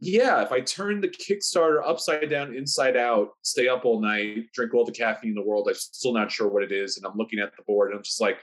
yeah, 0.05 0.42
if 0.42 0.50
I 0.50 0.61
turn 0.61 1.00
the 1.00 1.07
Kickstarter 1.07 1.80
upside 1.86 2.28
down, 2.28 2.57
inside 2.57 2.96
out, 2.96 3.28
stay 3.42 3.68
up 3.68 3.84
all 3.84 4.00
night, 4.00 4.50
drink 4.53 4.74
all 4.74 4.84
the 4.84 4.90
caffeine 4.90 5.30
in 5.30 5.34
the 5.36 5.42
world, 5.42 5.68
I'm 5.68 5.76
still 5.76 6.12
not 6.12 6.32
sure 6.32 6.48
what 6.48 6.64
it 6.64 6.72
is, 6.72 6.96
and 6.96 7.07
I'm 7.07 7.16
looking 7.16 7.38
at 7.38 7.57
the 7.57 7.62
board, 7.62 7.90
and 7.90 7.98
I'm 7.98 8.03
just 8.03 8.20
like, 8.20 8.38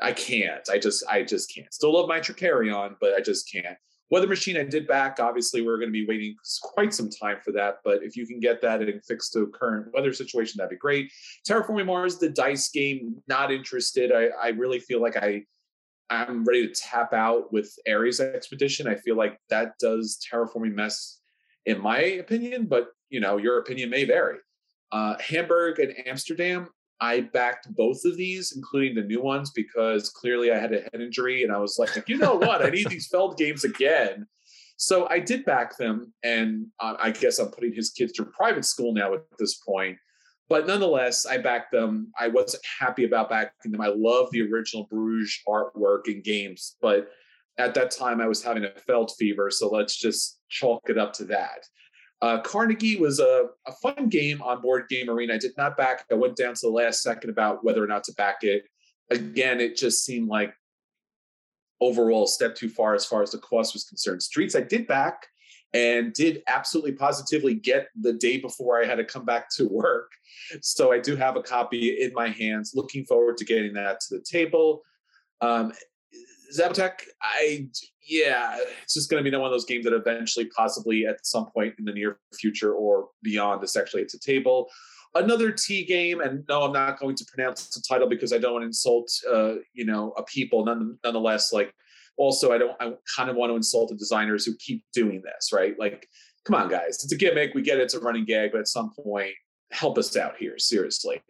I 0.00 0.12
can't. 0.12 0.66
I 0.70 0.78
just, 0.78 1.04
I 1.06 1.22
just 1.22 1.54
can't. 1.54 1.72
Still 1.72 1.92
love 1.92 2.08
my 2.08 2.18
Trickerion, 2.18 2.94
but 2.98 3.12
I 3.12 3.20
just 3.20 3.52
can't. 3.52 3.76
Weather 4.10 4.26
Machine, 4.26 4.56
I 4.56 4.62
did 4.62 4.86
back. 4.86 5.18
Obviously, 5.20 5.60
we're 5.60 5.76
going 5.76 5.88
to 5.88 5.92
be 5.92 6.06
waiting 6.06 6.34
quite 6.62 6.94
some 6.94 7.10
time 7.10 7.38
for 7.44 7.52
that. 7.52 7.80
But 7.84 8.02
if 8.02 8.16
you 8.16 8.26
can 8.26 8.40
get 8.40 8.62
that 8.62 8.80
and 8.80 9.04
fix 9.04 9.28
the 9.28 9.50
current 9.52 9.92
weather 9.92 10.14
situation, 10.14 10.56
that'd 10.56 10.70
be 10.70 10.76
great. 10.76 11.12
Terraforming 11.46 11.86
Mars, 11.86 12.16
the 12.16 12.30
dice 12.30 12.70
game, 12.70 13.16
not 13.28 13.52
interested. 13.52 14.12
I, 14.12 14.28
I 14.42 14.48
really 14.50 14.78
feel 14.78 15.02
like 15.02 15.16
I 15.16 15.42
I'm 16.10 16.44
ready 16.44 16.66
to 16.66 16.74
tap 16.74 17.12
out 17.12 17.52
with 17.52 17.72
Ares 17.88 18.20
Expedition. 18.20 18.86
I 18.86 18.94
feel 18.94 19.16
like 19.16 19.38
that 19.50 19.78
does 19.78 20.18
terraforming 20.30 20.74
mess, 20.74 21.20
in 21.64 21.80
my 21.80 21.98
opinion, 21.98 22.66
but 22.66 22.88
you 23.10 23.20
know, 23.20 23.36
your 23.36 23.58
opinion 23.58 23.90
may 23.90 24.04
vary. 24.04 24.38
Uh, 24.92 25.16
Hamburg 25.20 25.78
and 25.78 25.94
Amsterdam, 26.06 26.68
I 27.00 27.20
backed 27.20 27.74
both 27.74 28.04
of 28.04 28.16
these, 28.16 28.52
including 28.56 28.94
the 28.94 29.02
new 29.02 29.20
ones, 29.20 29.50
because 29.50 30.08
clearly 30.10 30.52
I 30.52 30.58
had 30.58 30.72
a 30.72 30.80
head 30.80 31.00
injury 31.00 31.42
and 31.42 31.52
I 31.52 31.58
was 31.58 31.76
like, 31.78 32.08
you 32.08 32.18
know 32.18 32.34
what? 32.34 32.64
I 32.64 32.70
need 32.70 32.88
these 32.88 33.08
Feld 33.08 33.36
games 33.36 33.64
again. 33.64 34.26
So 34.78 35.08
I 35.08 35.20
did 35.20 35.44
back 35.44 35.76
them, 35.78 36.12
and 36.22 36.66
uh, 36.80 36.96
I 37.00 37.10
guess 37.10 37.38
I'm 37.38 37.48
putting 37.48 37.74
his 37.74 37.90
kids 37.90 38.12
through 38.14 38.26
private 38.26 38.64
school 38.64 38.92
now 38.92 39.14
at 39.14 39.22
this 39.38 39.54
point. 39.54 39.96
But 40.48 40.66
nonetheless, 40.66 41.26
I 41.26 41.38
backed 41.38 41.72
them. 41.72 42.12
I 42.18 42.28
wasn't 42.28 42.62
happy 42.78 43.04
about 43.04 43.30
backing 43.30 43.72
them. 43.72 43.80
I 43.80 43.88
love 43.88 44.28
the 44.30 44.42
original 44.42 44.86
Bruges 44.90 45.40
artwork 45.48 46.02
and 46.06 46.22
games, 46.22 46.76
but 46.80 47.08
at 47.58 47.74
that 47.74 47.90
time 47.90 48.20
I 48.20 48.28
was 48.28 48.42
having 48.42 48.64
a 48.64 48.70
Feld 48.86 49.12
fever. 49.18 49.50
So 49.50 49.68
let's 49.68 49.96
just 49.96 50.38
chalk 50.48 50.88
it 50.88 50.98
up 50.98 51.12
to 51.14 51.24
that. 51.24 51.66
Uh, 52.22 52.40
Carnegie 52.40 52.96
was 52.96 53.18
a, 53.18 53.46
a 53.66 53.72
fun 53.82 54.08
game 54.08 54.40
on 54.40 54.62
Board 54.62 54.88
Game 54.88 55.10
Arena. 55.10 55.34
I 55.34 55.38
did 55.38 55.56
not 55.56 55.76
back. 55.76 56.04
I 56.10 56.14
went 56.14 56.36
down 56.36 56.54
to 56.54 56.60
the 56.62 56.72
last 56.72 57.02
second 57.02 57.30
about 57.30 57.64
whether 57.64 57.82
or 57.82 57.86
not 57.86 58.04
to 58.04 58.12
back 58.12 58.38
it. 58.42 58.64
Again, 59.10 59.60
it 59.60 59.76
just 59.76 60.04
seemed 60.04 60.28
like 60.28 60.54
overall 61.80 62.26
step 62.26 62.54
too 62.54 62.68
far 62.68 62.94
as 62.94 63.04
far 63.04 63.22
as 63.22 63.32
the 63.32 63.38
cost 63.38 63.74
was 63.74 63.84
concerned. 63.84 64.22
Streets 64.22 64.56
I 64.56 64.62
did 64.62 64.86
back 64.86 65.26
and 65.76 66.14
did 66.14 66.42
absolutely 66.46 66.92
positively 66.92 67.54
get 67.54 67.88
the 68.00 68.14
day 68.14 68.38
before 68.38 68.82
I 68.82 68.86
had 68.86 68.96
to 68.96 69.04
come 69.04 69.26
back 69.26 69.50
to 69.56 69.68
work. 69.68 70.10
So 70.62 70.90
I 70.90 70.98
do 70.98 71.16
have 71.16 71.36
a 71.36 71.42
copy 71.42 72.02
in 72.02 72.12
my 72.14 72.28
hands. 72.28 72.72
Looking 72.74 73.04
forward 73.04 73.36
to 73.38 73.44
getting 73.44 73.74
that 73.74 74.00
to 74.00 74.16
the 74.16 74.24
table. 74.24 74.82
Um, 75.42 75.72
Zapotec, 76.56 77.00
I 77.20 77.68
yeah, 78.08 78.56
it's 78.82 78.94
just 78.94 79.10
going 79.10 79.22
to 79.22 79.28
be 79.28 79.36
one 79.36 79.46
of 79.46 79.52
those 79.52 79.64
games 79.64 79.84
that 79.84 79.92
eventually, 79.92 80.46
possibly 80.46 81.06
at 81.06 81.26
some 81.26 81.46
point 81.46 81.74
in 81.78 81.84
the 81.84 81.92
near 81.92 82.20
future 82.32 82.72
or 82.72 83.08
beyond, 83.22 83.62
is 83.64 83.76
actually 83.76 84.02
at 84.02 84.08
the 84.10 84.18
table. 84.18 84.70
Another 85.14 85.50
T 85.50 85.84
game, 85.84 86.20
and 86.20 86.44
no, 86.48 86.62
I'm 86.62 86.72
not 86.72 87.00
going 87.00 87.16
to 87.16 87.24
pronounce 87.24 87.68
the 87.68 87.82
title 87.86 88.08
because 88.08 88.32
I 88.32 88.38
don't 88.38 88.52
want 88.52 88.62
to 88.62 88.66
insult, 88.66 89.10
uh, 89.30 89.54
you 89.74 89.84
know, 89.84 90.12
a 90.16 90.22
people. 90.22 90.64
None, 90.64 90.98
nonetheless, 91.02 91.52
like 91.52 91.74
also 92.16 92.52
I 92.52 92.58
don't, 92.58 92.76
I 92.80 92.92
kind 93.16 93.30
of 93.30 93.36
want 93.36 93.50
to 93.50 93.56
insult 93.56 93.90
the 93.90 93.96
designers 93.96 94.44
who 94.44 94.54
keep 94.58 94.84
doing 94.92 95.22
this, 95.22 95.52
right? 95.52 95.78
Like, 95.78 96.08
come 96.44 96.54
on, 96.54 96.68
guys, 96.68 97.02
it's 97.02 97.12
a 97.12 97.16
gimmick. 97.16 97.54
We 97.54 97.62
get 97.62 97.78
it, 97.78 97.82
it's 97.82 97.94
a 97.94 98.00
running 98.00 98.24
gag, 98.24 98.52
but 98.52 98.60
at 98.60 98.68
some 98.68 98.92
point, 98.94 99.32
help 99.72 99.98
us 99.98 100.16
out 100.16 100.36
here, 100.36 100.58
seriously. 100.58 101.20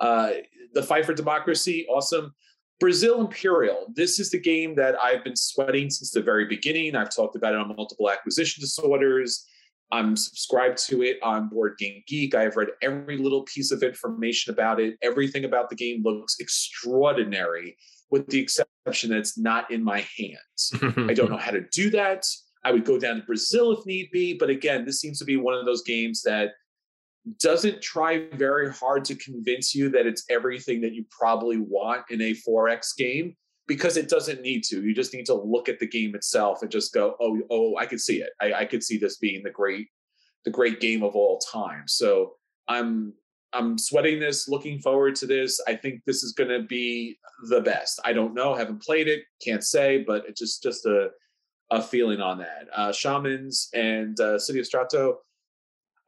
Uh, 0.00 0.30
the 0.74 0.82
fight 0.82 1.06
for 1.06 1.14
democracy, 1.14 1.86
awesome. 1.88 2.34
Brazil 2.80 3.20
Imperial. 3.20 3.92
This 3.94 4.20
is 4.20 4.30
the 4.30 4.38
game 4.38 4.76
that 4.76 4.94
I've 5.02 5.24
been 5.24 5.34
sweating 5.34 5.90
since 5.90 6.12
the 6.12 6.22
very 6.22 6.46
beginning. 6.46 6.94
I've 6.94 7.14
talked 7.14 7.34
about 7.34 7.54
it 7.54 7.58
on 7.58 7.74
multiple 7.76 8.08
acquisition 8.08 8.60
disorders. 8.60 9.46
I'm 9.90 10.16
subscribed 10.16 10.78
to 10.88 11.02
it 11.02 11.18
on 11.22 11.48
Board 11.48 11.76
Game 11.78 12.02
Geek. 12.06 12.34
I 12.34 12.42
have 12.42 12.56
read 12.56 12.68
every 12.82 13.16
little 13.16 13.42
piece 13.44 13.72
of 13.72 13.82
information 13.82 14.52
about 14.52 14.80
it. 14.80 14.96
Everything 15.02 15.44
about 15.44 15.70
the 15.70 15.76
game 15.76 16.02
looks 16.04 16.36
extraordinary, 16.38 17.76
with 18.10 18.26
the 18.28 18.40
exception 18.40 19.10
that 19.10 19.18
it's 19.18 19.38
not 19.38 19.70
in 19.70 19.84
my 19.84 20.06
hands. 20.16 20.72
I 20.96 21.14
don't 21.14 21.30
know 21.30 21.36
how 21.36 21.50
to 21.50 21.62
do 21.72 21.90
that. 21.90 22.24
I 22.64 22.72
would 22.72 22.84
go 22.84 22.98
down 22.98 23.16
to 23.16 23.22
Brazil 23.22 23.72
if 23.72 23.86
need 23.86 24.10
be. 24.12 24.34
But 24.34 24.50
again, 24.50 24.84
this 24.84 25.00
seems 25.00 25.18
to 25.18 25.24
be 25.24 25.36
one 25.36 25.54
of 25.54 25.64
those 25.64 25.82
games 25.82 26.22
that 26.22 26.52
doesn't 27.40 27.82
try 27.82 28.28
very 28.32 28.72
hard 28.72 29.04
to 29.06 29.14
convince 29.14 29.74
you 29.74 29.90
that 29.90 30.06
it's 30.06 30.24
everything 30.30 30.80
that 30.80 30.94
you 30.94 31.04
probably 31.10 31.58
want 31.58 32.04
in 32.10 32.20
a 32.22 32.34
4X 32.34 32.96
game 32.96 33.36
because 33.66 33.96
it 33.96 34.08
doesn't 34.08 34.40
need 34.40 34.64
to. 34.64 34.82
You 34.82 34.94
just 34.94 35.12
need 35.12 35.26
to 35.26 35.34
look 35.34 35.68
at 35.68 35.78
the 35.78 35.86
game 35.86 36.14
itself 36.14 36.62
and 36.62 36.70
just 36.70 36.94
go, 36.94 37.16
oh, 37.20 37.40
oh, 37.50 37.76
I 37.76 37.86
could 37.86 38.00
see 38.00 38.20
it. 38.22 38.30
I, 38.40 38.52
I 38.54 38.64
could 38.64 38.82
see 38.82 38.96
this 38.96 39.18
being 39.18 39.42
the 39.42 39.50
great, 39.50 39.88
the 40.44 40.50
great 40.50 40.80
game 40.80 41.02
of 41.02 41.14
all 41.14 41.38
time. 41.38 41.84
So 41.86 42.32
I'm 42.66 43.12
I'm 43.52 43.78
sweating 43.78 44.20
this, 44.20 44.48
looking 44.48 44.78
forward 44.78 45.14
to 45.16 45.26
this. 45.26 45.60
I 45.66 45.74
think 45.74 46.02
this 46.04 46.22
is 46.22 46.32
going 46.32 46.50
to 46.50 46.66
be 46.66 47.18
the 47.48 47.60
best. 47.60 48.00
I 48.04 48.12
don't 48.12 48.34
know, 48.34 48.54
haven't 48.54 48.82
played 48.82 49.08
it, 49.08 49.24
can't 49.44 49.64
say, 49.64 50.04
but 50.06 50.24
it's 50.28 50.40
just 50.40 50.62
just 50.62 50.86
a 50.86 51.10
a 51.70 51.82
feeling 51.82 52.20
on 52.20 52.38
that. 52.38 52.68
Uh, 52.74 52.92
Shamans 52.92 53.68
and 53.74 54.18
uh, 54.20 54.38
City 54.38 54.58
of 54.58 54.66
Strato 54.66 55.18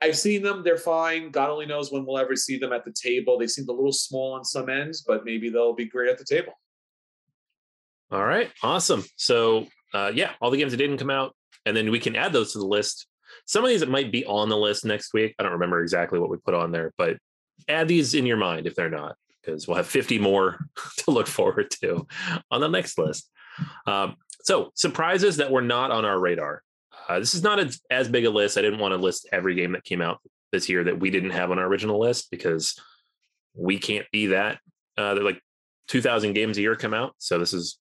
I've 0.03 0.17
seen 0.17 0.43
them. 0.43 0.63
They're 0.65 0.79
fine. 0.79 1.31
God 1.31 1.51
only 1.51 1.67
knows 1.67 1.93
when 1.93 2.07
we'll 2.07 2.19
ever 2.19 2.35
see 2.35 2.59
them 2.59 2.73
at 2.73 2.85
the 2.85 2.93
table. 2.93 3.39
They 3.39 3.47
seem 3.47 3.69
a 3.69 3.73
little 3.73 3.93
small 3.93 4.33
on 4.33 4.45
some 4.45 4.71
ends, 4.71 5.05
but 5.07 5.25
maybe 5.25 5.51
they'll 5.51 5.75
be 5.75 5.85
great 5.85 6.09
at 6.09 6.19
the 6.19 6.25
table. 6.25 6.55
All 8.11 8.25
right. 8.25 8.51
Awesome. 8.63 9.05
So, 9.17 9.67
uh, 9.93 10.11
yeah, 10.15 10.33
all 10.41 10.51
the 10.51 10.57
games 10.57 10.73
that 10.73 10.79
didn't 10.79 10.99
come 10.99 11.11
out, 11.11 11.35
and 11.67 11.77
then 11.77 11.91
we 11.91 12.01
can 12.01 12.17
add 12.17 12.33
those 12.33 12.53
to 12.55 12.59
the 12.59 12.67
list. 12.67 13.07
Some 13.47 13.63
of 13.63 13.69
these 13.69 13.81
that 13.81 13.91
might 13.91 14.11
be 14.11 14.25
on 14.25 14.49
the 14.49 14.57
list 14.57 14.85
next 14.85 15.13
week. 15.13 15.35
I 15.39 15.43
don't 15.43 15.53
remember 15.53 15.83
exactly 15.83 16.19
what 16.19 16.31
we 16.31 16.39
put 16.39 16.55
on 16.55 16.73
there, 16.73 16.93
but 16.97 17.19
add 17.71 17.89
these 17.89 18.15
in 18.15 18.27
your 18.27 18.37
mind 18.37 18.67
if 18.67 18.75
they're 18.75 18.91
not, 18.91 19.17
because 19.43 19.67
we'll 19.67 19.77
have 19.77 19.87
50 19.87 20.19
more 20.19 20.59
to 20.99 21.11
look 21.11 21.27
forward 21.27 21.71
to 21.83 22.07
on 22.51 22.61
the 22.61 22.69
next 22.69 22.99
list. 22.99 23.31
Um, 23.87 24.17
so, 24.43 24.71
surprises 24.75 25.37
that 25.37 25.51
were 25.51 25.63
not 25.63 25.91
on 25.91 26.05
our 26.05 26.19
radar. 26.19 26.63
Uh, 27.09 27.19
this 27.19 27.35
is 27.35 27.43
not 27.43 27.59
as, 27.59 27.81
as 27.91 28.09
big 28.09 28.25
a 28.25 28.31
list. 28.31 28.57
I 28.57 28.63
didn't 28.63 28.79
want 28.79 28.93
to 28.93 28.97
list 28.97 29.29
every 29.33 29.55
game 29.55 29.73
that 29.73 29.85
came 29.85 30.01
out 30.01 30.21
this 30.53 30.69
year 30.69 30.85
that 30.85 30.99
we 30.99 31.11
didn't 31.11 31.31
have 31.31 31.51
on 31.51 31.59
our 31.59 31.67
original 31.67 31.99
list 31.99 32.31
because 32.31 32.81
we 33.55 33.79
can't 33.79 34.07
be 34.13 34.27
that. 34.29 34.59
Uh, 34.97 35.15
they're 35.15 35.25
like 35.25 35.41
2,000 35.89 36.33
games 36.33 36.59
a 36.59 36.61
year 36.61 36.77
come 36.77 36.95
out. 36.95 37.15
So 37.19 37.39
this 37.39 37.53
is, 37.53 37.79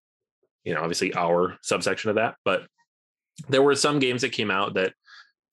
you 0.63 0.73
know, 0.73 0.81
obviously 0.81 1.13
our 1.13 1.57
subsection 1.61 2.09
of 2.09 2.15
that. 2.15 2.35
But 2.43 2.63
there 3.47 3.61
were 3.61 3.75
some 3.75 3.99
games 3.99 4.21
that 4.21 4.31
came 4.31 4.51
out 4.51 4.73
that 4.75 4.93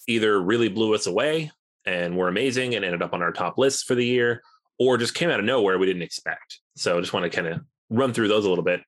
either 0.09 0.41
really 0.41 0.69
blew 0.69 0.95
us 0.95 1.07
away 1.07 1.51
and 1.87 2.17
were 2.17 2.29
amazing 2.29 2.75
and 2.75 2.85
ended 2.85 3.03
up 3.03 3.15
on 3.15 3.23
our 3.23 3.33
top 3.33 3.59
lists 3.59 3.83
for 3.83 3.95
the 3.95 4.05
year, 4.05 4.43
or 4.79 4.99
just 4.99 5.15
came 5.15 5.31
out 5.31 5.39
of 5.39 5.47
nowhere 5.47 5.79
we 5.79 5.87
didn't 5.87 6.03
expect. 6.03 6.61
So 6.77 6.97
I 6.97 7.01
just 7.01 7.13
want 7.13 7.25
to 7.25 7.31
kind 7.31 7.47
of 7.47 7.61
run 7.89 8.13
through 8.13 8.29
those 8.29 8.45
a 8.45 8.49
little 8.49 8.65
bit. 8.65 8.83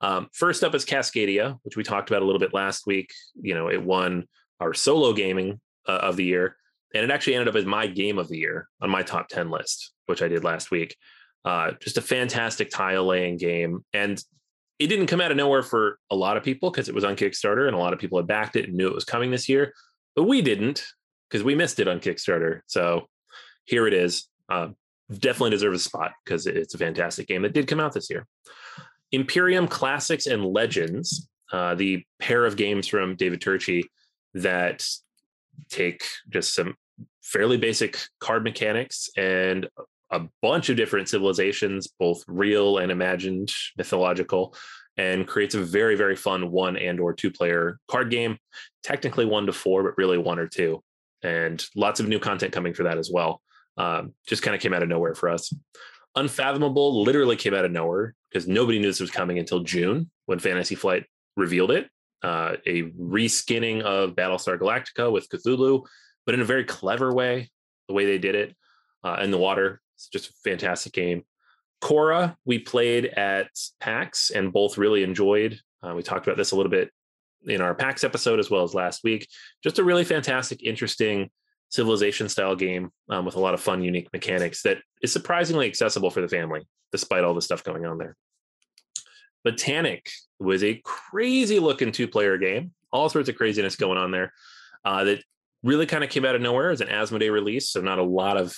Um, 0.00 0.28
first 0.32 0.64
up 0.64 0.74
is 0.74 0.84
Cascadia, 0.84 1.58
which 1.62 1.76
we 1.76 1.82
talked 1.82 2.10
about 2.10 2.22
a 2.22 2.24
little 2.24 2.38
bit 2.38 2.54
last 2.54 2.86
week. 2.86 3.10
You 3.40 3.54
know, 3.54 3.68
it 3.68 3.82
won 3.82 4.26
our 4.60 4.74
solo 4.74 5.12
gaming 5.12 5.60
uh, 5.86 5.92
of 5.92 6.16
the 6.16 6.24
year, 6.24 6.56
and 6.94 7.04
it 7.04 7.10
actually 7.10 7.34
ended 7.34 7.48
up 7.48 7.56
as 7.56 7.64
my 7.64 7.86
game 7.86 8.18
of 8.18 8.28
the 8.28 8.38
year 8.38 8.68
on 8.80 8.90
my 8.90 9.02
top 9.02 9.28
10 9.28 9.50
list, 9.50 9.92
which 10.06 10.22
I 10.22 10.28
did 10.28 10.44
last 10.44 10.70
week. 10.70 10.96
Uh, 11.44 11.72
just 11.80 11.98
a 11.98 12.02
fantastic 12.02 12.70
tile 12.70 13.06
laying 13.06 13.36
game. 13.36 13.84
And 13.92 14.22
it 14.78 14.88
didn't 14.88 15.06
come 15.06 15.20
out 15.20 15.30
of 15.30 15.36
nowhere 15.36 15.62
for 15.62 15.98
a 16.10 16.16
lot 16.16 16.36
of 16.36 16.42
people 16.42 16.70
because 16.70 16.88
it 16.88 16.94
was 16.94 17.04
on 17.04 17.16
Kickstarter 17.16 17.66
and 17.66 17.74
a 17.74 17.78
lot 17.78 17.92
of 17.92 17.98
people 17.98 18.18
had 18.18 18.26
backed 18.26 18.56
it 18.56 18.66
and 18.66 18.74
knew 18.74 18.88
it 18.88 18.94
was 18.94 19.04
coming 19.04 19.30
this 19.30 19.48
year. 19.48 19.72
But 20.14 20.24
we 20.24 20.42
didn't 20.42 20.84
because 21.28 21.44
we 21.44 21.54
missed 21.54 21.80
it 21.80 21.88
on 21.88 22.00
Kickstarter. 22.00 22.60
So 22.66 23.06
here 23.64 23.86
it 23.86 23.94
is. 23.94 24.28
Uh, 24.48 24.68
definitely 25.10 25.50
deserves 25.50 25.80
a 25.80 25.84
spot 25.84 26.12
because 26.24 26.46
it's 26.46 26.74
a 26.74 26.78
fantastic 26.78 27.28
game 27.28 27.42
that 27.42 27.52
did 27.52 27.66
come 27.66 27.80
out 27.80 27.92
this 27.92 28.10
year. 28.10 28.26
Imperium 29.12 29.68
Classics 29.68 30.26
and 30.26 30.44
Legends, 30.44 31.28
uh, 31.52 31.74
the 31.74 32.04
pair 32.18 32.44
of 32.44 32.56
games 32.56 32.86
from 32.86 33.16
David 33.16 33.40
Turczi 33.40 33.84
that 34.34 34.86
take 35.70 36.04
just 36.28 36.54
some 36.54 36.74
fairly 37.22 37.56
basic 37.56 37.98
card 38.20 38.44
mechanics 38.44 39.10
and 39.16 39.68
a 40.10 40.22
bunch 40.40 40.68
of 40.68 40.76
different 40.76 41.08
civilizations, 41.08 41.88
both 41.98 42.24
real 42.26 42.78
and 42.78 42.90
imagined, 42.90 43.52
mythological, 43.76 44.54
and 44.96 45.26
creates 45.26 45.54
a 45.54 45.62
very, 45.62 45.94
very 45.94 46.16
fun 46.16 46.50
one 46.50 46.76
and 46.76 46.98
or 46.98 47.12
two 47.12 47.30
player 47.30 47.78
card 47.88 48.10
game. 48.10 48.38
Technically 48.82 49.24
one 49.24 49.46
to 49.46 49.52
four, 49.52 49.82
but 49.82 49.96
really 49.98 50.18
one 50.18 50.38
or 50.38 50.48
two. 50.48 50.82
And 51.22 51.64
lots 51.74 52.00
of 52.00 52.08
new 52.08 52.18
content 52.18 52.52
coming 52.52 52.74
for 52.74 52.84
that 52.84 52.98
as 52.98 53.10
well. 53.12 53.42
Um, 53.76 54.14
just 54.26 54.42
kind 54.42 54.54
of 54.54 54.60
came 54.60 54.72
out 54.72 54.82
of 54.82 54.88
nowhere 54.88 55.14
for 55.14 55.28
us. 55.28 55.52
Unfathomable 56.16 57.02
literally 57.02 57.36
came 57.36 57.54
out 57.54 57.64
of 57.64 57.70
nowhere 57.70 58.14
because 58.30 58.48
nobody 58.48 58.78
knew 58.78 58.88
this 58.88 59.00
was 59.00 59.10
coming 59.10 59.38
until 59.38 59.60
June 59.60 60.10
when 60.26 60.38
Fantasy 60.38 60.74
Flight 60.74 61.04
revealed 61.36 61.70
it. 61.70 61.88
Uh, 62.22 62.56
a 62.66 62.82
reskinning 62.82 63.82
of 63.82 64.16
Battlestar 64.16 64.58
Galactica 64.58 65.12
with 65.12 65.28
Cthulhu, 65.28 65.84
but 66.26 66.34
in 66.34 66.40
a 66.40 66.44
very 66.44 66.64
clever 66.64 67.14
way. 67.14 67.50
The 67.86 67.94
way 67.94 68.04
they 68.04 68.18
did 68.18 68.34
it 68.34 68.54
uh, 69.02 69.18
in 69.22 69.30
the 69.30 69.38
water, 69.38 69.80
it's 69.96 70.08
just 70.08 70.28
a 70.28 70.32
fantastic 70.44 70.92
game. 70.92 71.22
Khôra, 71.80 72.36
we 72.44 72.58
played 72.58 73.06
at 73.06 73.48
PAX 73.80 74.30
and 74.30 74.52
both 74.52 74.76
really 74.76 75.02
enjoyed. 75.02 75.58
Uh, 75.82 75.94
we 75.94 76.02
talked 76.02 76.26
about 76.26 76.36
this 76.36 76.50
a 76.50 76.56
little 76.56 76.70
bit 76.70 76.90
in 77.46 77.60
our 77.60 77.74
PAX 77.74 78.04
episode 78.04 78.38
as 78.38 78.50
well 78.50 78.64
as 78.64 78.74
last 78.74 79.04
week. 79.04 79.28
Just 79.62 79.78
a 79.78 79.84
really 79.84 80.04
fantastic, 80.04 80.62
interesting 80.62 81.30
civilization 81.70 82.28
style 82.28 82.56
game 82.56 82.90
um, 83.10 83.24
with 83.24 83.36
a 83.36 83.40
lot 83.40 83.54
of 83.54 83.60
fun, 83.60 83.82
unique 83.82 84.08
mechanics 84.12 84.62
that 84.62 84.78
is 85.02 85.12
surprisingly 85.12 85.66
accessible 85.66 86.10
for 86.10 86.20
the 86.20 86.28
family, 86.28 86.62
despite 86.92 87.24
all 87.24 87.34
the 87.34 87.42
stuff 87.42 87.64
going 87.64 87.86
on 87.86 87.98
there. 87.98 88.16
Botanic 89.44 90.10
was 90.38 90.64
a 90.64 90.80
crazy 90.84 91.58
looking 91.58 91.92
two 91.92 92.08
player 92.08 92.38
game, 92.38 92.72
all 92.92 93.08
sorts 93.08 93.28
of 93.28 93.36
craziness 93.36 93.76
going 93.76 93.98
on 93.98 94.10
there 94.10 94.32
uh, 94.84 95.04
that 95.04 95.22
really 95.62 95.86
kind 95.86 96.04
of 96.04 96.10
came 96.10 96.24
out 96.24 96.34
of 96.34 96.40
nowhere 96.40 96.70
as 96.70 96.80
an 96.80 96.88
Asmodee 96.88 97.32
release. 97.32 97.70
So, 97.70 97.80
not 97.80 97.98
a 97.98 98.02
lot 98.02 98.36
of 98.36 98.56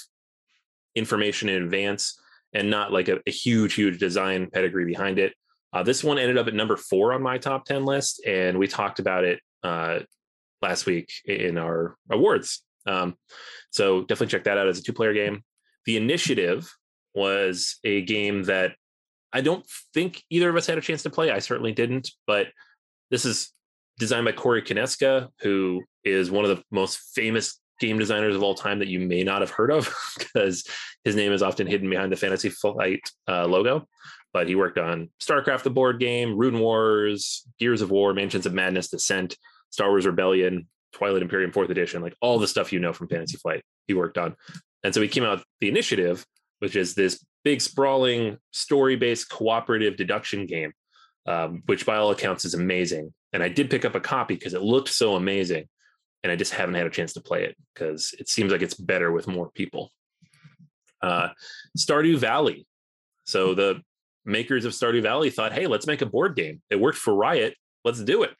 information 0.94 1.48
in 1.48 1.62
advance 1.62 2.20
and 2.52 2.70
not 2.70 2.92
like 2.92 3.08
a, 3.08 3.20
a 3.26 3.30
huge, 3.30 3.74
huge 3.74 3.98
design 3.98 4.48
pedigree 4.50 4.84
behind 4.84 5.18
it. 5.18 5.34
Uh, 5.72 5.82
this 5.82 6.02
one 6.02 6.18
ended 6.18 6.38
up 6.38 6.48
at 6.48 6.54
number 6.54 6.76
four 6.76 7.12
on 7.12 7.22
my 7.22 7.38
top 7.38 7.64
10 7.64 7.84
list, 7.84 8.24
and 8.26 8.58
we 8.58 8.66
talked 8.66 8.98
about 8.98 9.24
it 9.24 9.40
uh, 9.62 10.00
last 10.62 10.86
week 10.86 11.12
in 11.24 11.58
our 11.58 11.96
awards. 12.10 12.64
Um, 12.86 13.16
so 13.70 14.00
definitely 14.02 14.28
check 14.28 14.44
that 14.44 14.58
out 14.58 14.68
as 14.68 14.78
a 14.78 14.82
two 14.82 14.92
player 14.92 15.14
game. 15.14 15.44
The 15.86 15.96
Initiative 15.96 16.70
was 17.14 17.78
a 17.84 18.02
game 18.02 18.44
that 18.44 18.72
I 19.32 19.40
don't 19.40 19.64
think 19.94 20.22
either 20.30 20.48
of 20.48 20.56
us 20.56 20.66
had 20.66 20.78
a 20.78 20.82
chance 20.82 21.02
to 21.04 21.10
play. 21.10 21.30
I 21.30 21.38
certainly 21.38 21.72
didn't, 21.72 22.10
but 22.26 22.48
this 23.10 23.24
is 23.24 23.52
designed 23.98 24.24
by 24.24 24.32
Corey 24.32 24.62
Konieczka, 24.62 25.28
who 25.40 25.82
is 26.04 26.30
one 26.30 26.44
of 26.44 26.56
the 26.56 26.62
most 26.70 26.98
famous 27.14 27.60
game 27.80 27.98
designers 27.98 28.36
of 28.36 28.42
all 28.42 28.54
time 28.54 28.78
that 28.80 28.88
you 28.88 29.00
may 29.00 29.22
not 29.22 29.40
have 29.40 29.50
heard 29.50 29.70
of 29.70 29.92
because 30.18 30.66
his 31.04 31.16
name 31.16 31.32
is 31.32 31.42
often 31.42 31.66
hidden 31.66 31.88
behind 31.88 32.12
the 32.12 32.16
Fantasy 32.16 32.50
Flight 32.50 33.00
uh, 33.28 33.46
logo. 33.46 33.86
But 34.32 34.46
he 34.46 34.54
worked 34.54 34.78
on 34.78 35.10
StarCraft, 35.20 35.64
the 35.64 35.70
board 35.70 35.98
game, 35.98 36.36
Rune 36.36 36.60
Wars, 36.60 37.44
Gears 37.58 37.82
of 37.82 37.90
War, 37.90 38.14
Mansions 38.14 38.46
of 38.46 38.54
Madness, 38.54 38.88
Descent, 38.88 39.36
Star 39.70 39.88
Wars 39.88 40.06
Rebellion, 40.06 40.68
Twilight 40.92 41.22
Imperium 41.22 41.52
Fourth 41.52 41.70
Edition, 41.70 42.02
like 42.02 42.16
all 42.20 42.38
the 42.38 42.48
stuff 42.48 42.72
you 42.72 42.78
know 42.78 42.92
from 42.92 43.08
Fantasy 43.08 43.36
Flight, 43.36 43.62
he 43.86 43.94
worked 43.94 44.18
on. 44.18 44.36
And 44.84 44.94
so 44.94 45.00
he 45.00 45.08
came 45.08 45.24
out 45.24 45.38
with 45.38 45.46
the 45.60 45.68
initiative, 45.68 46.24
which 46.60 46.76
is 46.76 46.94
this 46.94 47.24
big 47.44 47.60
sprawling 47.60 48.38
story-based 48.52 49.28
cooperative 49.30 49.96
deduction 49.96 50.46
game, 50.46 50.72
um, 51.26 51.62
which 51.66 51.86
by 51.86 51.96
all 51.96 52.10
accounts 52.10 52.44
is 52.44 52.54
amazing. 52.54 53.12
And 53.32 53.42
I 53.42 53.48
did 53.48 53.70
pick 53.70 53.84
up 53.84 53.94
a 53.94 54.00
copy 54.00 54.34
because 54.34 54.54
it 54.54 54.62
looked 54.62 54.88
so 54.88 55.16
amazing, 55.16 55.68
and 56.22 56.32
I 56.32 56.36
just 56.36 56.52
haven't 56.52 56.74
had 56.74 56.86
a 56.86 56.90
chance 56.90 57.12
to 57.14 57.20
play 57.20 57.44
it 57.44 57.56
because 57.74 58.14
it 58.18 58.28
seems 58.28 58.52
like 58.52 58.62
it's 58.62 58.74
better 58.74 59.12
with 59.12 59.26
more 59.28 59.50
people. 59.50 59.90
Uh, 61.00 61.28
Stardew 61.78 62.18
Valley. 62.18 62.66
So 63.24 63.54
the 63.54 63.82
makers 64.24 64.64
of 64.64 64.72
Stardew 64.72 65.02
Valley 65.02 65.30
thought, 65.30 65.52
hey, 65.52 65.66
let's 65.66 65.86
make 65.86 66.02
a 66.02 66.06
board 66.06 66.36
game. 66.36 66.60
It 66.70 66.80
worked 66.80 66.98
for 66.98 67.14
Riot. 67.14 67.54
Let's 67.84 68.02
do 68.02 68.22
it. 68.22 68.30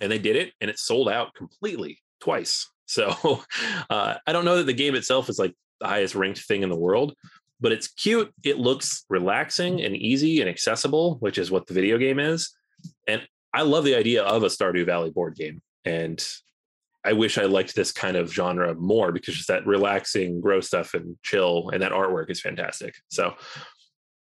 And 0.00 0.10
they 0.10 0.18
did 0.18 0.36
it, 0.36 0.52
and 0.60 0.68
it 0.68 0.78
sold 0.78 1.08
out 1.08 1.34
completely 1.34 2.00
twice. 2.20 2.70
So 2.86 3.42
uh, 3.88 4.16
I 4.26 4.32
don't 4.34 4.44
know 4.44 4.56
that 4.58 4.66
the 4.66 4.74
game 4.74 4.94
itself 4.94 5.30
is 5.30 5.38
like 5.38 5.54
the 5.80 5.86
highest 5.86 6.14
ranked 6.14 6.40
thing 6.40 6.62
in 6.62 6.68
the 6.68 6.76
world, 6.76 7.14
but 7.58 7.72
it's 7.72 7.88
cute. 7.88 8.30
It 8.44 8.58
looks 8.58 9.06
relaxing 9.08 9.80
and 9.80 9.96
easy 9.96 10.42
and 10.42 10.50
accessible, 10.50 11.16
which 11.20 11.38
is 11.38 11.50
what 11.50 11.66
the 11.66 11.72
video 11.72 11.96
game 11.96 12.18
is. 12.18 12.54
And 13.08 13.26
I 13.54 13.62
love 13.62 13.84
the 13.84 13.94
idea 13.94 14.22
of 14.22 14.42
a 14.42 14.48
Stardew 14.48 14.84
Valley 14.84 15.10
board 15.10 15.34
game. 15.34 15.62
And 15.86 16.22
I 17.04 17.12
wish 17.12 17.38
I 17.38 17.44
liked 17.44 17.74
this 17.74 17.92
kind 17.92 18.16
of 18.16 18.32
genre 18.32 18.74
more 18.74 19.12
because 19.12 19.34
just 19.34 19.48
that 19.48 19.66
relaxing, 19.66 20.40
grow 20.40 20.60
stuff 20.60 20.94
and 20.94 21.16
chill, 21.22 21.70
and 21.70 21.82
that 21.82 21.92
artwork 21.92 22.30
is 22.30 22.40
fantastic. 22.40 22.94
So 23.08 23.34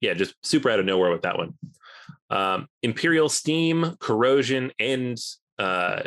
yeah, 0.02 0.14
just 0.14 0.36
super 0.44 0.70
out 0.70 0.80
of 0.80 0.86
nowhere 0.86 1.12
with 1.12 1.24
that 1.24 1.38
one. 1.38 1.54
Um, 2.30 2.68
Imperial 2.84 3.30
Steam, 3.30 3.96
Corrosion, 4.00 4.72
and 4.80 5.18
uh, 5.58 6.04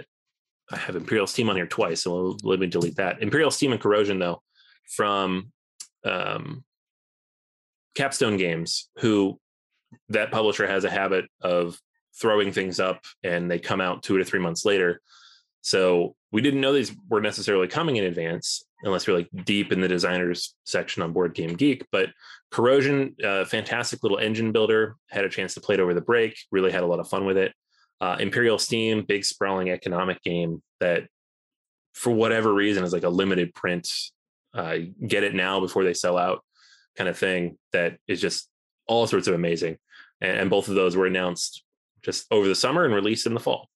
I 0.71 0.77
have 0.77 0.97
Imperial 0.97 1.27
Steam 1.27 1.51
on 1.51 1.57
here 1.57 1.67
twice, 1.67 2.03
so 2.03 2.37
let 2.43 2.61
me 2.61 2.67
delete 2.67 2.97
that. 2.97 3.23
Imperial 3.23 3.51
Steam 3.51 3.73
and 3.73 3.81
Corrosion, 3.81 4.19
though, 4.19 4.43
from 4.89 5.53
um, 6.05 6.65
Capstone 7.95 8.37
Games, 8.37 8.89
who 8.99 9.39
that 10.09 10.31
publisher 10.31 10.67
has 10.67 10.85
a 10.85 10.91
habit 10.91 11.27
of 11.41 11.79
throwing 12.19 12.53
things 12.53 12.81
up 12.81 13.05
and 13.23 13.51
they 13.51 13.59
come 13.59 13.81
out 13.81 14.03
two 14.03 14.19
to 14.19 14.25
three 14.25 14.41
months 14.41 14.65
later. 14.65 15.01
So 15.61 16.15
we 16.31 16.41
didn't 16.41 16.61
know 16.61 16.73
these 16.73 16.95
were 17.09 17.21
necessarily 17.21 17.69
coming 17.69 17.97
in 17.97 18.05
advance 18.05 18.65
unless 18.83 19.07
you're 19.07 19.17
like 19.17 19.29
deep 19.45 19.73
in 19.73 19.81
the 19.81 19.89
designers 19.89 20.55
section 20.65 21.03
on 21.03 21.13
Board 21.13 21.35
Game 21.35 21.55
Geek. 21.55 21.85
But 21.93 22.11
Corrosion, 22.51 23.17
uh, 23.25 23.45
fantastic 23.45 24.03
little 24.03 24.19
engine 24.19 24.53
builder. 24.53 24.97
Had 25.11 25.25
a 25.25 25.31
chance 25.31 25.55
to 25.55 25.61
play 25.61 25.75
it 25.75 25.81
over 25.81 25.95
the 25.95 26.01
break. 26.01 26.37
Really 26.51 26.73
had 26.73 26.83
a 26.83 26.87
lot 26.87 27.01
of 27.01 27.09
fun 27.09 27.25
with 27.25 27.37
it. 27.37 27.53
Uh, 28.01 28.17
Imperial 28.19 28.59
Steam, 28.59 29.03
big 29.03 29.25
sprawling 29.25 29.71
economic 29.71 30.23
game 30.23 30.63
that, 30.81 31.05
for 31.95 32.11
whatever 32.11 32.53
reason, 32.53 32.85
is 32.85 32.93
like 32.93 33.05
a 33.05 33.09
limited 33.09 33.55
print. 33.55 33.89
Uh, 34.53 34.79
get 35.07 35.23
it 35.23 35.35
now 35.35 35.61
before 35.61 35.85
they 35.85 35.95
sell 35.95 36.19
out, 36.19 36.45
kind 36.97 37.09
of 37.09 37.17
thing. 37.17 37.57
That 37.73 37.97
is 38.07 38.21
just 38.21 38.49
all 38.87 39.07
sorts 39.07 39.29
of 39.29 39.35
amazing. 39.35 39.79
And, 40.21 40.37
and 40.41 40.51
both 40.51 40.69
of 40.69 40.75
those 40.75 40.97
were 40.97 41.07
announced 41.07 41.63
just 42.03 42.27
over 42.31 42.49
the 42.49 42.55
summer 42.55 42.85
and 42.85 42.95
released 42.95 43.27
in 43.27 43.35
the 43.35 43.41
fall. 43.41 43.69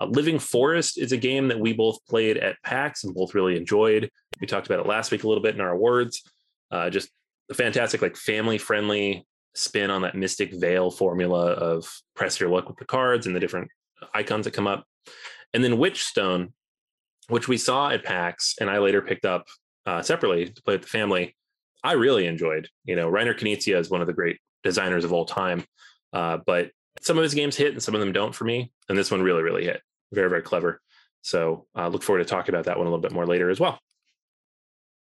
Uh, 0.00 0.06
Living 0.06 0.38
Forest 0.38 0.98
is 0.98 1.12
a 1.12 1.16
game 1.16 1.48
that 1.48 1.58
we 1.58 1.72
both 1.72 2.04
played 2.06 2.36
at 2.36 2.60
PAX 2.62 3.04
and 3.04 3.14
both 3.14 3.34
really 3.34 3.56
enjoyed. 3.56 4.10
We 4.40 4.46
talked 4.46 4.66
about 4.66 4.80
it 4.80 4.86
last 4.86 5.10
week 5.10 5.24
a 5.24 5.28
little 5.28 5.42
bit 5.42 5.54
in 5.54 5.60
our 5.60 5.72
awards. 5.72 6.22
Uh, 6.70 6.90
just 6.90 7.10
a 7.50 7.54
fantastic, 7.54 8.02
like 8.02 8.16
family 8.16 8.58
friendly 8.58 9.26
spin 9.54 9.90
on 9.90 10.02
that 10.02 10.16
Mystic 10.16 10.52
Vale 10.54 10.90
formula 10.90 11.52
of 11.52 11.86
press 12.16 12.40
your 12.40 12.48
luck 12.48 12.68
with 12.68 12.78
the 12.78 12.84
cards 12.84 13.26
and 13.26 13.36
the 13.36 13.40
different 13.40 13.68
icons 14.12 14.44
that 14.44 14.54
come 14.54 14.66
up. 14.66 14.84
And 15.52 15.62
then 15.62 15.76
Witchstone, 15.76 16.52
which 17.28 17.48
we 17.48 17.56
saw 17.56 17.90
at 17.90 18.04
PAX 18.04 18.56
and 18.60 18.68
I 18.68 18.78
later 18.78 19.00
picked 19.00 19.24
up 19.24 19.46
uh, 19.86 20.02
separately 20.02 20.46
to 20.46 20.62
play 20.62 20.74
with 20.74 20.82
the 20.82 20.88
family. 20.88 21.36
I 21.82 21.92
really 21.92 22.26
enjoyed. 22.26 22.68
You 22.84 22.96
know, 22.96 23.10
Reiner 23.10 23.38
Knizia 23.38 23.78
is 23.78 23.90
one 23.90 24.00
of 24.00 24.06
the 24.06 24.12
great 24.12 24.38
designers 24.62 25.04
of 25.04 25.12
all 25.12 25.26
time, 25.26 25.64
uh, 26.12 26.38
but 26.44 26.70
some 27.00 27.18
of 27.18 27.22
his 27.22 27.34
games 27.34 27.56
hit 27.56 27.72
and 27.72 27.82
some 27.82 27.94
of 27.94 28.00
them 28.00 28.12
don't 28.12 28.34
for 28.34 28.44
me. 28.44 28.72
And 28.88 28.96
this 28.96 29.10
one 29.10 29.22
really, 29.22 29.42
really 29.42 29.64
hit. 29.64 29.82
Very, 30.12 30.28
very 30.28 30.42
clever. 30.42 30.80
So 31.22 31.66
I 31.74 31.84
uh, 31.84 31.88
look 31.88 32.02
forward 32.02 32.20
to 32.20 32.24
talking 32.24 32.54
about 32.54 32.66
that 32.66 32.76
one 32.76 32.86
a 32.86 32.90
little 32.90 33.02
bit 33.02 33.12
more 33.12 33.26
later 33.26 33.50
as 33.50 33.58
well. 33.60 33.78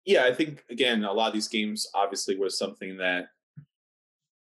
Yeah, 0.05 0.25
I 0.25 0.33
think 0.33 0.63
again, 0.69 1.03
a 1.03 1.13
lot 1.13 1.27
of 1.27 1.33
these 1.33 1.47
games 1.47 1.87
obviously 1.93 2.35
was 2.35 2.57
something 2.57 2.97
that 2.97 3.29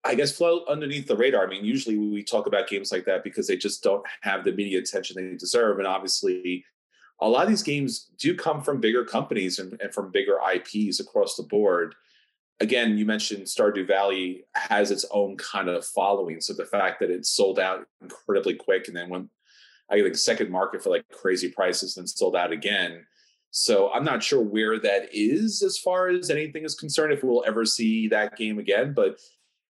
I 0.04 0.14
guess 0.14 0.32
float 0.32 0.68
underneath 0.70 1.08
the 1.08 1.18
radar. 1.18 1.46
I 1.46 1.50
mean, 1.50 1.66
usually 1.66 1.98
we 1.98 2.24
talk 2.24 2.46
about 2.46 2.68
games 2.68 2.92
like 2.92 3.06
that 3.06 3.24
because 3.24 3.48
they 3.48 3.58
just 3.58 3.82
don't 3.82 4.06
have 4.22 4.44
the 4.44 4.52
media 4.52 4.80
attention 4.80 5.16
they 5.16 5.36
deserve. 5.36 5.80
And 5.80 5.88
obviously, 5.88 6.64
a 7.20 7.28
lot 7.28 7.44
of 7.44 7.50
these 7.50 7.64
games 7.64 8.12
do 8.20 8.36
come 8.36 8.62
from 8.62 8.80
bigger 8.80 9.04
companies 9.04 9.58
and, 9.58 9.80
and 9.82 9.92
from 9.92 10.12
bigger 10.12 10.38
IPs 10.54 11.00
across 11.00 11.36
the 11.36 11.44
board 11.44 11.96
again, 12.60 12.98
you 12.98 13.06
mentioned 13.06 13.44
Stardew 13.44 13.88
Valley 13.88 14.46
has 14.54 14.92
its 14.92 15.06
own 15.12 15.38
kind 15.38 15.70
of 15.70 15.86
following. 15.86 16.42
So 16.42 16.54
the 16.54 16.66
fact 16.66 17.00
that 17.00 17.12
it 17.12 17.26
sold 17.26 17.60
out 17.60 17.86
incredibly 18.02 18.56
quick 18.56 18.88
and 18.88 18.96
then 18.96 19.10
went, 19.10 19.30
I 19.90 20.02
think, 20.02 20.16
second 20.16 20.50
market 20.50 20.84
for 20.84 20.90
like 20.90 21.08
crazy 21.10 21.50
prices 21.50 21.98
and 21.98 22.10
sold 22.10 22.36
out 22.36 22.52
again. 22.52 23.06
So 23.52 23.92
I'm 23.94 24.04
not 24.04 24.24
sure 24.24 24.42
where 24.42 24.80
that 24.80 25.10
is 25.14 25.64
as 25.64 25.78
far 25.78 26.10
as 26.10 26.30
anything 26.30 26.66
is 26.66 26.76
concerned, 26.76 27.14
if 27.14 27.24
we'll 27.24 27.46
ever 27.48 27.66
see 27.66 28.08
that 28.10 28.36
game 28.36 28.60
again. 28.60 28.94
But 28.94 29.20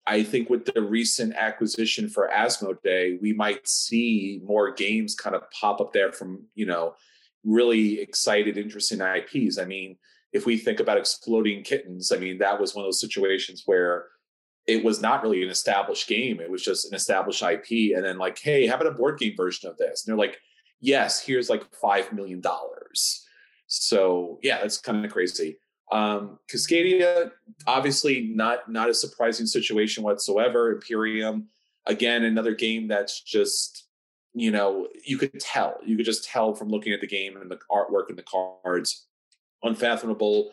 I 0.07 0.23
think 0.23 0.49
with 0.49 0.65
the 0.65 0.81
recent 0.81 1.36
acquisition 1.36 2.09
for 2.09 2.29
Asmodee, 2.33 3.21
we 3.21 3.33
might 3.33 3.67
see 3.67 4.41
more 4.43 4.71
games 4.71 5.15
kind 5.15 5.36
of 5.36 5.49
pop 5.51 5.81
up 5.81 5.93
there 5.93 6.11
from, 6.11 6.45
you 6.53 6.65
know, 6.65 6.95
really 7.43 7.99
excited, 8.01 8.57
interesting 8.57 9.01
IPs. 9.01 9.57
I 9.57 9.65
mean, 9.65 9.97
if 10.36 10.45
we 10.45 10.57
think 10.57 10.81
about 10.81 10.97
exploding 10.97 11.63
kittens, 11.63 12.11
I 12.11 12.17
mean, 12.17 12.39
that 12.39 12.59
was 12.59 12.75
one 12.75 12.83
of 12.83 12.88
those 12.88 12.99
situations 12.99 13.63
where 13.65 14.07
it 14.67 14.83
was 14.83 15.01
not 15.01 15.23
really 15.23 15.41
an 15.41 15.49
established 15.49 16.09
game. 16.09 16.41
It 16.41 16.51
was 16.51 16.61
just 16.61 16.86
an 16.86 16.93
established 16.93 17.41
IP. 17.41 17.95
And 17.95 18.03
then 18.03 18.17
like, 18.17 18.38
hey, 18.39 18.67
how 18.67 18.75
about 18.75 18.88
a 18.88 18.91
board 18.91 19.17
game 19.17 19.33
version 19.38 19.69
of 19.69 19.77
this? 19.77 20.05
And 20.05 20.11
they're 20.11 20.25
like, 20.25 20.41
yes, 20.81 21.21
here's 21.21 21.49
like 21.49 21.63
$5 21.81 22.11
million. 22.11 22.43
So 23.67 24.39
yeah, 24.43 24.59
that's 24.59 24.77
kind 24.77 25.05
of 25.05 25.09
crazy. 25.09 25.57
Um, 25.89 26.38
Cascadia, 26.51 27.31
obviously 27.65 28.33
not, 28.36 28.69
not 28.69 28.89
a 28.89 28.93
surprising 28.93 29.45
situation 29.45 30.03
whatsoever. 30.03 30.73
Imperium, 30.73 31.47
again, 31.86 32.25
another 32.25 32.55
game 32.55 32.89
that's 32.89 33.21
just, 33.21 33.88
you 34.33 34.51
know, 34.51 34.89
you 35.05 35.17
could 35.17 35.39
tell, 35.39 35.77
you 35.86 35.95
could 35.95 36.05
just 36.05 36.25
tell 36.25 36.53
from 36.53 36.67
looking 36.67 36.91
at 36.91 36.99
the 36.99 37.07
game 37.07 37.38
and 37.38 37.49
the 37.49 37.59
artwork 37.71 38.09
and 38.09 38.17
the 38.17 38.23
cards 38.23 39.05
unfathomable. 39.66 40.51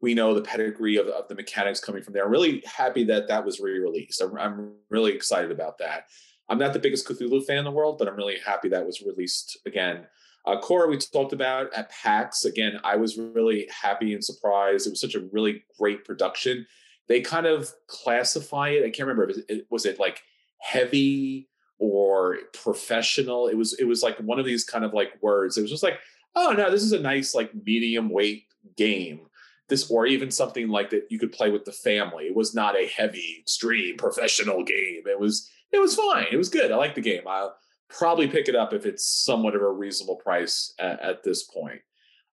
We 0.00 0.14
know 0.14 0.34
the 0.34 0.42
pedigree 0.42 0.96
of, 0.96 1.06
of 1.08 1.28
the 1.28 1.34
mechanics 1.34 1.80
coming 1.80 2.02
from 2.02 2.14
there. 2.14 2.24
I'm 2.24 2.30
really 2.30 2.62
happy 2.66 3.04
that 3.04 3.28
that 3.28 3.44
was 3.44 3.60
re-released. 3.60 4.20
I'm, 4.20 4.36
I'm 4.36 4.72
really 4.90 5.12
excited 5.12 5.52
about 5.52 5.78
that. 5.78 6.06
I'm 6.48 6.58
not 6.58 6.72
the 6.72 6.78
biggest 6.78 7.06
Cthulhu 7.06 7.44
fan 7.44 7.58
in 7.58 7.64
the 7.64 7.70
world, 7.70 7.98
but 7.98 8.08
I'm 8.08 8.16
really 8.16 8.38
happy 8.44 8.68
that 8.70 8.84
was 8.84 9.00
released 9.00 9.58
again. 9.64 10.06
Uh, 10.44 10.60
Khôra, 10.60 10.88
we 10.88 10.98
talked 10.98 11.32
about 11.32 11.72
at 11.72 11.90
PAX. 11.90 12.44
Again, 12.44 12.80
I 12.82 12.96
was 12.96 13.16
really 13.16 13.68
happy 13.70 14.12
and 14.12 14.24
surprised. 14.24 14.86
It 14.86 14.90
was 14.90 15.00
such 15.00 15.14
a 15.14 15.28
really 15.32 15.62
great 15.78 16.04
production. 16.04 16.66
They 17.08 17.20
kind 17.20 17.46
of 17.46 17.70
classify 17.86 18.70
it. 18.70 18.84
I 18.84 18.90
can't 18.90 19.06
remember. 19.06 19.26
Was 19.26 19.38
it, 19.48 19.66
was 19.70 19.86
it 19.86 20.00
like 20.00 20.22
heavy 20.58 21.48
or 21.78 22.38
professional? 22.52 23.46
It 23.46 23.56
was. 23.56 23.74
It 23.74 23.84
was 23.84 24.02
like 24.02 24.18
one 24.18 24.40
of 24.40 24.46
these 24.46 24.64
kind 24.64 24.84
of 24.84 24.92
like 24.92 25.12
words. 25.20 25.56
It 25.56 25.62
was 25.62 25.70
just 25.70 25.82
like, 25.82 26.00
oh 26.34 26.52
no, 26.52 26.70
this 26.70 26.82
is 26.82 26.92
a 26.92 27.00
nice 27.00 27.34
like 27.34 27.52
medium 27.64 28.08
weight 28.10 28.46
game. 28.76 29.20
This 29.68 29.90
or 29.90 30.06
even 30.06 30.30
something 30.30 30.68
like 30.68 30.90
that 30.90 31.06
you 31.08 31.18
could 31.18 31.32
play 31.32 31.50
with 31.50 31.64
the 31.64 31.72
family. 31.72 32.24
It 32.24 32.36
was 32.36 32.54
not 32.54 32.76
a 32.76 32.88
heavy 32.88 33.38
extreme 33.40 33.96
professional 33.96 34.64
game. 34.64 35.02
It 35.06 35.18
was 35.18 35.48
it 35.72 35.78
was 35.78 35.94
fine. 35.94 36.26
It 36.30 36.36
was 36.36 36.50
good. 36.50 36.70
I 36.70 36.76
like 36.76 36.94
the 36.94 37.00
game. 37.00 37.22
I'll 37.26 37.54
probably 37.88 38.28
pick 38.28 38.48
it 38.48 38.56
up 38.56 38.72
if 38.72 38.84
it's 38.84 39.06
somewhat 39.06 39.54
of 39.54 39.62
a 39.62 39.70
reasonable 39.70 40.16
price 40.16 40.74
at, 40.78 41.00
at 41.00 41.22
this 41.22 41.44
point. 41.44 41.80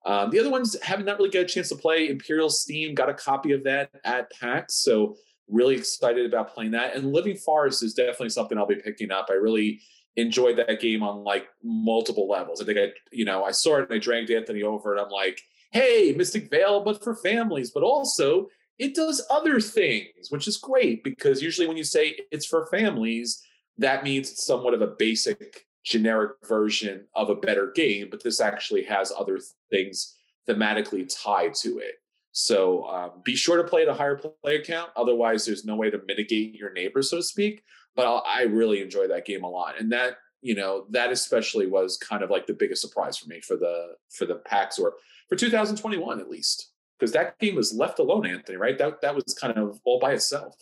Um, 0.05 0.29
the 0.29 0.39
other 0.39 0.49
ones 0.49 0.81
have 0.81 1.03
not 1.03 1.17
really 1.17 1.29
got 1.29 1.41
a 1.41 1.45
chance 1.45 1.69
to 1.69 1.75
play. 1.75 2.09
Imperial 2.09 2.49
steam 2.49 2.95
got 2.95 3.09
a 3.09 3.13
copy 3.13 3.51
of 3.51 3.63
that 3.65 3.91
at 4.03 4.31
pax 4.31 4.75
so 4.75 5.15
really 5.49 5.75
excited 5.75 6.25
about 6.25 6.53
playing 6.53 6.71
that. 6.71 6.95
And 6.95 7.11
Living 7.11 7.35
Forest 7.35 7.83
is 7.83 7.93
definitely 7.93 8.29
something 8.29 8.57
I'll 8.57 8.67
be 8.67 8.75
picking 8.75 9.11
up. 9.11 9.27
I 9.29 9.33
really 9.33 9.81
enjoyed 10.15 10.57
that 10.57 10.79
game 10.79 11.03
on 11.03 11.23
like 11.23 11.47
multiple 11.63 12.29
levels. 12.29 12.61
I 12.61 12.65
think 12.65 12.77
I, 12.77 12.87
you 13.11 13.25
know, 13.25 13.43
I 13.43 13.51
saw 13.51 13.77
it 13.77 13.83
and 13.83 13.93
I 13.93 13.97
dragged 13.97 14.31
Anthony 14.31 14.63
over 14.63 14.91
and 14.91 15.01
I'm 15.01 15.09
like, 15.09 15.41
hey, 15.71 16.13
Mystic 16.15 16.49
Vale, 16.49 16.83
but 16.83 17.03
for 17.03 17.15
families, 17.15 17.71
but 17.71 17.83
also 17.83 18.47
it 18.77 18.95
does 18.95 19.25
other 19.29 19.59
things, 19.59 20.29
which 20.29 20.47
is 20.47 20.57
great 20.57 21.03
because 21.03 21.41
usually 21.41 21.67
when 21.67 21.77
you 21.77 21.83
say 21.83 22.17
it's 22.31 22.45
for 22.45 22.65
families, 22.67 23.43
that 23.77 24.03
means 24.03 24.31
it's 24.31 24.45
somewhat 24.45 24.73
of 24.73 24.81
a 24.81 24.95
basic 24.97 25.67
generic 25.83 26.31
version 26.47 27.05
of 27.15 27.29
a 27.29 27.35
better 27.35 27.71
game, 27.75 28.07
but 28.09 28.23
this 28.23 28.39
actually 28.39 28.83
has 28.83 29.11
other 29.17 29.39
things 29.69 30.15
thematically 30.47 31.07
tied 31.23 31.53
to 31.55 31.79
it. 31.79 31.95
So 32.31 32.85
um, 32.85 33.11
be 33.23 33.35
sure 33.35 33.57
to 33.57 33.67
play 33.67 33.81
at 33.81 33.87
a 33.89 33.93
higher 33.93 34.19
player 34.43 34.63
count. 34.63 34.91
Otherwise, 34.95 35.45
there's 35.45 35.65
no 35.65 35.75
way 35.75 35.89
to 35.89 35.99
mitigate 36.07 36.55
your 36.55 36.71
neighbors, 36.71 37.09
so 37.09 37.17
to 37.17 37.23
speak. 37.23 37.63
But 37.95 38.05
I'll, 38.05 38.23
I 38.25 38.43
really 38.43 38.81
enjoy 38.81 39.07
that 39.07 39.25
game 39.25 39.43
a 39.43 39.49
lot, 39.49 39.79
and 39.79 39.91
that 39.91 40.17
you 40.41 40.55
know 40.55 40.85
that 40.91 41.11
especially 41.11 41.67
was 41.67 41.97
kind 41.97 42.23
of 42.23 42.29
like 42.29 42.45
the 42.45 42.53
biggest 42.53 42.81
surprise 42.81 43.17
for 43.17 43.27
me 43.27 43.41
for 43.41 43.57
the 43.57 43.95
for 44.09 44.25
the 44.25 44.35
PAX 44.35 44.77
or 44.77 44.93
for 45.29 45.35
2021 45.35 46.19
at 46.19 46.29
least 46.29 46.71
because 46.99 47.13
that 47.13 47.37
game 47.39 47.55
was 47.55 47.73
left 47.73 47.99
alone, 47.99 48.25
Anthony. 48.25 48.57
Right? 48.57 48.77
That 48.77 49.01
that 49.01 49.15
was 49.15 49.35
kind 49.39 49.57
of 49.57 49.79
all 49.85 49.99
by 49.99 50.13
itself. 50.13 50.55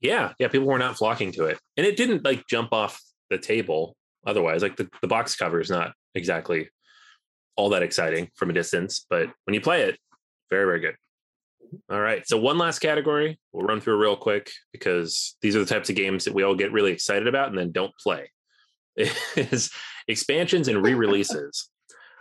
Yeah, 0.00 0.32
yeah. 0.38 0.48
People 0.48 0.66
were 0.66 0.78
not 0.78 0.96
flocking 0.96 1.32
to 1.32 1.44
it, 1.44 1.58
and 1.76 1.86
it 1.86 1.96
didn't 1.96 2.24
like 2.24 2.46
jump 2.48 2.72
off 2.72 3.00
the 3.30 3.38
table. 3.38 3.96
Otherwise, 4.26 4.62
like 4.62 4.76
the, 4.76 4.88
the 5.02 5.08
box 5.08 5.36
cover 5.36 5.60
is 5.60 5.70
not 5.70 5.92
exactly 6.14 6.68
all 7.56 7.68
that 7.70 7.82
exciting 7.82 8.30
from 8.34 8.50
a 8.50 8.52
distance, 8.52 9.06
but 9.08 9.28
when 9.44 9.54
you 9.54 9.60
play 9.60 9.82
it, 9.82 9.98
very, 10.50 10.64
very 10.64 10.80
good. 10.80 10.96
All 11.90 12.00
right. 12.00 12.26
So 12.26 12.38
one 12.38 12.58
last 12.58 12.78
category 12.78 13.38
we'll 13.52 13.66
run 13.66 13.80
through 13.80 14.00
real 14.00 14.16
quick 14.16 14.50
because 14.72 15.36
these 15.42 15.56
are 15.56 15.60
the 15.60 15.66
types 15.66 15.90
of 15.90 15.96
games 15.96 16.24
that 16.24 16.34
we 16.34 16.42
all 16.42 16.54
get 16.54 16.72
really 16.72 16.92
excited 16.92 17.26
about 17.26 17.48
and 17.48 17.58
then 17.58 17.72
don't 17.72 17.92
play. 18.02 18.30
Is 18.96 19.70
expansions 20.06 20.68
and 20.68 20.82
re-releases. 20.82 21.68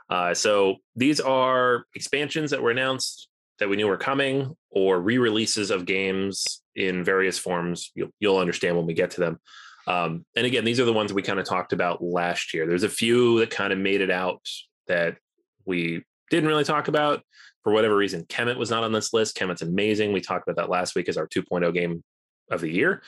Uh, 0.09 0.33
so 0.33 0.77
these 0.95 1.19
are 1.19 1.85
expansions 1.95 2.51
that 2.51 2.61
were 2.61 2.71
announced 2.71 3.29
that 3.59 3.69
we 3.69 3.77
knew 3.77 3.87
were 3.87 3.97
coming, 3.97 4.55
or 4.71 4.99
re-releases 4.99 5.71
of 5.71 5.85
games 5.85 6.63
in 6.75 7.03
various 7.03 7.37
forms. 7.37 7.91
You'll, 7.95 8.09
you'll 8.19 8.37
understand 8.37 8.75
when 8.75 8.85
we 8.85 8.93
get 8.93 9.11
to 9.11 9.19
them. 9.21 9.39
Um, 9.85 10.25
and 10.35 10.45
again, 10.45 10.65
these 10.65 10.79
are 10.79 10.85
the 10.85 10.93
ones 10.93 11.13
we 11.13 11.21
kind 11.21 11.39
of 11.39 11.45
talked 11.45 11.73
about 11.73 12.03
last 12.03 12.53
year. 12.53 12.65
There's 12.65 12.83
a 12.83 12.89
few 12.89 13.39
that 13.39 13.51
kind 13.51 13.71
of 13.71 13.79
made 13.79 14.01
it 14.01 14.09
out 14.09 14.41
that 14.87 15.17
we 15.65 16.03
didn't 16.29 16.49
really 16.49 16.63
talk 16.63 16.87
about 16.87 17.21
for 17.63 17.71
whatever 17.71 17.95
reason. 17.95 18.23
Kemet 18.25 18.57
was 18.57 18.69
not 18.69 18.83
on 18.83 18.91
this 18.91 19.13
list. 19.13 19.37
Kemet's 19.37 19.61
amazing. 19.61 20.13
We 20.13 20.21
talked 20.21 20.47
about 20.47 20.61
that 20.61 20.69
last 20.69 20.95
week 20.95 21.09
as 21.09 21.17
our 21.17 21.27
2.0 21.27 21.73
game 21.73 22.03
of 22.49 22.61
the 22.61 22.71
year. 22.71 23.01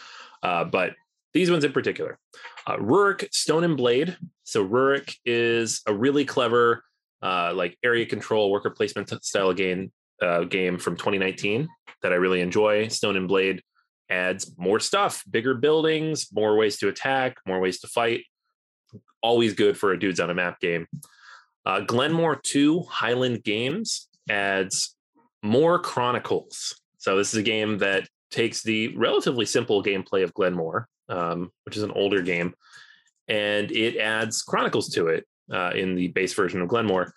Uh, 0.43 0.63
but 0.63 0.93
these 1.33 1.51
ones 1.51 1.63
in 1.63 1.73
particular. 1.73 2.17
Uh, 2.67 2.77
Rurik 2.77 3.33
Stone 3.33 3.63
and 3.63 3.77
Blade. 3.77 4.17
So 4.45 4.65
Rurik 4.65 5.15
is 5.25 5.81
a 5.87 5.93
really 5.93 6.23
clever, 6.23 6.83
uh, 7.21 7.51
like 7.53 7.77
area 7.83 8.05
control 8.05 8.51
worker 8.51 8.69
placement 8.69 9.09
style 9.23 9.53
game 9.53 9.91
uh, 10.21 10.43
game 10.45 10.77
from 10.77 10.95
2019 10.95 11.67
that 12.01 12.13
I 12.13 12.15
really 12.15 12.41
enjoy. 12.41 12.87
Stone 12.87 13.17
and 13.17 13.27
Blade 13.27 13.61
adds 14.09 14.53
more 14.57 14.79
stuff, 14.79 15.23
bigger 15.29 15.55
buildings, 15.55 16.27
more 16.31 16.55
ways 16.55 16.77
to 16.77 16.87
attack, 16.87 17.37
more 17.45 17.59
ways 17.59 17.79
to 17.79 17.87
fight. 17.87 18.23
Always 19.21 19.53
good 19.53 19.77
for 19.77 19.91
a 19.91 19.99
dudes 19.99 20.19
on 20.19 20.29
a 20.29 20.35
map 20.35 20.59
game. 20.59 20.87
Uh, 21.65 21.79
Glenmore 21.79 22.35
2 22.35 22.83
Highland 22.83 23.43
Games 23.43 24.07
adds 24.29 24.95
more 25.41 25.79
Chronicles. 25.79 26.79
So, 26.99 27.17
this 27.17 27.33
is 27.33 27.39
a 27.39 27.43
game 27.43 27.79
that 27.79 28.07
takes 28.29 28.61
the 28.61 28.95
relatively 28.95 29.45
simple 29.45 29.83
gameplay 29.83 30.23
of 30.23 30.33
Glenmore, 30.33 30.87
um, 31.09 31.51
which 31.63 31.75
is 31.75 31.83
an 31.83 31.91
older 31.91 32.21
game, 32.21 32.53
and 33.27 33.71
it 33.71 33.97
adds 33.97 34.41
Chronicles 34.41 34.89
to 34.89 35.07
it 35.07 35.25
uh, 35.51 35.71
in 35.75 35.95
the 35.95 36.09
base 36.09 36.33
version 36.33 36.61
of 36.61 36.67
Glenmore. 36.67 37.13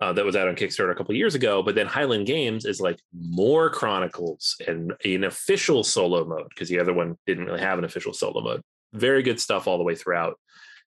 Uh, 0.00 0.12
that 0.12 0.24
was 0.24 0.34
out 0.36 0.48
on 0.48 0.56
Kickstarter 0.56 0.90
a 0.90 0.94
couple 0.94 1.14
years 1.14 1.34
ago, 1.34 1.62
but 1.62 1.74
then 1.74 1.86
Highland 1.86 2.26
Games 2.26 2.64
is 2.64 2.80
like 2.80 2.98
more 3.12 3.70
Chronicles 3.70 4.56
and 4.66 4.92
an 5.04 5.24
official 5.24 5.84
solo 5.84 6.24
mode 6.24 6.48
because 6.48 6.68
the 6.68 6.80
other 6.80 6.92
one 6.92 7.16
didn't 7.26 7.46
really 7.46 7.60
have 7.60 7.78
an 7.78 7.84
official 7.84 8.12
solo 8.12 8.42
mode. 8.42 8.60
Very 8.92 9.22
good 9.22 9.40
stuff 9.40 9.68
all 9.68 9.78
the 9.78 9.84
way 9.84 9.94
throughout. 9.94 10.38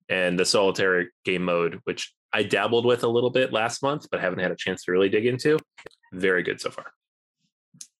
And 0.09 0.37
the 0.37 0.45
solitary 0.45 1.07
game 1.25 1.43
mode, 1.43 1.79
which 1.85 2.13
I 2.33 2.43
dabbled 2.43 2.85
with 2.85 3.03
a 3.03 3.07
little 3.07 3.29
bit 3.29 3.53
last 3.53 3.81
month, 3.81 4.07
but 4.11 4.19
haven't 4.19 4.39
had 4.39 4.51
a 4.51 4.55
chance 4.55 4.83
to 4.83 4.91
really 4.91 5.09
dig 5.09 5.25
into. 5.25 5.57
Very 6.13 6.43
good 6.43 6.59
so 6.59 6.69
far. 6.69 6.91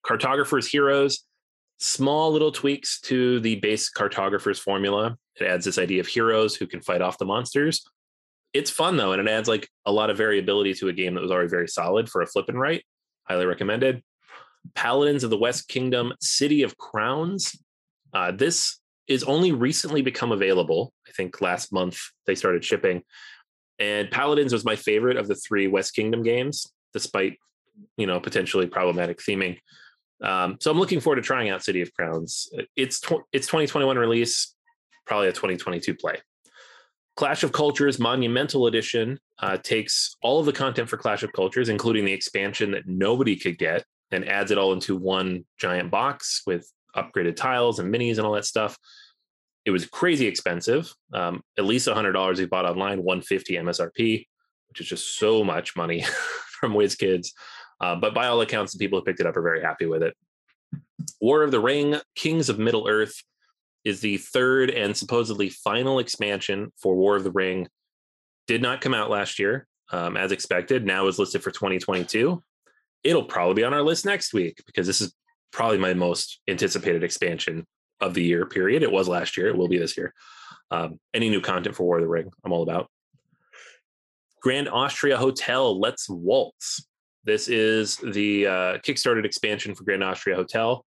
Cartographer's 0.06 0.68
Heroes, 0.68 1.24
small 1.80 2.32
little 2.32 2.52
tweaks 2.52 3.00
to 3.02 3.40
the 3.40 3.56
base 3.56 3.92
cartographer's 3.92 4.60
formula. 4.60 5.18
It 5.40 5.48
adds 5.48 5.66
this 5.66 5.78
idea 5.78 6.00
of 6.00 6.08
heroes 6.08 6.56
who 6.56 6.68
can 6.68 6.82
fight 6.82 7.02
off 7.02 7.18
the 7.18 7.26
monsters. 7.26 7.86
It's 8.54 8.72
fun 8.72 8.98
though, 8.98 9.12
and 9.12 9.22
it 9.22 9.30
adds 9.30 9.48
like 9.48 9.70
a 9.86 9.92
lot 9.92 10.10
of 10.10 10.18
variability 10.18 10.74
to 10.76 10.90
a 10.90 10.94
game 10.94 11.14
that 11.16 11.22
was 11.22 11.32
already 11.32 11.50
very 11.50 11.68
solid 11.68 12.10
for 12.10 12.22
a 12.22 12.28
flip 12.28 12.50
and 12.50 12.60
write. 12.60 12.84
Highly 13.24 13.46
recommended. 13.46 14.04
Paladins 14.74 15.24
of 15.24 15.30
the 15.30 15.38
West 15.38 15.68
Kingdom, 15.68 16.14
City 16.22 16.64
of 16.64 16.78
Crowns. 16.78 17.58
Uh, 18.14 18.32
this 18.32 18.80
is 19.08 19.24
only 19.24 19.52
recently 19.52 20.02
become 20.02 20.32
available. 20.32 20.94
I 21.08 21.12
think 21.12 21.42
last 21.42 21.72
month 21.72 22.00
they 22.26 22.36
started 22.36 22.64
shipping. 22.64 23.04
And 23.80 24.10
Paladins 24.10 24.54
was 24.54 24.66
my 24.66 24.76
favorite 24.76 25.18
of 25.18 25.28
the 25.28 25.36
three 25.36 25.68
West 25.68 25.94
Kingdom 25.94 26.24
games, 26.24 26.72
despite 26.94 27.38
you 27.96 28.08
know 28.08 28.20
potentially 28.20 28.68
problematic 28.68 29.20
theming. 29.20 29.60
Um, 30.22 30.58
so 30.60 30.72
I'm 30.72 30.80
looking 30.80 31.00
forward 31.00 31.18
to 31.18 31.22
trying 31.22 31.50
out 31.50 31.64
City 31.64 31.82
of 31.82 31.94
Crowns. 31.94 32.50
It's 32.76 33.00
tw- 33.00 33.28
it's 33.32 33.48
2021 33.48 33.98
release, 33.98 34.56
probably 35.08 35.30
a 35.30 35.34
2022 35.34 35.96
play. 35.96 36.18
Clash 37.16 37.44
of 37.44 37.52
Cultures 37.52 38.00
Monumental 38.00 38.68
Edition 38.68 39.20
uh, 39.40 39.58
takes 39.58 40.16
all 40.22 40.40
of 40.40 40.46
the 40.46 40.54
content 40.54 40.88
for 40.88 40.98
Clash 40.98 41.24
of 41.24 41.34
Cultures, 41.34 41.70
including 41.70 42.06
the 42.06 42.14
expansion 42.14 42.72
that 42.72 42.88
nobody 42.88 43.36
could 43.36 43.58
get, 43.58 43.84
and 44.12 44.28
adds 44.28 44.52
it 44.52 44.58
all 44.60 44.72
into 44.72 44.96
one 44.96 45.44
giant 45.60 45.90
box 45.90 46.44
with 46.46 46.72
upgraded 46.96 47.36
tiles 47.36 47.80
and 47.80 47.94
minis 47.94 48.18
and 48.18 48.28
all 48.28 48.34
that 48.34 48.46
stuff. 48.46 48.78
It 49.66 49.72
was 49.72 49.86
crazy 49.86 50.28
expensive, 50.28 50.94
um, 51.12 51.42
at 51.58 51.66
least 51.66 51.88
$100 51.88 52.38
we 52.38 52.46
bought 52.46 52.66
online, 52.66 53.04
150 53.04 53.56
MSRP, 53.56 54.26
which 54.70 54.80
is 54.80 54.88
just 54.88 55.18
so 55.18 55.44
much 55.44 55.76
money 55.76 56.02
from 56.60 56.74
WizKids. 56.74 57.30
Uh, 57.82 57.96
but 57.96 58.14
by 58.14 58.28
all 58.28 58.42
accounts, 58.42 58.74
the 58.74 58.80
people 58.80 59.00
who 59.00 59.06
picked 59.06 59.20
it 59.20 59.26
up 59.26 59.36
are 59.36 59.42
very 59.42 59.62
happy 59.62 59.88
with 59.88 60.04
it. 60.04 60.16
War 61.20 61.44
of 61.44 61.52
the 61.52 61.60
Ring, 61.60 62.00
Kings 62.16 62.50
of 62.50 62.60
Middle 62.60 62.88
Earth 62.88 63.24
is 63.88 64.02
the 64.02 64.18
third 64.18 64.70
and 64.70 64.96
supposedly 64.96 65.50
final 65.50 66.00
expansion 66.00 66.74
for 66.76 66.94
War 66.94 67.16
of 67.16 67.24
the 67.24 67.32
Ring. 67.32 67.70
Did 68.46 68.62
not 68.62 68.82
come 68.82 68.94
out 68.94 69.10
last 69.10 69.40
year, 69.40 69.66
um, 69.92 70.18
as 70.18 70.34
expected. 70.34 70.86
Now 70.86 71.08
is 71.08 71.18
listed 71.18 71.42
for 71.42 71.52
2022. 71.52 72.44
It'll 73.06 73.24
probably 73.24 73.54
be 73.54 73.64
on 73.64 73.74
our 73.74 73.82
list 73.82 74.06
next 74.06 74.34
week 74.34 74.62
because 74.66 74.88
this 74.88 75.00
is 75.00 75.14
probably 75.54 75.78
my 75.78 75.94
most 75.94 76.42
anticipated 76.50 77.02
expansion 77.02 77.66
of 78.02 78.14
the 78.14 78.24
year 78.24 78.46
period. 78.46 78.84
It 78.84 78.92
was 78.92 79.08
last 79.08 79.38
year. 79.38 79.48
It 79.48 79.58
will 79.58 79.70
be 79.70 79.78
this 79.78 79.96
year. 79.96 80.14
Um, 80.70 81.00
any 81.14 81.30
new 81.30 81.40
content 81.40 81.76
for 81.76 81.84
War 81.84 81.98
of 81.98 82.04
the 82.04 82.10
Ring, 82.10 82.30
I'm 82.44 82.52
all 82.52 82.64
about. 82.64 82.90
Grand 84.42 84.68
Austria 84.68 85.16
Hotel 85.16 85.80
Let's 85.80 86.10
Waltz. 86.10 86.86
This 87.24 87.48
is 87.48 87.96
the 87.98 88.48
uh, 88.48 88.78
Kickstarted 88.80 89.24
expansion 89.24 89.76
for 89.76 89.86
Grand 89.86 90.04
Austria 90.04 90.36
Hotel. 90.36 90.86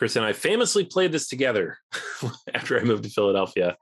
Chris 0.00 0.16
and 0.16 0.24
I 0.24 0.32
famously 0.32 0.86
played 0.86 1.12
this 1.12 1.28
together 1.28 1.76
after 2.54 2.80
I 2.80 2.84
moved 2.84 3.04
to 3.04 3.10
Philadelphia. 3.10 3.76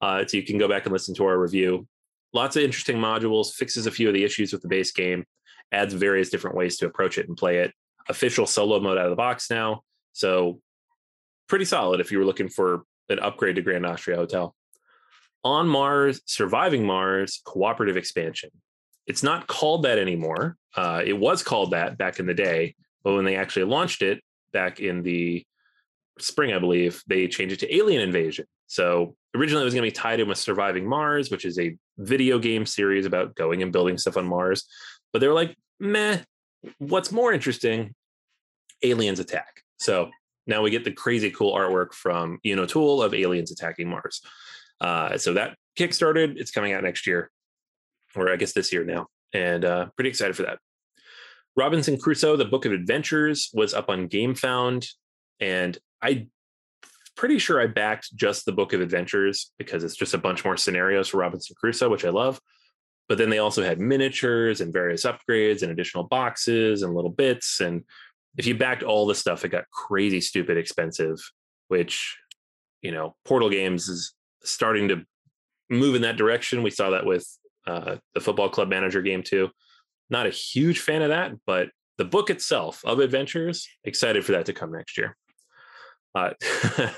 Uh, 0.00 0.24
so 0.26 0.38
you 0.38 0.42
can 0.42 0.56
go 0.56 0.66
back 0.66 0.86
and 0.86 0.94
listen 0.94 1.14
to 1.16 1.26
our 1.26 1.38
review. 1.38 1.86
Lots 2.32 2.56
of 2.56 2.62
interesting 2.62 2.96
modules, 2.96 3.52
fixes 3.52 3.86
a 3.86 3.90
few 3.90 4.08
of 4.08 4.14
the 4.14 4.24
issues 4.24 4.50
with 4.50 4.62
the 4.62 4.68
base 4.68 4.92
game, 4.92 5.26
adds 5.70 5.92
various 5.92 6.30
different 6.30 6.56
ways 6.56 6.78
to 6.78 6.86
approach 6.86 7.18
it 7.18 7.28
and 7.28 7.36
play 7.36 7.58
it. 7.58 7.74
Official 8.08 8.46
solo 8.46 8.80
mode 8.80 8.96
out 8.96 9.04
of 9.04 9.10
the 9.10 9.16
box 9.16 9.50
now. 9.50 9.82
So 10.14 10.62
pretty 11.48 11.66
solid 11.66 12.00
if 12.00 12.10
you 12.10 12.18
were 12.18 12.24
looking 12.24 12.48
for 12.48 12.84
an 13.10 13.18
upgrade 13.18 13.56
to 13.56 13.60
Grand 13.60 13.84
Austria 13.84 14.16
Hotel. 14.16 14.56
On 15.44 15.68
Mars, 15.68 16.22
Surviving 16.24 16.86
Mars 16.86 17.42
cooperative 17.44 17.98
expansion. 17.98 18.48
It's 19.06 19.22
not 19.22 19.46
called 19.48 19.82
that 19.82 19.98
anymore. 19.98 20.56
Uh, 20.74 21.02
it 21.04 21.18
was 21.18 21.42
called 21.42 21.72
that 21.72 21.98
back 21.98 22.20
in 22.20 22.24
the 22.24 22.32
day, 22.32 22.74
but 23.04 23.12
when 23.12 23.26
they 23.26 23.36
actually 23.36 23.66
launched 23.66 24.00
it 24.00 24.22
back 24.50 24.80
in 24.80 25.02
the 25.02 25.44
spring, 26.22 26.52
I 26.52 26.58
believe, 26.58 27.02
they 27.06 27.28
changed 27.28 27.54
it 27.54 27.60
to 27.60 27.76
Alien 27.76 28.02
Invasion. 28.02 28.46
So 28.66 29.16
originally 29.34 29.62
it 29.62 29.64
was 29.64 29.74
going 29.74 29.84
to 29.84 29.94
be 29.94 30.00
tied 30.00 30.20
in 30.20 30.28
with 30.28 30.38
Surviving 30.38 30.86
Mars, 30.86 31.30
which 31.30 31.44
is 31.44 31.58
a 31.58 31.76
video 31.98 32.38
game 32.38 32.66
series 32.66 33.06
about 33.06 33.34
going 33.34 33.62
and 33.62 33.72
building 33.72 33.98
stuff 33.98 34.16
on 34.16 34.26
Mars. 34.26 34.64
But 35.12 35.20
they 35.20 35.28
were 35.28 35.34
like, 35.34 35.56
meh, 35.80 36.18
what's 36.78 37.12
more 37.12 37.32
interesting? 37.32 37.94
Aliens 38.82 39.20
attack. 39.20 39.62
So 39.78 40.10
now 40.46 40.62
we 40.62 40.70
get 40.70 40.84
the 40.84 40.92
crazy 40.92 41.30
cool 41.30 41.54
artwork 41.54 41.92
from 41.92 42.38
Ian 42.44 42.60
O'Toole 42.60 43.02
of 43.02 43.14
Aliens 43.14 43.52
Attacking 43.52 43.88
Mars. 43.88 44.22
Uh, 44.80 45.18
so 45.18 45.34
that 45.34 45.56
kickstarted. 45.78 46.36
It's 46.36 46.50
coming 46.50 46.72
out 46.72 46.82
next 46.82 47.06
year, 47.06 47.30
or 48.16 48.32
I 48.32 48.36
guess 48.36 48.52
this 48.52 48.72
year 48.72 48.84
now, 48.84 49.06
and 49.32 49.64
uh, 49.64 49.86
pretty 49.96 50.10
excited 50.10 50.36
for 50.36 50.42
that. 50.42 50.58
Robinson 51.56 51.98
Crusoe: 51.98 52.36
The 52.36 52.44
Book 52.44 52.64
of 52.64 52.72
Adventures 52.72 53.50
was 53.52 53.74
up 53.74 53.88
on 53.88 54.08
GameFound, 54.08 54.88
and 55.40 55.76
I 56.02 56.28
pretty 57.18 57.38
sure 57.38 57.60
I 57.60 57.66
backed 57.66 58.14
just 58.14 58.44
the 58.44 58.52
Book 58.52 58.72
of 58.72 58.80
Adventures 58.80 59.50
because 59.58 59.82
it's 59.82 59.96
just 59.96 60.14
a 60.14 60.18
bunch 60.18 60.44
more 60.44 60.56
scenarios 60.56 61.08
for 61.08 61.18
Robinson 61.18 61.56
Crusoe, 61.58 61.88
which 61.88 62.04
I 62.04 62.10
love. 62.10 62.40
But 63.08 63.18
then 63.18 63.28
they 63.28 63.38
also 63.38 63.62
had 63.64 63.80
miniatures 63.80 64.60
and 64.60 64.72
various 64.72 65.04
upgrades 65.04 65.62
and 65.62 65.72
additional 65.72 66.04
boxes 66.04 66.82
and 66.82 66.94
little 66.94 67.10
bits. 67.10 67.60
And 67.60 67.82
if 68.36 68.46
you 68.46 68.56
backed 68.56 68.84
all 68.84 69.06
the 69.06 69.16
stuff, 69.16 69.44
it 69.44 69.48
got 69.48 69.68
crazy 69.70 70.20
stupid 70.20 70.56
expensive, 70.56 71.18
which, 71.66 72.16
you 72.82 72.92
know, 72.92 73.16
Portal 73.24 73.50
Games 73.50 73.88
is 73.88 74.14
starting 74.44 74.88
to 74.88 75.04
move 75.68 75.96
in 75.96 76.02
that 76.02 76.18
direction. 76.18 76.62
We 76.62 76.70
saw 76.70 76.90
that 76.90 77.04
with 77.04 77.26
uh, 77.66 77.96
the 78.14 78.20
Football 78.20 78.48
Club 78.48 78.68
Manager 78.68 79.02
game 79.02 79.24
too. 79.24 79.50
Not 80.08 80.26
a 80.26 80.30
huge 80.30 80.78
fan 80.78 81.02
of 81.02 81.08
that, 81.08 81.32
but 81.46 81.70
the 81.96 82.04
book 82.04 82.30
itself 82.30 82.82
of 82.84 83.00
adventures, 83.00 83.68
excited 83.82 84.24
for 84.24 84.32
that 84.32 84.46
to 84.46 84.52
come 84.52 84.70
next 84.70 84.96
year. 84.96 85.16
Uh, 86.14 86.30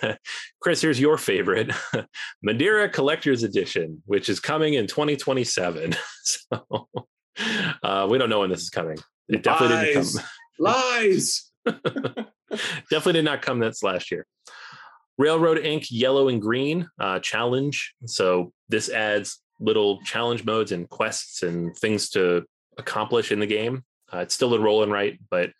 Chris, 0.61 0.81
here's 0.81 1.01
your 1.01 1.19
favorite 1.19 1.71
Madeira 2.43 2.89
Collector's 2.89 3.43
Edition, 3.43 4.03
which 4.07 4.29
is 4.29 4.41
coming 4.41 4.75
in 4.75 4.87
2027. 4.87 5.95
so 6.23 6.89
uh, 7.83 8.07
we 8.11 8.19
don't 8.19 8.31
know 8.31 8.41
when 8.41 8.51
this 8.51 8.63
is 8.63 8.71
coming. 8.71 8.99
It 9.29 9.43
definitely 9.43 9.77
Lies. 9.77 10.13
didn't 10.13 10.25
come. 10.25 10.25
Lies. 10.59 11.51
definitely 12.91 13.13
did 13.15 13.25
not 13.25 13.43
come 13.43 13.59
this 13.59 13.83
last 13.83 14.11
year. 14.11 14.27
Railroad 15.19 15.59
Ink 15.59 15.91
Yellow 15.91 16.29
and 16.29 16.41
Green 16.41 16.89
uh, 16.99 17.19
challenge. 17.21 17.95
So 18.07 18.53
this 18.69 18.89
adds 18.89 19.41
little 19.61 20.01
challenge 20.03 20.45
modes 20.45 20.73
and 20.73 20.89
quests 20.89 21.43
and 21.43 21.77
things 21.77 22.09
to 22.11 22.45
accomplish 22.79 23.31
in 23.31 23.39
the 23.39 23.47
game. 23.47 23.85
Uh, 24.13 24.19
it's 24.19 24.35
still 24.35 24.55
a 24.55 24.59
roll 24.59 24.83
and 24.83 24.91
write, 24.91 25.21
but 25.31 25.51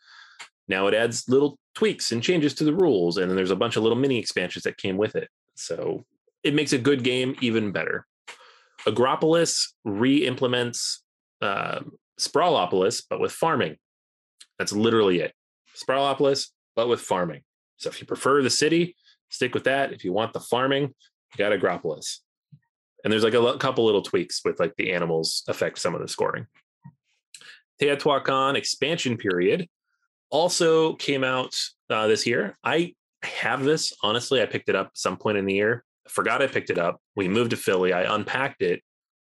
now 0.71 0.87
it 0.87 0.95
adds 0.95 1.29
little 1.29 1.59
tweaks 1.75 2.13
and 2.13 2.23
changes 2.23 2.55
to 2.55 2.65
the 2.65 2.75
rules, 2.75 3.19
and 3.19 3.29
then 3.29 3.37
there's 3.37 3.51
a 3.51 3.57
bunch 3.57 3.77
of 3.77 3.83
little 3.83 3.99
mini 3.99 4.19
expansions 4.19 4.63
that 4.63 4.79
came 4.79 4.97
with 4.97 5.17
it. 5.17 5.29
So 5.57 6.05
it 6.45 6.55
makes 6.55 6.73
a 6.73 6.79
good 6.79 7.03
game 7.03 7.35
even 7.41 7.73
better. 7.73 8.07
Agropolis 8.87 9.67
re-implements 9.85 11.03
uh, 11.43 11.81
Sprawlopolis, 12.19 13.03
but 13.09 13.21
with 13.21 13.33
farming. 13.33 13.77
That's 14.59 14.73
literally 14.73 15.21
it. 15.21 15.33
Sprawlopolis, 15.77 16.49
but 16.77 16.89
with 16.89 17.01
farming. 17.01 17.43
So 17.77 17.91
if 17.91 18.01
you 18.01 18.07
prefer 18.07 18.43
the 18.43 18.51
city, 18.51 18.95
stick 19.29 19.55
with 19.55 19.65
that. 19.65 19.93
If 19.93 20.05
you 20.05 20.13
want 20.13 20.33
the 20.33 20.41
farming, 20.41 20.83
you 20.83 21.39
got 21.39 21.53
Agropolis. 21.53 22.19
And 23.03 23.13
there's 23.13 23.25
like 23.25 23.35
a 23.35 23.59
couple 23.59 23.87
little 23.87 24.03
tweaks 24.03 24.43
with 24.45 24.61
like 24.61 24.77
the 24.77 24.93
animals 24.93 25.43
affect 25.49 25.79
some 25.79 25.95
of 25.95 26.01
the 26.01 26.09
scoring. 26.09 26.47
Teotihuacan 27.81 28.57
expansion 28.57 29.17
period 29.17 29.67
also 30.31 30.95
came 30.95 31.25
out 31.25 31.55
uh, 31.89 32.07
this 32.07 32.27
year. 32.27 32.57
I 32.65 32.95
have 33.23 33.65
this 33.65 33.93
honestly. 34.03 34.43
I 34.43 34.47
picked 34.47 34.69
it 34.69 34.77
up 34.77 34.91
some 34.95 35.17
point 35.17 35.39
in 35.39 35.45
the 35.45 35.55
year. 35.55 35.85
Forgot 36.09 36.43
I 36.43 36.47
picked 36.47 36.71
it 36.71 36.79
up. 36.79 37.01
We 37.17 37.29
moved 37.29 37.51
to 37.51 37.57
Philly. 37.57 37.93
I 37.93 38.15
unpacked 38.15 38.63
it, 38.63 38.83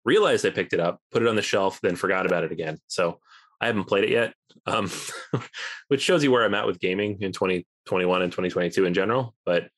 realized 0.06 0.46
I 0.46 0.50
picked 0.50 0.74
it 0.74 0.80
up, 0.80 1.00
put 1.12 1.22
it 1.22 1.28
on 1.28 1.36
the 1.36 1.42
shelf, 1.42 1.80
then 1.82 1.96
forgot 1.96 2.26
about 2.26 2.44
it 2.44 2.52
again. 2.52 2.80
So 2.88 3.20
I 3.62 3.68
haven't 3.68 3.86
played 3.86 4.04
it 4.04 4.10
yet, 4.10 4.34
um, 4.66 4.92
which 5.88 6.02
shows 6.02 6.24
you 6.24 6.32
where 6.32 6.44
I'm 6.44 6.56
at 6.56 6.68
with 6.68 6.80
gaming 6.80 7.22
in 7.22 7.32
2021 7.32 8.22
and 8.22 8.32
2022 8.32 8.86
in 8.86 8.94
general. 8.94 9.34
But 9.46 9.70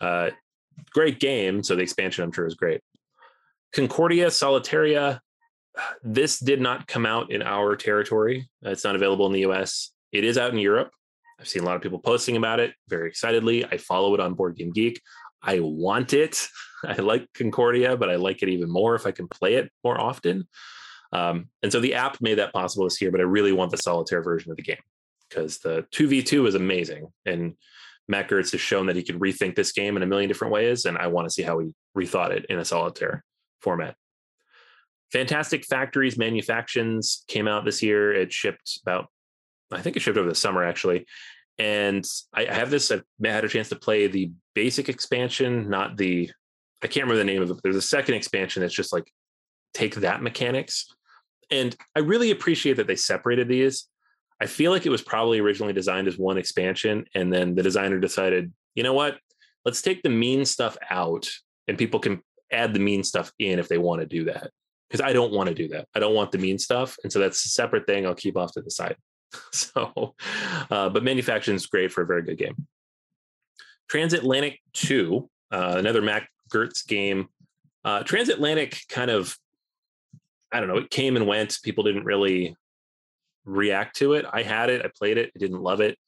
uh, 0.00 0.30
great 0.90 1.20
game. 1.20 1.62
So 1.62 1.76
the 1.76 1.82
expansion, 1.82 2.24
I'm 2.24 2.32
sure, 2.32 2.46
is 2.46 2.54
great. 2.54 2.80
Concordia 3.72 4.30
Solitaria. 4.30 5.20
This 6.02 6.38
did 6.38 6.60
not 6.60 6.86
come 6.86 7.06
out 7.06 7.30
in 7.30 7.42
our 7.42 7.76
territory. 7.76 8.50
It's 8.62 8.84
not 8.84 8.96
available 8.96 9.26
in 9.26 9.32
the 9.32 9.46
US. 9.46 9.92
It 10.12 10.24
is 10.24 10.38
out 10.38 10.52
in 10.52 10.58
Europe. 10.58 10.90
I've 11.38 11.48
seen 11.48 11.62
a 11.62 11.66
lot 11.66 11.76
of 11.76 11.82
people 11.82 11.98
posting 11.98 12.36
about 12.36 12.60
it 12.60 12.74
very 12.88 13.08
excitedly. 13.08 13.64
I 13.64 13.78
follow 13.78 14.14
it 14.14 14.20
on 14.20 14.34
Board 14.34 14.56
Game 14.56 14.72
Geek. 14.72 15.00
I 15.42 15.60
want 15.60 16.12
it. 16.12 16.46
I 16.84 16.96
like 16.96 17.26
Concordia, 17.34 17.96
but 17.96 18.10
I 18.10 18.16
like 18.16 18.42
it 18.42 18.48
even 18.48 18.70
more 18.70 18.94
if 18.94 19.06
I 19.06 19.10
can 19.10 19.28
play 19.28 19.54
it 19.54 19.70
more 19.84 20.00
often. 20.00 20.46
Um, 21.12 21.48
and 21.62 21.72
so 21.72 21.80
the 21.80 21.94
app 21.94 22.18
made 22.20 22.38
that 22.38 22.52
possible 22.52 22.84
this 22.84 23.00
year, 23.00 23.10
but 23.10 23.20
I 23.20 23.24
really 23.24 23.52
want 23.52 23.70
the 23.70 23.78
solitaire 23.78 24.22
version 24.22 24.50
of 24.50 24.56
the 24.56 24.62
game 24.62 24.82
because 25.28 25.58
the 25.58 25.86
2v2 25.92 26.46
is 26.46 26.54
amazing. 26.54 27.08
And 27.26 27.54
Matt 28.08 28.28
Gerdts 28.28 28.52
has 28.52 28.60
shown 28.60 28.86
that 28.86 28.96
he 28.96 29.02
can 29.02 29.18
rethink 29.18 29.54
this 29.54 29.72
game 29.72 29.96
in 29.96 30.02
a 30.02 30.06
million 30.06 30.28
different 30.28 30.52
ways. 30.52 30.84
And 30.84 30.98
I 30.98 31.06
want 31.06 31.26
to 31.26 31.32
see 31.32 31.42
how 31.42 31.58
he 31.58 31.72
rethought 31.96 32.30
it 32.30 32.46
in 32.48 32.58
a 32.58 32.64
solitaire 32.64 33.24
format. 33.60 33.96
Fantastic 35.12 35.64
Factories 35.64 36.18
Manufactions 36.18 37.24
came 37.26 37.48
out 37.48 37.64
this 37.64 37.82
year. 37.82 38.12
It 38.12 38.32
shipped 38.32 38.78
about 38.82 39.08
I 39.72 39.82
think 39.82 39.96
it 39.96 40.00
shipped 40.00 40.18
over 40.18 40.28
the 40.28 40.34
summer 40.34 40.64
actually. 40.64 41.06
And 41.58 42.06
I 42.32 42.44
have 42.44 42.70
this, 42.70 42.90
I 42.90 43.02
had 43.22 43.44
a 43.44 43.48
chance 43.48 43.68
to 43.68 43.76
play 43.76 44.06
the 44.06 44.30
basic 44.54 44.88
expansion, 44.88 45.68
not 45.68 45.96
the, 45.96 46.30
I 46.82 46.86
can't 46.86 47.04
remember 47.04 47.18
the 47.18 47.24
name 47.24 47.42
of 47.42 47.50
it, 47.50 47.58
there's 47.62 47.76
a 47.76 47.82
second 47.82 48.14
expansion 48.14 48.62
that's 48.62 48.74
just 48.74 48.92
like 48.92 49.12
take 49.74 49.96
that 49.96 50.22
mechanics. 50.22 50.86
And 51.50 51.76
I 51.94 52.00
really 52.00 52.30
appreciate 52.30 52.78
that 52.78 52.86
they 52.86 52.96
separated 52.96 53.48
these. 53.48 53.86
I 54.40 54.46
feel 54.46 54.72
like 54.72 54.86
it 54.86 54.90
was 54.90 55.02
probably 55.02 55.38
originally 55.38 55.74
designed 55.74 56.08
as 56.08 56.16
one 56.16 56.38
expansion. 56.38 57.04
And 57.14 57.30
then 57.30 57.54
the 57.54 57.62
designer 57.62 57.98
decided, 57.98 58.52
you 58.74 58.82
know 58.82 58.94
what? 58.94 59.18
Let's 59.66 59.82
take 59.82 60.02
the 60.02 60.08
mean 60.08 60.46
stuff 60.46 60.78
out 60.88 61.28
and 61.68 61.76
people 61.76 62.00
can 62.00 62.22
add 62.50 62.72
the 62.72 62.80
mean 62.80 63.04
stuff 63.04 63.32
in 63.38 63.58
if 63.58 63.68
they 63.68 63.78
want 63.78 64.00
to 64.00 64.06
do 64.06 64.24
that. 64.24 64.50
Because 64.88 65.02
I 65.02 65.12
don't 65.12 65.32
want 65.32 65.48
to 65.50 65.54
do 65.54 65.68
that. 65.68 65.86
I 65.94 66.00
don't 66.00 66.14
want 66.14 66.32
the 66.32 66.38
mean 66.38 66.58
stuff. 66.58 66.96
And 67.04 67.12
so 67.12 67.18
that's 67.18 67.44
a 67.44 67.48
separate 67.50 67.86
thing 67.86 68.06
I'll 68.06 68.14
keep 68.14 68.36
off 68.36 68.52
to 68.52 68.62
the 68.62 68.70
side. 68.70 68.96
so, 69.52 70.14
uh, 70.70 70.88
but 70.88 71.02
Manufactions 71.02 71.62
is 71.62 71.66
great 71.66 71.92
for 71.92 72.02
a 72.02 72.06
very 72.06 72.22
good 72.22 72.38
game. 72.38 72.66
Transatlantic 73.88 74.60
2, 74.74 75.28
uh, 75.50 75.74
another 75.78 76.02
Matt 76.02 76.26
Gerdts 76.52 76.86
game. 76.86 77.28
Uh, 77.84 78.02
Transatlantic 78.02 78.82
kind 78.88 79.10
of, 79.10 79.36
I 80.52 80.60
don't 80.60 80.68
know, 80.68 80.78
it 80.78 80.90
came 80.90 81.16
and 81.16 81.26
went. 81.26 81.58
People 81.62 81.84
didn't 81.84 82.04
really 82.04 82.56
react 83.44 83.96
to 83.96 84.14
it. 84.14 84.26
I 84.32 84.42
had 84.42 84.70
it, 84.70 84.84
I 84.84 84.90
played 84.96 85.18
it, 85.18 85.32
I 85.34 85.38
didn't 85.38 85.62
love 85.62 85.80
it. 85.80 85.98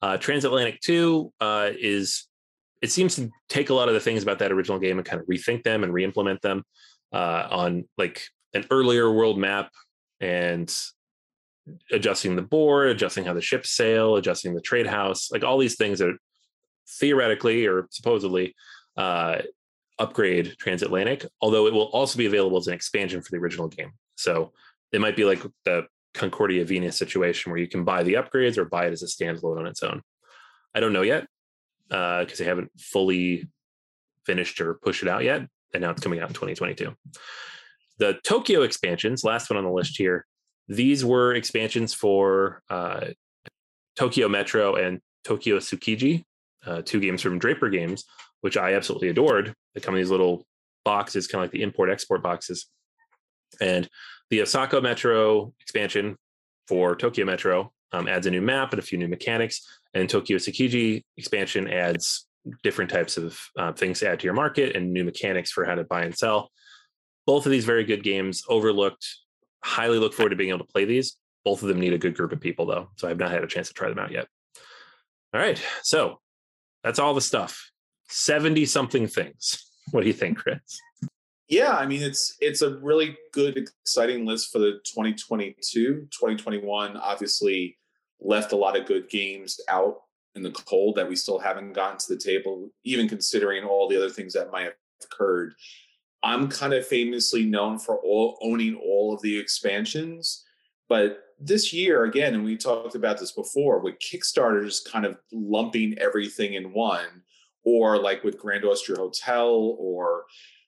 Uh, 0.00 0.16
Transatlantic 0.16 0.80
2 0.80 1.32
uh, 1.40 1.70
is, 1.78 2.26
it 2.80 2.90
seems 2.90 3.14
to 3.16 3.30
take 3.48 3.70
a 3.70 3.74
lot 3.74 3.88
of 3.88 3.94
the 3.94 4.00
things 4.00 4.22
about 4.22 4.40
that 4.40 4.52
original 4.52 4.78
game 4.78 4.98
and 4.98 5.06
kind 5.06 5.20
of 5.20 5.26
rethink 5.28 5.62
them 5.62 5.84
and 5.84 5.92
re-implement 5.92 6.42
them 6.42 6.64
uh, 7.12 7.46
on 7.50 7.88
like 7.98 8.22
an 8.54 8.64
earlier 8.70 9.10
world 9.10 9.38
map 9.38 9.70
and 10.20 10.74
adjusting 11.90 12.36
the 12.36 12.42
board, 12.42 12.88
adjusting 12.88 13.24
how 13.24 13.34
the 13.34 13.40
ships 13.40 13.70
sail, 13.70 14.16
adjusting 14.16 14.54
the 14.54 14.60
trade 14.60 14.86
house, 14.86 15.30
like 15.30 15.44
all 15.44 15.58
these 15.58 15.76
things 15.76 15.98
that 16.00 16.16
theoretically 16.98 17.66
or 17.66 17.86
supposedly 17.90 18.54
uh, 18.96 19.38
upgrade 19.98 20.56
transatlantic, 20.58 21.26
although 21.40 21.66
it 21.66 21.72
will 21.72 21.90
also 21.92 22.18
be 22.18 22.26
available 22.26 22.58
as 22.58 22.66
an 22.66 22.74
expansion 22.74 23.22
for 23.22 23.30
the 23.30 23.36
original 23.36 23.68
game. 23.68 23.92
So 24.16 24.52
it 24.92 25.00
might 25.00 25.16
be 25.16 25.24
like 25.24 25.42
the 25.64 25.86
Concordia 26.14 26.64
Venus 26.64 26.98
situation 26.98 27.50
where 27.50 27.60
you 27.60 27.68
can 27.68 27.84
buy 27.84 28.02
the 28.02 28.14
upgrades 28.14 28.58
or 28.58 28.64
buy 28.64 28.86
it 28.86 28.92
as 28.92 29.02
a 29.02 29.06
standalone 29.06 29.58
on 29.58 29.66
its 29.66 29.82
own. 29.82 30.02
I 30.74 30.80
don't 30.80 30.92
know 30.92 31.02
yet 31.02 31.26
because 31.88 32.32
uh, 32.32 32.36
they 32.38 32.44
haven't 32.44 32.70
fully 32.78 33.48
finished 34.24 34.60
or 34.60 34.74
pushed 34.74 35.02
it 35.02 35.08
out 35.08 35.24
yet. 35.24 35.42
And 35.74 35.82
now 35.82 35.90
it's 35.90 36.02
coming 36.02 36.20
out 36.20 36.28
in 36.28 36.34
2022. 36.34 36.94
The 37.98 38.18
Tokyo 38.24 38.62
expansions, 38.62 39.24
last 39.24 39.48
one 39.48 39.56
on 39.56 39.64
the 39.64 39.70
list 39.70 39.96
here, 39.96 40.26
these 40.68 41.04
were 41.04 41.34
expansions 41.34 41.92
for 41.94 42.62
uh, 42.70 43.06
Tokyo 43.96 44.28
Metro 44.28 44.74
and 44.76 45.00
Tokyo 45.24 45.58
Tsukiji, 45.58 46.24
uh, 46.66 46.82
two 46.82 47.00
games 47.00 47.22
from 47.22 47.38
Draper 47.38 47.68
Games, 47.68 48.04
which 48.40 48.56
I 48.56 48.74
absolutely 48.74 49.08
adored. 49.08 49.54
They 49.74 49.80
come 49.80 49.94
in 49.94 50.00
these 50.00 50.10
little 50.10 50.46
boxes, 50.84 51.26
kind 51.26 51.42
of 51.42 51.44
like 51.46 51.52
the 51.52 51.62
import 51.62 51.90
export 51.90 52.22
boxes. 52.22 52.66
And 53.60 53.88
the 54.30 54.42
Osaka 54.42 54.80
Metro 54.80 55.52
expansion 55.60 56.16
for 56.66 56.96
Tokyo 56.96 57.24
Metro 57.24 57.72
um, 57.92 58.08
adds 58.08 58.26
a 58.26 58.30
new 58.30 58.40
map 58.40 58.72
and 58.72 58.78
a 58.78 58.84
few 58.84 58.98
new 58.98 59.08
mechanics. 59.08 59.80
And 59.94 60.08
Tokyo 60.08 60.38
Tsukiji 60.38 61.02
expansion 61.16 61.68
adds 61.68 62.26
different 62.62 62.90
types 62.90 63.16
of 63.16 63.38
uh, 63.58 63.72
things 63.72 64.00
to 64.00 64.08
add 64.08 64.20
to 64.20 64.24
your 64.24 64.34
market 64.34 64.74
and 64.74 64.92
new 64.92 65.04
mechanics 65.04 65.52
for 65.52 65.64
how 65.64 65.74
to 65.74 65.84
buy 65.84 66.02
and 66.02 66.16
sell. 66.16 66.50
Both 67.26 67.46
of 67.46 67.52
these 67.52 67.64
very 67.64 67.84
good 67.84 68.02
games, 68.02 68.42
overlooked 68.48 69.06
highly 69.64 69.98
look 69.98 70.14
forward 70.14 70.30
to 70.30 70.36
being 70.36 70.50
able 70.50 70.64
to 70.64 70.72
play 70.72 70.84
these. 70.84 71.16
Both 71.44 71.62
of 71.62 71.68
them 71.68 71.80
need 71.80 71.92
a 71.92 71.98
good 71.98 72.16
group 72.16 72.32
of 72.32 72.40
people, 72.40 72.66
though. 72.66 72.90
So 72.96 73.08
I've 73.08 73.18
not 73.18 73.30
had 73.30 73.42
a 73.42 73.48
chance 73.48 73.68
to 73.68 73.74
try 73.74 73.88
them 73.88 73.98
out 73.98 74.12
yet. 74.12 74.28
All 75.34 75.40
right. 75.40 75.60
So 75.82 76.20
that's 76.82 76.98
all 76.98 77.14
the 77.14 77.20
stuff 77.20 77.70
70 78.08 78.66
something 78.66 79.06
things. 79.06 79.68
What 79.90 80.02
do 80.02 80.06
you 80.06 80.12
think, 80.12 80.38
Chris? 80.38 80.80
Yeah, 81.48 81.72
I 81.72 81.86
mean 81.86 82.02
it's 82.02 82.36
it's 82.40 82.62
a 82.62 82.78
really 82.78 83.16
good 83.32 83.58
exciting 83.58 84.24
list 84.24 84.52
for 84.52 84.60
the 84.60 84.80
2022. 84.84 86.06
2021 86.10 86.96
obviously 86.96 87.76
left 88.20 88.52
a 88.52 88.56
lot 88.56 88.78
of 88.78 88.86
good 88.86 89.10
games 89.10 89.60
out 89.68 90.02
in 90.36 90.42
the 90.44 90.52
cold 90.52 90.94
that 90.96 91.08
we 91.08 91.16
still 91.16 91.40
haven't 91.40 91.72
gotten 91.72 91.98
to 91.98 92.14
the 92.14 92.16
table 92.16 92.70
even 92.84 93.08
considering 93.08 93.64
all 93.64 93.88
the 93.88 93.96
other 93.96 94.08
things 94.08 94.32
that 94.34 94.52
might 94.52 94.64
have 94.64 94.74
occurred. 95.02 95.54
I'm 96.22 96.48
kind 96.48 96.72
of 96.72 96.86
famously 96.86 97.44
known 97.44 97.78
for 97.78 97.98
all, 97.98 98.38
owning 98.42 98.76
all 98.76 99.14
of 99.14 99.22
the 99.22 99.38
expansions. 99.38 100.44
But 100.88 101.20
this 101.40 101.72
year, 101.72 102.04
again, 102.04 102.34
and 102.34 102.44
we 102.44 102.56
talked 102.56 102.94
about 102.94 103.18
this 103.18 103.32
before, 103.32 103.80
with 103.80 103.98
Kickstarters 103.98 104.80
kind 104.84 105.04
of 105.04 105.16
lumping 105.32 105.96
everything 105.98 106.54
in 106.54 106.72
one, 106.72 107.22
or 107.64 108.00
like 108.00 108.22
with 108.22 108.38
Grand 108.38 108.64
Austria 108.64 108.98
Hotel 108.98 109.76
or 109.78 110.24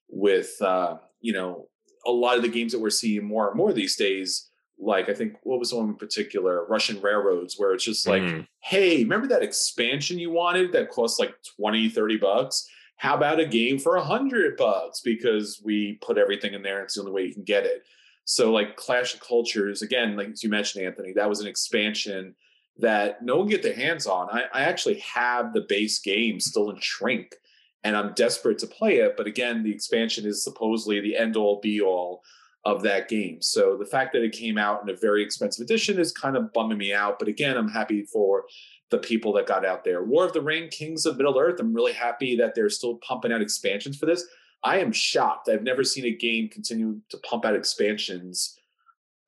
with 0.09 0.61
uh, 0.61 0.97
you 1.21 1.33
know 1.33 1.69
a 2.07 2.11
lot 2.11 2.37
of 2.37 2.43
the 2.43 2.49
games 2.49 2.73
that 2.73 2.81
we're 2.81 2.91
seeing 2.91 3.25
more 3.25 3.49
and 3.49 3.57
more 3.57 3.73
these 3.73 3.97
days 3.97 4.51
like 4.79 5.09
i 5.09 5.15
think 5.15 5.35
what 5.45 5.59
was 5.59 5.71
the 5.71 5.77
one 5.77 5.89
in 5.89 5.95
particular 5.95 6.67
russian 6.67 7.01
railroads 7.01 7.55
where 7.57 7.73
it's 7.73 7.85
just 7.85 8.07
like 8.07 8.23
mm. 8.23 8.47
hey 8.61 8.99
remember 8.99 9.27
that 9.29 9.43
expansion 9.43 10.19
you 10.19 10.31
wanted 10.31 10.73
that 10.73 10.91
cost 10.91 11.21
like 11.21 11.35
20 11.61 11.89
30 11.89 12.17
bucks 12.17 12.69
how 12.97 13.14
about 13.14 13.40
a 13.40 13.47
game 13.47 13.78
for 13.78 13.97
a 13.97 14.01
100 14.01 14.57
bucks 14.57 15.01
because 15.01 15.61
we 15.64 15.99
put 16.03 16.18
everything 16.18 16.55
in 16.55 16.62
there 16.62 16.82
it's 16.82 16.95
the 16.95 17.01
only 17.01 17.12
way 17.12 17.22
you 17.22 17.34
can 17.34 17.45
get 17.45 17.64
it 17.64 17.84
so 18.24 18.53
like 18.53 18.76
clash 18.76 19.14
of 19.14 19.20
cultures 19.20 19.82
again 19.82 20.16
like 20.16 20.42
you 20.42 20.49
mentioned 20.49 20.84
anthony 20.84 21.12
that 21.12 21.28
was 21.28 21.40
an 21.40 21.47
expansion 21.47 22.34
that 22.78 23.22
no 23.22 23.36
one 23.36 23.49
get 23.49 23.62
their 23.62 23.74
hands 23.74 24.07
on 24.07 24.28
i, 24.30 24.45
I 24.53 24.62
actually 24.62 24.99
have 25.01 25.53
the 25.53 25.66
base 25.68 25.99
game 25.99 26.40
still 26.40 26.70
in 26.70 26.78
shrink 26.80 27.34
and 27.84 27.95
I'm 27.97 28.14
desperate 28.14 28.59
to 28.61 28.66
play 28.66 28.97
it. 28.97 29.16
But 29.16 29.26
again, 29.26 29.62
the 29.62 29.70
expansion 29.70 30.26
is 30.26 30.42
supposedly 30.42 31.01
the 31.01 31.16
end 31.16 31.36
all 31.36 31.61
be 31.61 31.80
all 31.80 32.22
of 32.64 32.82
that 32.82 33.09
game. 33.09 33.42
So 33.42 33.76
the 33.76 33.84
fact 33.84 34.14
that 34.14 34.24
it 34.24 34.32
came 34.32 34.57
out 34.57 34.82
in 34.82 34.88
a 34.88 34.97
very 34.97 35.22
expensive 35.22 35.62
edition 35.62 35.99
is 35.99 36.11
kind 36.11 36.34
of 36.34 36.51
bumming 36.55 36.78
me 36.78 36.95
out. 36.95 37.18
But 37.18 37.28
again, 37.28 37.59
I'm 37.59 37.68
happy 37.68 38.05
for 38.05 38.45
the 38.95 39.07
people 39.07 39.32
that 39.32 39.47
got 39.47 39.66
out 39.66 39.82
there. 39.82 40.05
War 40.05 40.24
of 40.24 40.32
the 40.32 40.40
Ring, 40.40 40.68
Kings 40.68 41.05
of 41.05 41.16
Middle 41.16 41.38
Earth. 41.38 41.59
I'm 41.59 41.74
really 41.74 41.92
happy 41.92 42.36
that 42.36 42.55
they're 42.55 42.70
still 42.70 42.97
pumping 42.99 43.32
out 43.32 43.42
expansions 43.42 43.99
for 43.99 44.07
this. 44.07 44.24
I 44.62 44.78
am 44.78 44.92
shocked. 44.92 45.49
I've 45.49 45.64
never 45.64 45.82
seen 45.82 46.05
a 46.05 46.12
game 46.12 46.49
continue 46.49 47.01
to 47.11 47.18
pump 47.18 47.45
out 47.45 47.57
expansions. 47.57 48.57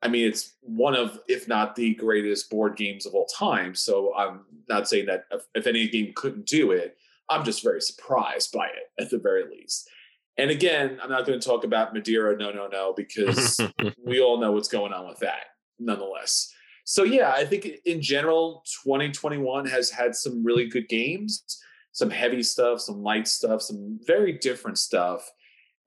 I 0.02 0.08
mean, 0.08 0.26
it's 0.26 0.54
one 0.60 0.94
of, 0.94 1.18
if 1.26 1.48
not 1.48 1.74
the 1.74 1.94
greatest 1.96 2.48
board 2.48 2.76
games 2.76 3.06
of 3.06 3.14
all 3.14 3.26
time. 3.26 3.74
So 3.74 4.14
I'm 4.14 4.42
not 4.68 4.88
saying 4.88 5.06
that 5.06 5.24
if, 5.32 5.42
if 5.54 5.66
any 5.66 5.88
game 5.88 6.12
couldn't 6.14 6.46
do 6.46 6.70
it, 6.70 6.96
I'm 7.28 7.44
just 7.44 7.64
very 7.64 7.80
surprised 7.80 8.52
by 8.52 8.66
it 8.66 9.02
at 9.02 9.10
the 9.10 9.18
very 9.18 9.44
least. 9.50 9.90
And 10.38 10.50
again, 10.50 10.98
I'm 11.02 11.10
not 11.10 11.26
going 11.26 11.40
to 11.40 11.46
talk 11.46 11.64
about 11.64 11.92
Madeira, 11.92 12.36
no, 12.36 12.52
no, 12.52 12.68
no, 12.68 12.94
because 12.96 13.58
we 14.04 14.20
all 14.20 14.38
know 14.38 14.52
what's 14.52 14.68
going 14.68 14.92
on 14.92 15.08
with 15.08 15.18
that 15.20 15.46
nonetheless. 15.80 16.52
So, 16.88 17.02
yeah, 17.02 17.32
I 17.32 17.44
think 17.44 17.66
in 17.84 18.00
general, 18.00 18.62
2021 18.84 19.66
has 19.66 19.90
had 19.90 20.14
some 20.14 20.44
really 20.44 20.68
good 20.68 20.88
games, 20.88 21.42
some 21.90 22.10
heavy 22.10 22.44
stuff, 22.44 22.80
some 22.80 23.02
light 23.02 23.26
stuff, 23.26 23.60
some 23.60 23.98
very 24.06 24.34
different 24.34 24.78
stuff. 24.78 25.28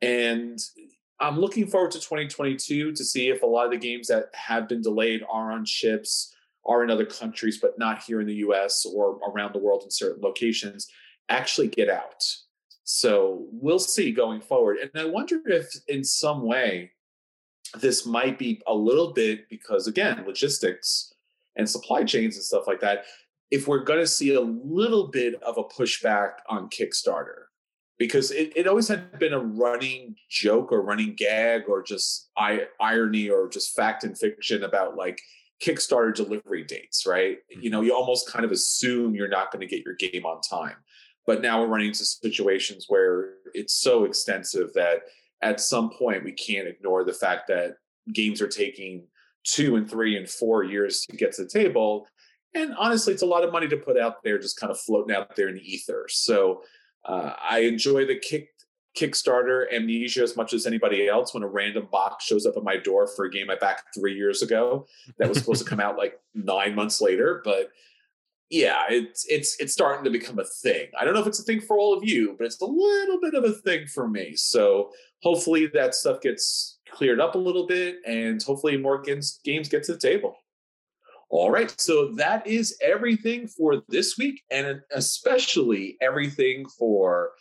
And 0.02 0.60
I'm 1.22 1.40
looking 1.40 1.68
forward 1.68 1.92
to 1.92 2.00
2022 2.00 2.92
to 2.92 3.04
see 3.06 3.30
if 3.30 3.44
a 3.44 3.46
lot 3.46 3.64
of 3.64 3.72
the 3.72 3.78
games 3.78 4.10
that 4.10 4.26
have 4.34 4.68
been 4.68 4.82
delayed 4.82 5.24
are 5.32 5.54
on 5.54 5.64
ships, 5.64 6.36
are 6.66 6.84
in 6.84 6.92
other 6.92 7.06
countries, 7.06 7.60
but 7.62 7.80
not 7.80 8.04
here 8.04 8.20
in 8.20 8.28
the 8.28 8.36
US 8.48 8.86
or 8.86 9.22
around 9.30 9.54
the 9.54 9.60
world 9.60 9.84
in 9.86 9.92
certain 9.92 10.22
locations 10.22 10.86
actually 11.30 11.70
get 11.70 11.90
out. 11.90 12.26
So 12.84 13.46
we'll 13.54 13.80
see 13.80 14.12
going 14.12 14.42
forward. 14.42 14.80
And 14.82 14.92
I 15.02 15.06
wonder 15.06 15.40
if, 15.46 15.70
in 15.88 16.04
some 16.04 16.42
way, 16.42 16.92
this 17.76 18.06
might 18.06 18.40
be 18.40 18.62
a 18.68 18.74
little 18.74 19.14
bit 19.14 19.50
because, 19.50 19.88
again, 19.88 20.24
logistics 20.26 21.14
and 21.56 21.70
supply 21.70 22.04
chains 22.04 22.36
and 22.36 22.44
stuff 22.44 22.68
like 22.68 22.80
that. 22.82 23.06
If 23.52 23.68
we're 23.68 23.84
going 23.84 24.00
to 24.00 24.08
see 24.08 24.34
a 24.34 24.42
little 24.42 25.08
bit 25.08 25.42
of 25.44 25.58
a 25.58 25.64
pushback 25.64 26.34
on 26.48 26.70
Kickstarter, 26.70 27.46
because 27.98 28.32
it, 28.32 28.54
it 28.56 28.66
always 28.66 28.88
had 28.88 29.20
been 29.20 29.34
a 29.34 29.40
running 29.40 30.16
joke 30.30 30.72
or 30.72 30.82
running 30.82 31.16
gag 31.16 31.64
or 31.68 31.84
just 31.84 32.30
I, 32.38 32.68
irony 32.80 33.30
or 33.30 33.50
just 33.50 33.76
fact 33.76 34.04
and 34.04 34.18
fiction 34.18 34.64
about 34.64 34.96
like 34.96 35.22
Kickstarter 35.62 36.16
delivery 36.16 36.64
dates, 36.64 37.06
right? 37.06 37.40
Hmm. 37.54 37.62
You 37.62 37.70
know, 37.70 37.82
you 37.82 37.94
almost 37.94 38.32
kind 38.32 38.46
of 38.46 38.52
assume 38.52 39.16
you're 39.16 39.28
not 39.28 39.52
going 39.52 39.62
to 39.62 39.68
get 39.68 39.86
your 39.86 39.96
game 39.96 40.26
on 40.26 40.42
time. 40.42 40.76
But 41.28 41.42
now 41.42 41.62
we're 41.62 41.68
running 41.68 41.90
into 41.90 42.06
situations 42.06 42.86
where 42.88 43.34
it's 43.54 43.74
so 43.74 44.06
extensive 44.06 44.74
that 44.74 45.02
at 45.42 45.60
some 45.60 45.90
point 45.90 46.24
we 46.24 46.32
can't 46.32 46.68
ignore 46.68 47.04
the 47.04 47.14
fact 47.14 47.48
that 47.48 47.76
games 48.14 48.42
are 48.42 48.48
taking 48.48 49.08
two 49.44 49.76
and 49.76 49.90
three 49.90 50.18
and 50.18 50.30
four 50.30 50.64
years 50.64 51.06
to 51.10 51.16
get 51.16 51.34
to 51.34 51.44
the 51.44 51.50
table. 51.50 52.08
And 52.56 52.74
honestly, 52.78 53.14
it's 53.14 53.22
a 53.22 53.28
lot 53.28 53.44
of 53.44 53.52
money 53.52 53.68
to 53.68 53.78
put 53.78 53.98
out 53.98 54.24
there, 54.24 54.40
just 54.40 54.60
kind 54.60 54.72
of 54.72 54.80
floating 54.80 55.16
out 55.16 55.36
there 55.36 55.48
in 55.48 55.56
the 55.56 55.62
ether. 55.62 56.06
So 56.10 56.64
uh, 57.06 57.34
I 57.48 57.60
enjoy 57.60 58.06
the 58.06 58.20
kick 58.20 58.50
Kickstarter 58.98 59.72
amnesia 59.72 60.24
as 60.24 60.36
much 60.36 60.52
as 60.52 60.66
anybody 60.66 61.08
else 61.08 61.34
when 61.34 61.44
a 61.44 61.48
random 61.48 61.88
box 61.92 62.26
shows 62.26 62.46
up 62.46 62.58
at 62.58 62.64
my 62.64 62.76
door 62.76 63.08
for 63.08 63.26
a 63.26 63.32
game 63.32 63.50
I 63.50 63.56
backed 63.56 63.94
three 63.96 64.16
years 64.16 64.42
ago 64.42 64.88
that 65.20 65.30
was 65.30 65.38
supposed 65.38 65.64
to 65.64 65.70
come 65.70 65.80
out 65.80 65.96
like 65.96 66.20
nine 66.34 66.76
months 66.76 67.00
later. 67.00 67.42
But 67.46 67.70
yeah, 68.50 68.86
it's 68.90 69.26
it's 69.30 69.56
it's 69.60 69.74
starting 69.74 70.04
to 70.06 70.10
become 70.10 70.40
a 70.40 70.44
thing. 70.44 70.88
I 71.00 71.06
don't 71.06 71.14
know 71.14 71.22
if 71.22 71.28
it's 71.28 71.40
a 71.40 71.44
thing 71.44 71.62
for 71.62 71.78
all 71.78 71.96
of 71.96 72.04
you, 72.04 72.36
but 72.38 72.46
it's 72.46 72.60
a 72.60 72.66
little 72.66 73.20
bit 73.22 73.36
of 73.36 73.44
a 73.44 73.54
thing 73.54 73.86
for 73.86 74.08
me. 74.08 74.36
So 74.36 74.92
hopefully 75.22 75.68
that 75.74 75.96
stuff 75.96 76.22
gets 76.22 76.80
cleared 76.92 77.20
up 77.20 77.36
a 77.36 77.40
little 77.40 77.68
bit, 77.68 77.98
and 78.06 78.42
hopefully 78.42 78.78
more 78.78 79.02
games 79.02 79.40
games 79.44 79.68
get 79.70 79.84
to 79.84 79.94
the 79.94 80.00
table. 80.00 80.36
All 81.30 81.52
right, 81.52 81.74
so 81.80 82.14
that 82.16 82.48
is 82.48 82.76
everything 82.82 83.48
for 83.48 83.84
this 83.88 84.18
week, 84.18 84.42
and 84.50 84.82
especially 84.92 85.96
everything 86.02 86.66
for 86.68 87.32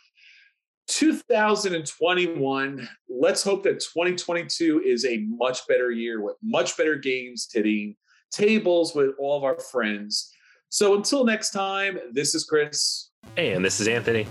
2021. 0.87 2.87
Let's 3.09 3.43
hope 3.43 3.63
that 3.63 3.79
2022 3.79 4.83
is 4.85 5.05
a 5.05 5.25
much 5.29 5.65
better 5.67 5.91
year 5.91 6.21
with 6.21 6.35
much 6.43 6.77
better 6.77 6.95
games 6.95 7.47
hitting 7.51 7.95
tables 8.31 8.93
with 8.93 9.15
all 9.19 9.37
of 9.37 9.43
our 9.43 9.59
friends. 9.59 10.31
So 10.69 10.95
until 10.95 11.25
next 11.25 11.49
time, 11.49 11.97
this 12.11 12.35
is 12.35 12.43
Chris. 12.43 13.09
And 13.37 13.65
this 13.65 13.79
is 13.79 13.87
Anthony. 13.87 14.27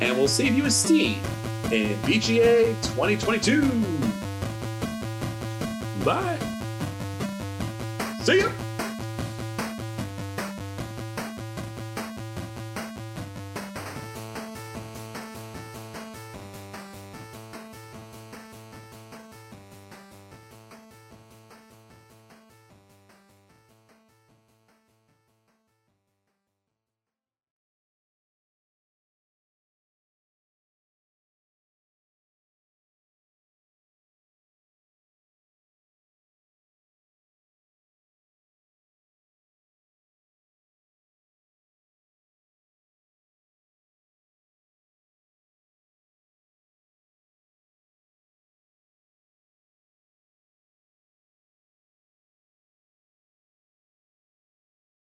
And 0.00 0.16
we'll 0.16 0.28
save 0.28 0.56
you 0.56 0.64
a 0.64 0.70
steam 0.70 1.20
in 1.72 1.96
BGA 2.02 2.74
2022. 2.82 3.62
Bye. 6.04 6.38
See 8.22 8.38
ya. 8.38 8.69